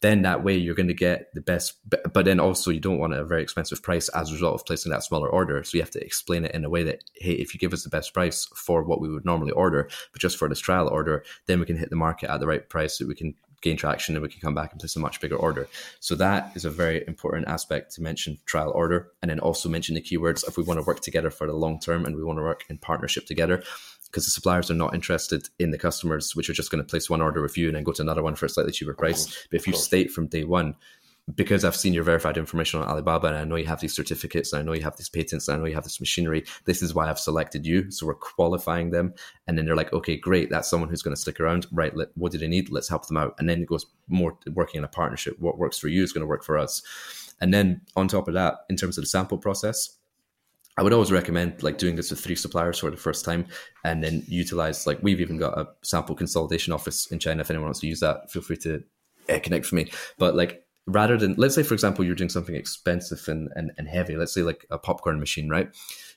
then 0.01 0.21
that 0.21 0.43
way 0.43 0.55
you're 0.55 0.75
going 0.75 0.87
to 0.87 0.93
get 0.93 1.33
the 1.33 1.41
best 1.41 1.73
but 2.13 2.25
then 2.25 2.39
also 2.39 2.69
you 2.69 2.79
don't 2.79 2.99
want 2.99 3.13
a 3.13 3.23
very 3.23 3.41
expensive 3.41 3.81
price 3.81 4.09
as 4.09 4.29
a 4.29 4.33
result 4.33 4.53
of 4.53 4.65
placing 4.65 4.91
that 4.91 5.03
smaller 5.03 5.29
order 5.29 5.63
so 5.63 5.75
you 5.75 5.81
have 5.81 5.91
to 5.91 6.03
explain 6.03 6.45
it 6.45 6.53
in 6.53 6.63
a 6.63 6.69
way 6.69 6.83
that 6.83 7.03
hey 7.15 7.31
if 7.31 7.53
you 7.53 7.59
give 7.59 7.73
us 7.73 7.83
the 7.83 7.89
best 7.89 8.13
price 8.13 8.45
for 8.55 8.83
what 8.83 9.01
we 9.01 9.09
would 9.09 9.25
normally 9.25 9.51
order 9.51 9.89
but 10.11 10.21
just 10.21 10.37
for 10.37 10.47
this 10.47 10.59
trial 10.59 10.87
order 10.87 11.23
then 11.47 11.59
we 11.59 11.65
can 11.65 11.77
hit 11.77 11.89
the 11.89 11.95
market 11.95 12.29
at 12.29 12.39
the 12.39 12.47
right 12.47 12.69
price 12.69 12.97
so 12.97 13.05
we 13.05 13.15
can 13.15 13.33
gain 13.61 13.77
traction 13.77 14.15
and 14.15 14.23
we 14.23 14.29
can 14.29 14.41
come 14.41 14.53
back 14.53 14.71
and 14.71 14.79
place 14.79 14.95
a 14.95 14.99
much 14.99 15.19
bigger 15.19 15.35
order. 15.35 15.67
So 15.99 16.15
that 16.15 16.51
is 16.55 16.65
a 16.65 16.69
very 16.69 17.03
important 17.07 17.47
aspect 17.47 17.93
to 17.95 18.01
mention 18.01 18.37
trial 18.45 18.71
order 18.71 19.11
and 19.21 19.31
then 19.31 19.39
also 19.39 19.69
mention 19.69 19.95
the 19.95 20.01
keywords 20.01 20.47
if 20.47 20.57
we 20.57 20.63
want 20.63 20.79
to 20.79 20.85
work 20.85 21.01
together 21.01 21.29
for 21.29 21.47
the 21.47 21.53
long 21.53 21.79
term 21.79 22.05
and 22.05 22.15
we 22.15 22.23
want 22.23 22.37
to 22.39 22.43
work 22.43 22.63
in 22.69 22.77
partnership 22.77 23.25
together 23.25 23.63
because 24.07 24.25
the 24.25 24.31
suppliers 24.31 24.71
are 24.71 24.75
not 24.75 24.95
interested 24.95 25.49
in 25.59 25.71
the 25.71 25.77
customers 25.77 26.35
which 26.35 26.49
are 26.49 26.53
just 26.53 26.71
going 26.71 26.83
to 26.83 26.89
place 26.89 27.09
one 27.09 27.21
order 27.21 27.41
with 27.41 27.57
you 27.57 27.67
and 27.67 27.75
then 27.75 27.83
go 27.83 27.91
to 27.91 28.01
another 28.01 28.23
one 28.23 28.35
for 28.35 28.45
a 28.45 28.49
slightly 28.49 28.71
cheaper 28.71 28.93
price. 28.93 29.25
But 29.51 29.59
if 29.59 29.67
you 29.67 29.73
state 29.73 30.11
from 30.11 30.27
day 30.27 30.43
one, 30.43 30.75
because 31.35 31.65
I've 31.65 31.75
seen 31.75 31.93
your 31.93 32.03
verified 32.03 32.37
information 32.37 32.79
on 32.79 32.87
Alibaba 32.87 33.27
and 33.27 33.37
I 33.37 33.43
know 33.43 33.57
you 33.57 33.65
have 33.65 33.81
these 33.81 33.95
certificates 33.95 34.53
and 34.53 34.61
I 34.61 34.63
know 34.63 34.73
you 34.73 34.83
have 34.83 34.95
these 34.95 35.09
patents 35.09 35.47
and 35.47 35.57
I 35.57 35.59
know 35.59 35.65
you 35.65 35.75
have 35.75 35.83
this 35.83 35.99
machinery. 35.99 36.45
This 36.65 36.81
is 36.81 36.95
why 36.95 37.09
I've 37.09 37.19
selected 37.19 37.65
you. 37.65 37.91
So 37.91 38.05
we're 38.05 38.15
qualifying 38.15 38.91
them. 38.91 39.13
And 39.45 39.57
then 39.57 39.65
they're 39.65 39.75
like, 39.75 39.91
okay, 39.91 40.15
great. 40.15 40.49
That's 40.49 40.69
someone 40.69 40.89
who's 40.89 41.01
going 41.01 41.15
to 41.15 41.21
stick 41.21 41.39
around. 41.39 41.67
Right. 41.71 41.95
Let, 41.95 42.09
what 42.15 42.31
do 42.31 42.37
they 42.37 42.47
need? 42.47 42.71
Let's 42.71 42.87
help 42.87 43.07
them 43.07 43.17
out. 43.17 43.35
And 43.39 43.49
then 43.49 43.61
it 43.61 43.67
goes 43.67 43.85
more 44.07 44.37
working 44.53 44.79
in 44.79 44.85
a 44.85 44.89
partnership. 44.89 45.37
What 45.39 45.57
works 45.57 45.77
for 45.77 45.89
you 45.89 46.01
is 46.01 46.13
going 46.13 46.21
to 46.21 46.27
work 46.27 46.45
for 46.45 46.57
us. 46.57 46.81
And 47.41 47.53
then 47.53 47.81
on 47.95 48.07
top 48.07 48.27
of 48.27 48.33
that, 48.33 48.59
in 48.69 48.77
terms 48.77 48.97
of 48.97 49.03
the 49.03 49.09
sample 49.09 49.37
process, 49.37 49.97
I 50.77 50.83
would 50.83 50.93
always 50.93 51.11
recommend 51.11 51.61
like 51.61 51.77
doing 51.77 51.95
this 51.95 52.11
with 52.11 52.19
three 52.19 52.35
suppliers 52.35 52.79
for 52.79 52.91
the 52.91 52.97
first 52.97 53.25
time 53.25 53.47
and 53.83 54.03
then 54.03 54.23
utilize 54.27 54.85
like 54.85 54.99
we've 55.01 55.19
even 55.19 55.37
got 55.37 55.57
a 55.57 55.67
sample 55.81 56.15
consolidation 56.15 56.71
office 56.71 57.07
in 57.07 57.19
China. 57.19 57.41
If 57.41 57.49
anyone 57.49 57.65
wants 57.65 57.79
to 57.79 57.87
use 57.87 57.99
that, 57.99 58.31
feel 58.31 58.43
free 58.43 58.57
to 58.57 58.83
uh, 59.27 59.39
connect 59.39 59.65
for 59.65 59.75
me. 59.75 59.91
But 60.19 60.35
like 60.35 60.66
rather 60.87 61.17
than 61.17 61.35
let's 61.37 61.53
say 61.53 61.63
for 61.63 61.73
example 61.73 62.03
you're 62.03 62.15
doing 62.15 62.29
something 62.29 62.55
expensive 62.55 63.21
and, 63.27 63.49
and, 63.55 63.71
and 63.77 63.87
heavy 63.87 64.15
let's 64.15 64.33
say 64.33 64.41
like 64.41 64.65
a 64.71 64.77
popcorn 64.77 65.19
machine 65.19 65.49
right 65.49 65.69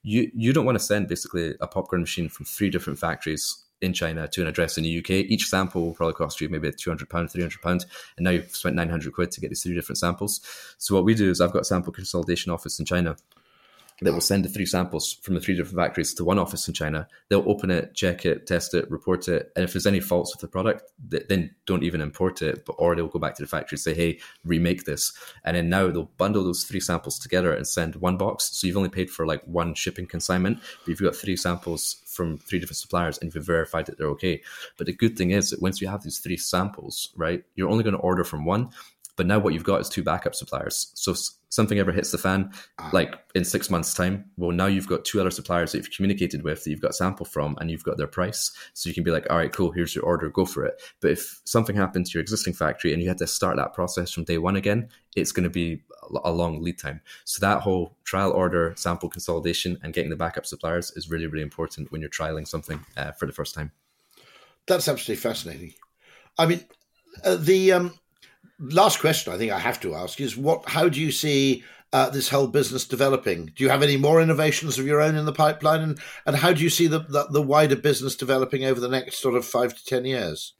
you 0.02 0.30
you 0.34 0.52
don't 0.52 0.64
want 0.64 0.78
to 0.78 0.84
send 0.84 1.08
basically 1.08 1.54
a 1.60 1.66
popcorn 1.66 2.00
machine 2.00 2.28
from 2.28 2.46
three 2.46 2.70
different 2.70 2.98
factories 2.98 3.64
in 3.80 3.92
China 3.92 4.28
to 4.28 4.42
an 4.42 4.46
address 4.46 4.76
in 4.76 4.84
the 4.84 4.98
UK. 4.98 5.10
Each 5.10 5.48
sample 5.48 5.82
will 5.82 5.94
probably 5.94 6.14
cost 6.14 6.40
you 6.40 6.48
maybe 6.48 6.70
two 6.70 6.90
hundred 6.90 7.08
pound, 7.08 7.30
three 7.30 7.42
hundred 7.42 7.62
pound, 7.62 7.86
and 8.16 8.24
now 8.24 8.30
you've 8.30 8.54
spent 8.54 8.76
nine 8.76 8.90
hundred 8.90 9.14
quid 9.14 9.30
to 9.32 9.40
get 9.40 9.48
these 9.48 9.62
three 9.62 9.74
different 9.74 9.98
samples. 9.98 10.40
So 10.78 10.94
what 10.94 11.04
we 11.04 11.14
do 11.14 11.30
is 11.30 11.40
I've 11.40 11.52
got 11.52 11.62
a 11.62 11.64
sample 11.64 11.92
consolidation 11.92 12.52
office 12.52 12.78
in 12.78 12.84
China 12.84 13.16
that 14.02 14.12
will 14.12 14.20
send 14.20 14.44
the 14.44 14.48
three 14.48 14.66
samples 14.66 15.14
from 15.22 15.34
the 15.34 15.40
three 15.40 15.54
different 15.56 15.78
factories 15.78 16.14
to 16.14 16.24
one 16.24 16.38
office 16.38 16.66
in 16.66 16.74
China. 16.74 17.06
They'll 17.28 17.48
open 17.48 17.70
it, 17.70 17.94
check 17.94 18.24
it, 18.24 18.46
test 18.46 18.74
it, 18.74 18.90
report 18.90 19.28
it, 19.28 19.52
and 19.54 19.64
if 19.64 19.72
there's 19.72 19.86
any 19.86 20.00
faults 20.00 20.34
with 20.34 20.40
the 20.40 20.48
product, 20.48 20.90
then 21.08 21.54
don't 21.66 21.82
even 21.82 22.00
import 22.00 22.42
it. 22.42 22.64
But 22.64 22.74
or 22.78 22.94
they'll 22.94 23.08
go 23.08 23.18
back 23.18 23.34
to 23.36 23.42
the 23.42 23.48
factory 23.48 23.76
and 23.76 23.80
say, 23.80 23.94
"Hey, 23.94 24.20
remake 24.44 24.84
this," 24.84 25.12
and 25.44 25.56
then 25.56 25.68
now 25.68 25.88
they'll 25.88 26.10
bundle 26.16 26.44
those 26.44 26.64
three 26.64 26.80
samples 26.80 27.18
together 27.18 27.52
and 27.52 27.66
send 27.66 27.96
one 27.96 28.16
box. 28.16 28.50
So 28.52 28.66
you've 28.66 28.76
only 28.76 28.88
paid 28.88 29.10
for 29.10 29.26
like 29.26 29.44
one 29.44 29.74
shipping 29.74 30.06
consignment, 30.06 30.60
but 30.60 30.88
you've 30.88 31.02
got 31.02 31.16
three 31.16 31.36
samples 31.36 32.02
from 32.06 32.38
three 32.38 32.58
different 32.58 32.76
suppliers 32.76 33.18
and 33.18 33.32
you've 33.32 33.44
verified 33.44 33.86
that 33.86 33.96
they're 33.98 34.08
okay. 34.08 34.42
But 34.76 34.86
the 34.86 34.92
good 34.92 35.16
thing 35.16 35.30
is 35.30 35.50
that 35.50 35.62
once 35.62 35.80
you 35.80 35.88
have 35.88 36.02
these 36.02 36.18
three 36.18 36.36
samples, 36.36 37.10
right, 37.16 37.44
you're 37.54 37.68
only 37.68 37.84
going 37.84 37.94
to 37.94 38.00
order 38.00 38.24
from 38.24 38.44
one. 38.44 38.70
But 39.16 39.26
now 39.26 39.38
what 39.38 39.54
you've 39.54 39.64
got 39.64 39.80
is 39.80 39.88
two 39.88 40.02
backup 40.02 40.34
suppliers. 40.34 40.90
So 40.94 41.14
something 41.50 41.78
ever 41.78 41.92
hits 41.92 42.10
the 42.10 42.18
fan, 42.18 42.50
ah. 42.78 42.90
like 42.92 43.14
in 43.34 43.44
six 43.44 43.70
months' 43.70 43.92
time, 43.92 44.24
well, 44.36 44.52
now 44.52 44.66
you've 44.66 44.86
got 44.86 45.04
two 45.04 45.20
other 45.20 45.30
suppliers 45.30 45.72
that 45.72 45.78
you've 45.78 45.90
communicated 45.90 46.42
with 46.42 46.64
that 46.64 46.70
you've 46.70 46.80
got 46.80 46.94
sample 46.94 47.26
from 47.26 47.56
and 47.60 47.70
you've 47.70 47.84
got 47.84 47.98
their 47.98 48.06
price. 48.06 48.52
So 48.72 48.88
you 48.88 48.94
can 48.94 49.04
be 49.04 49.10
like, 49.10 49.26
all 49.28 49.36
right, 49.36 49.52
cool, 49.52 49.70
here's 49.72 49.94
your 49.94 50.04
order, 50.04 50.28
go 50.30 50.44
for 50.44 50.64
it. 50.64 50.80
But 51.00 51.10
if 51.12 51.40
something 51.44 51.76
happened 51.76 52.06
to 52.06 52.12
your 52.14 52.22
existing 52.22 52.54
factory 52.54 52.92
and 52.92 53.02
you 53.02 53.08
had 53.08 53.18
to 53.18 53.26
start 53.26 53.56
that 53.56 53.74
process 53.74 54.10
from 54.10 54.24
day 54.24 54.38
one 54.38 54.56
again, 54.56 54.88
it's 55.16 55.32
going 55.32 55.44
to 55.44 55.50
be 55.50 55.82
a 56.24 56.32
long 56.32 56.62
lead 56.62 56.78
time. 56.78 57.00
So 57.24 57.44
that 57.44 57.62
whole 57.62 57.96
trial 58.04 58.30
order, 58.30 58.74
sample 58.76 59.08
consolidation, 59.08 59.78
and 59.82 59.92
getting 59.92 60.10
the 60.10 60.16
backup 60.16 60.46
suppliers 60.46 60.92
is 60.96 61.10
really, 61.10 61.26
really 61.26 61.42
important 61.42 61.90
when 61.92 62.00
you're 62.00 62.10
trialing 62.10 62.46
something 62.46 62.84
uh, 62.96 63.12
for 63.12 63.26
the 63.26 63.32
first 63.32 63.54
time. 63.54 63.72
That's 64.66 64.88
absolutely 64.88 65.20
fascinating. 65.20 65.74
I 66.38 66.46
mean, 66.46 66.64
uh, 67.24 67.36
the 67.36 67.72
um, 67.72 67.99
last 68.60 69.00
question 69.00 69.32
I 69.32 69.38
think 69.38 69.52
I 69.52 69.58
have 69.58 69.80
to 69.80 69.94
ask 69.94 70.20
is 70.20 70.36
what? 70.36 70.68
How 70.68 70.88
do 70.88 71.00
you 71.00 71.10
see 71.10 71.64
uh, 71.92 72.10
this 72.10 72.28
whole 72.28 72.46
business 72.46 72.86
developing? 72.86 73.46
Do 73.46 73.64
you 73.64 73.70
have 73.70 73.82
any 73.82 73.96
more 73.96 74.20
innovations 74.20 74.78
of 74.78 74.86
your 74.86 75.00
own 75.00 75.16
in 75.16 75.24
the 75.24 75.32
pipeline, 75.32 75.80
and 75.80 75.98
and 76.26 76.36
how 76.36 76.52
do 76.52 76.62
you 76.62 76.70
see 76.70 76.86
the, 76.86 77.00
the, 77.00 77.26
the 77.30 77.42
wider 77.42 77.76
business 77.76 78.16
developing 78.16 78.64
over 78.64 78.80
the 78.80 78.88
next 78.88 79.18
sort 79.18 79.34
of 79.34 79.44
five 79.44 79.76
to 79.76 79.84
ten 79.84 80.04
years? 80.04 80.54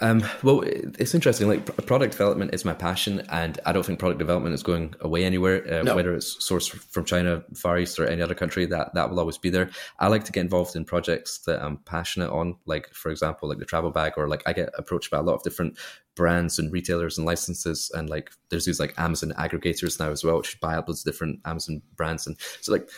Um, 0.00 0.22
well, 0.42 0.62
it's 0.62 1.14
interesting. 1.14 1.48
Like 1.48 1.86
product 1.86 2.12
development 2.12 2.54
is 2.54 2.64
my 2.64 2.74
passion, 2.74 3.22
and 3.30 3.58
I 3.64 3.72
don't 3.72 3.84
think 3.84 3.98
product 3.98 4.18
development 4.18 4.54
is 4.54 4.62
going 4.62 4.94
away 5.00 5.24
anywhere. 5.24 5.62
Uh, 5.66 5.82
no. 5.82 5.96
Whether 5.96 6.14
it's 6.14 6.36
sourced 6.36 6.70
from 6.70 7.04
China, 7.04 7.42
Far 7.54 7.78
East, 7.78 7.98
or 7.98 8.06
any 8.06 8.20
other 8.20 8.34
country, 8.34 8.66
that 8.66 8.94
that 8.94 9.08
will 9.08 9.20
always 9.20 9.38
be 9.38 9.48
there. 9.48 9.70
I 9.98 10.08
like 10.08 10.24
to 10.24 10.32
get 10.32 10.40
involved 10.40 10.76
in 10.76 10.84
projects 10.84 11.38
that 11.46 11.62
I'm 11.62 11.78
passionate 11.78 12.30
on. 12.30 12.56
Like, 12.66 12.88
for 12.92 13.10
example, 13.10 13.48
like 13.48 13.58
the 13.58 13.64
travel 13.64 13.90
bag, 13.90 14.14
or 14.16 14.28
like 14.28 14.42
I 14.44 14.52
get 14.52 14.70
approached 14.76 15.10
by 15.10 15.18
a 15.18 15.22
lot 15.22 15.34
of 15.34 15.42
different 15.42 15.78
brands 16.14 16.58
and 16.58 16.72
retailers 16.72 17.16
and 17.16 17.26
licenses, 17.26 17.90
and 17.94 18.10
like 18.10 18.30
there's 18.50 18.66
these 18.66 18.80
like 18.80 18.94
Amazon 18.98 19.32
aggregators 19.38 19.98
now 19.98 20.10
as 20.10 20.22
well, 20.22 20.38
which 20.38 20.60
buy 20.60 20.76
up 20.76 20.86
those 20.86 21.04
different 21.04 21.40
Amazon 21.46 21.80
brands, 21.96 22.26
and 22.26 22.36
so 22.60 22.72
like 22.72 22.88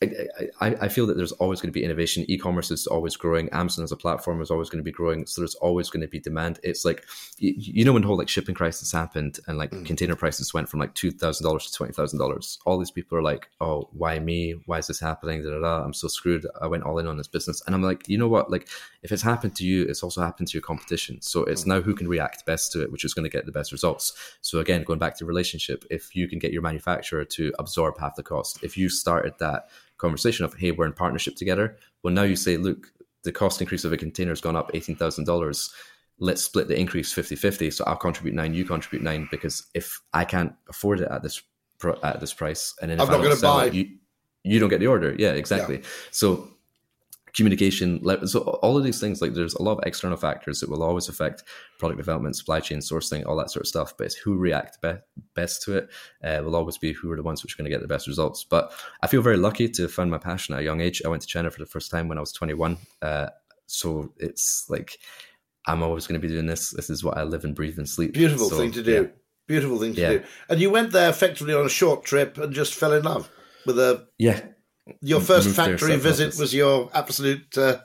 I, 0.00 0.76
I, 0.80 0.88
feel 0.88 1.08
that 1.08 1.16
there's 1.16 1.32
always 1.32 1.60
going 1.60 1.72
to 1.72 1.78
be 1.78 1.82
innovation. 1.82 2.24
E-commerce 2.28 2.70
is 2.70 2.86
always 2.86 3.16
growing. 3.16 3.48
Amazon 3.48 3.82
as 3.82 3.90
a 3.90 3.96
platform 3.96 4.40
is 4.40 4.48
always 4.48 4.70
going 4.70 4.78
to 4.78 4.84
be 4.84 4.92
growing. 4.92 5.26
So 5.26 5.40
there's 5.40 5.56
always 5.56 5.90
going 5.90 6.02
to 6.02 6.08
be 6.08 6.20
demand. 6.20 6.60
It's 6.62 6.84
like 6.84 7.04
you, 7.38 7.54
you 7.56 7.84
know 7.84 7.92
when 7.92 8.02
the 8.02 8.08
whole 8.08 8.16
like 8.16 8.28
shipping 8.28 8.54
crisis 8.54 8.92
happened 8.92 9.40
and 9.48 9.58
like 9.58 9.72
mm. 9.72 9.84
container 9.84 10.14
prices 10.14 10.54
went 10.54 10.68
from 10.68 10.78
like 10.78 10.94
two 10.94 11.10
thousand 11.10 11.44
dollars 11.44 11.66
to 11.66 11.72
twenty 11.72 11.92
thousand 11.92 12.20
dollars. 12.20 12.60
All 12.64 12.78
these 12.78 12.92
people 12.92 13.18
are 13.18 13.22
like, 13.22 13.48
"Oh, 13.60 13.88
why 13.92 14.20
me? 14.20 14.54
Why 14.66 14.78
is 14.78 14.86
this 14.86 15.00
happening? 15.00 15.42
Da, 15.42 15.50
da, 15.50 15.58
da. 15.58 15.82
I'm 15.82 15.94
so 15.94 16.06
screwed. 16.06 16.46
I 16.60 16.68
went 16.68 16.84
all 16.84 17.00
in 17.00 17.08
on 17.08 17.16
this 17.16 17.26
business." 17.26 17.60
And 17.66 17.74
I'm 17.74 17.82
like, 17.82 18.08
you 18.08 18.18
know 18.18 18.28
what? 18.28 18.52
Like 18.52 18.68
if 19.02 19.10
it's 19.10 19.22
happened 19.22 19.56
to 19.56 19.66
you, 19.66 19.82
it's 19.82 20.04
also 20.04 20.20
happened 20.20 20.46
to 20.48 20.56
your 20.56 20.62
competition. 20.62 21.20
So 21.22 21.42
it's 21.42 21.64
mm. 21.64 21.68
now 21.68 21.80
who 21.80 21.96
can 21.96 22.06
react 22.06 22.46
best 22.46 22.70
to 22.72 22.82
it, 22.82 22.92
which 22.92 23.04
is 23.04 23.14
going 23.14 23.24
to 23.24 23.36
get 23.36 23.46
the 23.46 23.52
best 23.52 23.72
results. 23.72 24.12
So 24.42 24.60
again, 24.60 24.84
going 24.84 25.00
back 25.00 25.16
to 25.18 25.24
relationship, 25.24 25.84
if 25.90 26.14
you 26.14 26.28
can 26.28 26.38
get 26.38 26.52
your 26.52 26.62
manufacturer 26.62 27.24
to 27.24 27.52
absorb 27.58 27.98
half 27.98 28.14
the 28.14 28.22
cost, 28.22 28.62
if 28.62 28.76
you 28.76 28.88
started 28.88 29.34
that 29.40 29.70
conversation 29.98 30.44
of 30.44 30.54
hey 30.54 30.70
we're 30.70 30.86
in 30.86 30.92
partnership 30.92 31.36
together. 31.36 31.76
Well 32.02 32.14
now 32.14 32.22
you 32.22 32.36
say 32.36 32.56
look 32.56 32.92
the 33.24 33.32
cost 33.32 33.60
increase 33.60 33.84
of 33.84 33.92
a 33.92 33.96
container 33.96 34.30
has 34.30 34.40
gone 34.40 34.56
up 34.56 34.72
$18000 34.72 35.70
let's 36.20 36.42
split 36.42 36.66
the 36.66 36.78
increase 36.78 37.14
50-50 37.14 37.72
so 37.72 37.84
i'll 37.86 37.96
contribute 37.96 38.34
nine 38.34 38.54
you 38.54 38.64
contribute 38.64 39.02
nine 39.02 39.28
because 39.30 39.66
if 39.74 40.00
i 40.12 40.24
can't 40.24 40.52
afford 40.68 41.00
it 41.00 41.08
at 41.10 41.22
this 41.22 41.42
at 42.02 42.20
this 42.20 42.32
price 42.32 42.74
and 42.80 42.90
then 42.90 43.00
i'm 43.00 43.08
not 43.08 43.22
going 43.22 43.36
to 43.36 43.42
buy 43.42 43.66
it, 43.66 43.74
you, 43.74 43.88
you 44.48 44.58
don't 44.58 44.68
get 44.68 44.80
the 44.80 44.86
order. 44.86 45.14
Yeah 45.18 45.32
exactly. 45.32 45.76
Yeah. 45.76 45.86
so 46.10 46.48
communication 47.38 48.02
so 48.26 48.40
all 48.40 48.76
of 48.76 48.82
these 48.82 49.00
things 49.00 49.22
like 49.22 49.32
there's 49.32 49.54
a 49.54 49.62
lot 49.62 49.78
of 49.78 49.84
external 49.86 50.16
factors 50.16 50.58
that 50.58 50.68
will 50.68 50.82
always 50.82 51.08
affect 51.08 51.44
product 51.78 51.96
development 51.96 52.34
supply 52.34 52.58
chain 52.58 52.80
sourcing 52.80 53.24
all 53.24 53.36
that 53.36 53.48
sort 53.48 53.62
of 53.62 53.68
stuff 53.68 53.96
but 53.96 54.08
it's 54.08 54.16
who 54.16 54.36
react 54.36 54.82
be- 54.82 54.96
best 55.34 55.62
to 55.62 55.76
it 55.76 55.88
uh, 56.24 56.42
will 56.42 56.56
always 56.56 56.76
be 56.76 56.92
who 56.92 57.08
are 57.12 57.16
the 57.16 57.22
ones 57.22 57.42
which 57.42 57.54
are 57.54 57.56
going 57.56 57.70
to 57.70 57.70
get 57.70 57.80
the 57.80 57.86
best 57.86 58.08
results. 58.08 58.42
But 58.42 58.72
i 59.02 59.06
feel 59.06 59.22
very 59.22 59.36
lucky 59.36 59.68
to 59.68 59.86
find 59.86 60.10
my 60.10 60.18
passion 60.18 60.56
at 60.56 60.62
a 60.62 60.64
young 60.64 60.80
age. 60.80 61.00
I 61.04 61.08
went 61.08 61.22
to 61.22 61.28
china 61.28 61.48
for 61.48 61.60
the 61.60 61.66
first 61.66 61.92
time 61.92 62.08
when 62.08 62.18
i 62.18 62.20
was 62.20 62.32
21 62.32 62.76
uh, 63.02 63.28
so 63.66 64.12
it's 64.16 64.66
like 64.68 64.98
i'm 65.66 65.82
always 65.84 66.08
going 66.08 66.20
to 66.20 66.26
be 66.26 66.32
doing 66.34 66.46
this. 66.46 66.70
This 66.70 66.90
is 66.90 67.04
what 67.04 67.16
i 67.16 67.22
live 67.22 67.44
and 67.44 67.54
breathe 67.54 67.78
and 67.78 67.88
sleep. 67.88 68.14
Beautiful 68.14 68.50
so, 68.50 68.56
thing 68.58 68.72
to 68.72 68.82
do. 68.82 68.92
yeah. 68.92 69.08
beautiful 69.46 69.78
thing 69.78 69.94
to 69.94 70.00
yeah. 70.00 70.10
do. 70.10 70.24
And 70.48 70.60
you 70.60 70.70
went 70.70 70.90
there 70.90 71.08
effectively 71.08 71.54
on 71.54 71.64
a 71.64 71.70
short 71.70 72.04
trip 72.04 72.36
and 72.36 72.52
just 72.52 72.74
fell 72.74 72.92
in 72.92 73.04
love 73.04 73.30
with 73.64 73.78
a 73.78 74.08
yeah 74.18 74.40
your 75.00 75.20
first 75.20 75.54
factory 75.54 75.96
visit 75.96 76.38
was 76.38 76.54
your 76.54 76.90
absolute 76.94 77.56
uh, 77.56 77.78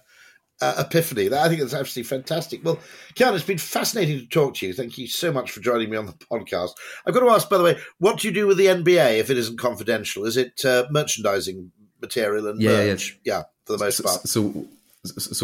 uh, 0.62 0.76
epiphany. 0.80 1.34
I 1.34 1.50
think 1.50 1.62
it's 1.62 1.74
absolutely 1.74 2.08
fantastic. 2.08 2.64
Well, 2.64 2.80
Kian, 3.16 3.34
it's 3.34 3.46
been 3.46 3.58
fascinating 3.58 4.20
to 4.20 4.28
talk 4.28 4.56
to 4.56 4.68
you. 4.68 4.74
Thank 4.74 4.98
you 4.98 5.08
so 5.08 5.32
much 5.32 5.52
for 5.52 5.60
joining 5.60 5.90
me 5.90 5.98
on 5.98 6.06
the 6.06 6.14
podcast. 6.14 6.72
I've 7.06 7.14
got 7.14 7.22
to 7.22 7.30
ask, 7.30 7.50
by 7.50 7.58
the 7.58 7.64
way, 7.64 7.78
what 8.00 8.20
do 8.20 8.28
you 8.28 8.34
do 8.34 8.48
with 8.48 8.58
the 8.58 8.68
NBA 8.68 9.20
if 9.20 9.30
it 9.30 9.38
isn't 9.38 9.60
confidential? 9.60 10.26
Is 10.26 10.38
it 10.38 10.64
uh, 10.66 10.86
merchandising 10.90 11.72
material 12.02 12.48
and 12.48 12.62
yeah, 12.62 12.70
merch? 12.70 13.20
Yeah, 13.24 13.38
yeah, 13.38 13.44
for 13.66 13.78
the 13.78 13.84
most 13.84 14.04
part. 14.04 14.22
So 14.22 14.52
so 14.52 14.66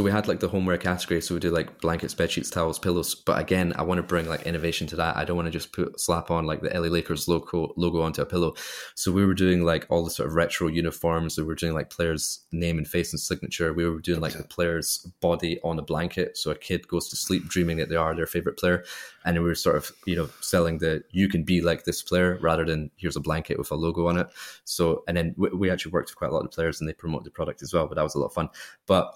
we 0.02 0.12
had 0.12 0.28
like 0.28 0.40
the 0.40 0.48
homeware 0.48 0.78
category 0.78 1.20
so 1.20 1.34
we 1.34 1.40
do 1.40 1.52
like 1.52 1.82
blankets 1.82 2.14
bed 2.14 2.32
sheets 2.32 2.50
towels 2.50 2.80
pillows 2.80 3.14
but 3.14 3.38
again 3.38 3.74
i 3.76 3.82
want 3.82 3.98
to 3.98 4.04
bring 4.04 4.30
like 4.30 4.44
innovation 4.44 4.88
to 4.88 4.96
that. 4.96 5.16
I 5.16 5.24
don't 5.26 5.36
want 5.36 5.48
to 5.48 5.52
just 5.52 5.72
put 5.72 6.00
slap 6.00 6.32
on 6.32 6.46
like 6.46 6.62
the 6.62 6.70
la 6.74 6.88
lakers 6.88 7.28
logo 7.28 7.74
logo 7.78 8.02
onto 8.02 8.22
a 8.22 8.26
pillow. 8.26 8.54
So 8.96 9.12
we 9.12 9.26
were 9.26 9.34
doing 9.34 9.64
like 9.64 9.86
all 9.90 10.04
the 10.04 10.12
sort 10.12 10.28
of 10.28 10.36
retro 10.36 10.68
uniforms 10.68 11.38
we 11.38 11.44
were 11.44 11.56
doing 11.56 11.74
like 11.74 11.90
players 11.90 12.42
name 12.52 12.78
and 12.78 12.88
face 12.88 13.14
and 13.14 13.20
signature 13.20 13.74
we 13.74 13.88
were 13.88 14.00
doing 14.00 14.20
like 14.20 14.34
the 14.34 14.44
player's 14.44 14.98
body 15.22 15.60
on 15.64 15.80
a 15.80 15.82
blanket 15.82 16.38
so 16.38 16.52
a 16.52 16.56
kid 16.56 16.88
goes 16.88 17.08
to 17.10 17.16
sleep 17.16 17.48
dreaming 17.48 17.78
that 17.78 17.90
they 17.90 17.96
are 17.96 18.16
their 18.16 18.26
favorite 18.26 18.58
player 18.58 18.84
and 19.26 19.38
we 19.38 19.44
were 19.44 19.56
sort 19.56 19.76
of 19.76 19.92
you 20.06 20.16
know 20.16 20.30
selling 20.42 20.80
the 20.80 21.04
you 21.12 21.30
can 21.30 21.44
be 21.44 21.62
like 21.62 21.84
this 21.86 22.02
player 22.02 22.38
rather 22.42 22.66
than 22.66 22.90
here's 22.98 23.16
a 23.16 23.22
blanket 23.22 23.58
with 23.58 23.72
a 23.72 23.76
logo 23.76 24.08
on 24.08 24.18
it. 24.18 24.28
So 24.66 25.04
and 25.08 25.16
then 25.16 25.36
we, 25.38 25.50
we 25.50 25.70
actually 25.70 25.92
worked 25.92 26.10
with 26.10 26.18
quite 26.18 26.32
a 26.32 26.34
lot 26.34 26.46
of 26.46 26.52
players 26.52 26.80
and 26.80 26.90
they 26.90 26.94
promote 26.94 27.24
the 27.24 27.32
product 27.32 27.62
as 27.62 27.74
well 27.74 27.88
but 27.88 27.96
that 27.96 28.04
was 28.04 28.16
a 28.16 28.20
lot 28.20 28.28
of 28.28 28.34
fun. 28.34 28.50
But 28.88 29.14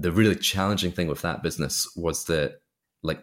the 0.00 0.12
really 0.12 0.36
challenging 0.36 0.92
thing 0.92 1.08
with 1.08 1.22
that 1.22 1.42
business 1.42 1.88
was 1.96 2.24
that 2.24 2.60
like 3.02 3.22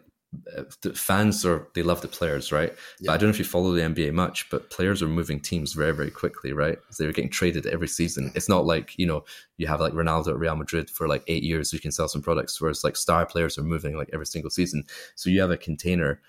uh, 0.57 0.63
the 0.81 0.93
fans 0.93 1.45
are 1.45 1.67
they 1.73 1.81
love 1.81 2.01
the 2.01 2.07
players 2.07 2.51
right? 2.51 2.73
Yeah. 2.99 3.11
i 3.11 3.17
don't 3.17 3.27
know 3.27 3.29
if 3.29 3.39
you 3.39 3.45
follow 3.45 3.71
the 3.71 3.81
nba 3.81 4.13
much 4.13 4.49
but 4.49 4.69
players 4.69 5.01
are 5.01 5.07
moving 5.07 5.39
teams 5.39 5.73
very 5.73 5.93
very 5.93 6.11
quickly 6.11 6.53
right? 6.53 6.77
They're 6.97 7.11
getting 7.11 7.31
traded 7.31 7.65
every 7.65 7.87
season. 7.87 8.31
It's 8.35 8.49
not 8.49 8.65
like 8.65 8.97
you 8.97 9.05
know 9.05 9.23
you 9.57 9.67
have 9.67 9.79
like 9.79 9.93
ronaldo 9.93 10.29
at 10.29 10.39
real 10.39 10.55
madrid 10.55 10.89
for 10.89 11.07
like 11.07 11.23
eight 11.27 11.43
years 11.43 11.71
so 11.71 11.75
you 11.75 11.81
can 11.81 11.91
sell 11.91 12.07
some 12.07 12.21
products 12.21 12.59
whereas 12.59 12.83
like 12.83 12.95
star 12.95 13.25
players 13.25 13.57
are 13.57 13.63
moving 13.63 13.95
like 13.97 14.09
every 14.13 14.25
single 14.25 14.51
season. 14.51 14.83
So 15.15 15.29
you 15.29 15.41
have 15.41 15.51
a 15.51 15.57
container 15.57 16.21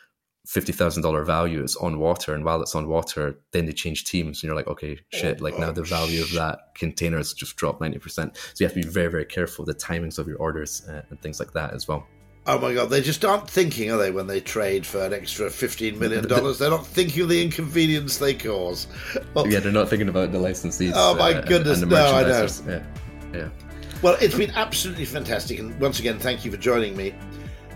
fifty 0.49 0.73
thousand 0.73 1.03
dollar 1.03 1.25
value 1.25 1.63
is 1.63 1.77
on 1.77 1.99
water, 1.99 2.35
and 2.35 2.43
while 2.43 2.63
it's 2.63 2.75
on 2.75 2.89
water, 2.89 3.39
then 3.53 3.67
they 3.67 3.73
change 3.73 4.05
teams, 4.05 4.39
and 4.39 4.49
you're 4.49 4.57
like, 4.57 4.67
okay, 4.67 4.99
shit, 5.13 5.43
like 5.43 5.59
now 5.59 5.71
the 5.71 5.83
value 5.83 6.23
of 6.23 6.33
that 6.33 6.75
container 6.75 7.19
has 7.19 7.35
just 7.35 7.55
dropped 7.57 7.83
ninety 7.83 7.99
percent. 7.99 8.35
So 8.37 8.55
you 8.59 8.67
have 8.67 8.73
to 8.73 8.81
be 8.81 8.89
very, 8.89 9.11
very 9.11 9.27
careful 9.27 9.67
the 9.67 9.75
timings 9.75 10.19
of 10.19 10.27
your 10.27 10.39
orders 10.39 10.89
uh, 10.89 11.03
and 11.11 11.21
things 11.21 11.39
like 11.39 11.53
that 11.53 11.75
as 11.75 11.87
well. 11.87 12.07
Oh 12.47 12.59
my 12.59 12.73
god, 12.73 12.89
they 12.89 13.03
just 13.03 13.27
aren't 13.27 13.49
thinking, 13.49 13.91
are 13.91 13.99
they, 13.99 14.11
when 14.11 14.27
they 14.27 14.41
trade 14.41 14.87
for 14.87 15.05
an 15.05 15.13
extra 15.13 15.51
fifteen 15.51 15.99
million 15.99 16.27
dollars? 16.27 16.59
They're 16.59 16.71
not 16.71 16.87
thinking 16.87 17.25
of 17.25 17.29
the 17.29 17.43
inconvenience 17.43 18.17
they 18.17 18.33
cause. 18.33 18.87
Well, 19.35 19.47
yeah, 19.47 19.61
they're 19.61 19.71
not 19.71 19.91
thinking 19.91 20.09
about 20.09 20.33
the 20.33 20.39
licensees. 20.39 20.93
Oh 20.95 21.15
my 21.15 21.35
uh, 21.35 21.43
goodness, 21.43 21.83
no, 21.83 21.97
I 21.97 22.23
know. 22.23 22.49
Yeah, 22.67 22.83
yeah. 23.35 23.49
Well, 24.01 24.17
it's 24.19 24.35
been 24.35 24.53
absolutely 24.53 25.05
fantastic, 25.05 25.59
and 25.59 25.79
once 25.79 26.01
again, 26.01 26.19
thank 26.19 26.47
you 26.47 26.51
for 26.51 26.57
joining 26.57 26.97
me. 26.97 27.13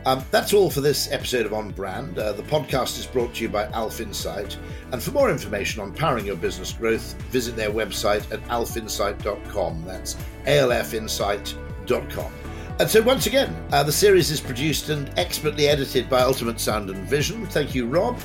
Um, 0.04 0.24
that's 0.32 0.52
all 0.52 0.68
for 0.68 0.80
this 0.80 1.10
episode 1.12 1.46
of 1.46 1.52
On 1.52 1.70
Brand. 1.70 2.18
Uh, 2.18 2.32
the 2.32 2.42
podcast 2.42 2.98
is 2.98 3.06
brought 3.06 3.34
to 3.34 3.42
you 3.42 3.48
by 3.48 3.66
Alf 3.66 4.00
Insight. 4.00 4.58
And 4.90 5.00
for 5.00 5.12
more 5.12 5.30
information 5.30 5.80
on 5.80 5.94
powering 5.94 6.26
your 6.26 6.34
business 6.36 6.72
growth, 6.72 7.14
visit 7.30 7.54
their 7.54 7.70
website 7.70 8.30
at 8.32 8.42
alfinsight.com. 8.48 9.84
That's 9.86 10.16
alfinsight.com. 10.46 12.32
And 12.80 12.90
so, 12.90 13.02
once 13.02 13.26
again, 13.26 13.54
uh, 13.70 13.84
the 13.84 13.92
series 13.92 14.30
is 14.32 14.40
produced 14.40 14.88
and 14.88 15.08
expertly 15.16 15.68
edited 15.68 16.08
by 16.10 16.22
Ultimate 16.22 16.58
Sound 16.58 16.90
and 16.90 17.08
Vision. 17.08 17.46
Thank 17.46 17.74
you, 17.74 17.86
Rob. 17.86 18.18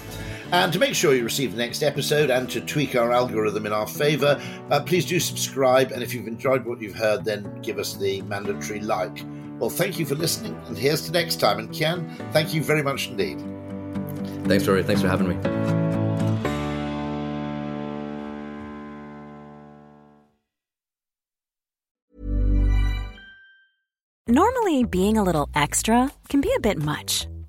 And 0.51 0.73
to 0.73 0.79
make 0.79 0.95
sure 0.95 1.13
you 1.13 1.25
receive 1.25 1.51
the 1.51 1.57
next 1.57 1.83
episode 1.83 2.31
and 2.31 2.49
to 2.49 2.61
tweak 2.61 2.95
our 2.95 3.11
algorithm 3.11 3.65
in 3.65 3.73
our 3.73 3.85
favour, 3.85 4.41
uh, 4.71 4.79
please 4.79 5.05
do 5.05 5.19
subscribe. 5.19 5.91
And 5.91 6.01
if 6.01 6.13
you've 6.13 6.27
enjoyed 6.27 6.65
what 6.65 6.81
you've 6.81 6.95
heard, 6.95 7.23
then 7.23 7.61
give 7.61 7.77
us 7.77 7.95
the 7.95 8.21
mandatory 8.23 8.79
like. 8.79 9.23
Well, 9.59 9.69
thank 9.71 9.97
you 9.97 10.05
for 10.05 10.15
listening, 10.15 10.55
and 10.67 10.77
here's 10.77 11.05
to 11.07 11.11
next 11.11 11.39
time. 11.39 11.59
And 11.59 11.69
Kian, 11.69 12.15
thank 12.31 12.53
you 12.53 12.63
very 12.63 12.83
much 12.83 13.07
indeed. 13.09 13.41
Thanks, 14.45 14.67
Rory. 14.67 14.83
Thanks 14.83 15.01
for 15.01 15.07
having 15.07 15.29
me. 15.29 15.35
Normally, 24.29 24.83
being 24.83 25.17
a 25.17 25.23
little 25.23 25.49
extra 25.55 26.11
can 26.29 26.41
be 26.41 26.51
a 26.55 26.59
bit 26.59 26.77
much, 26.77 27.27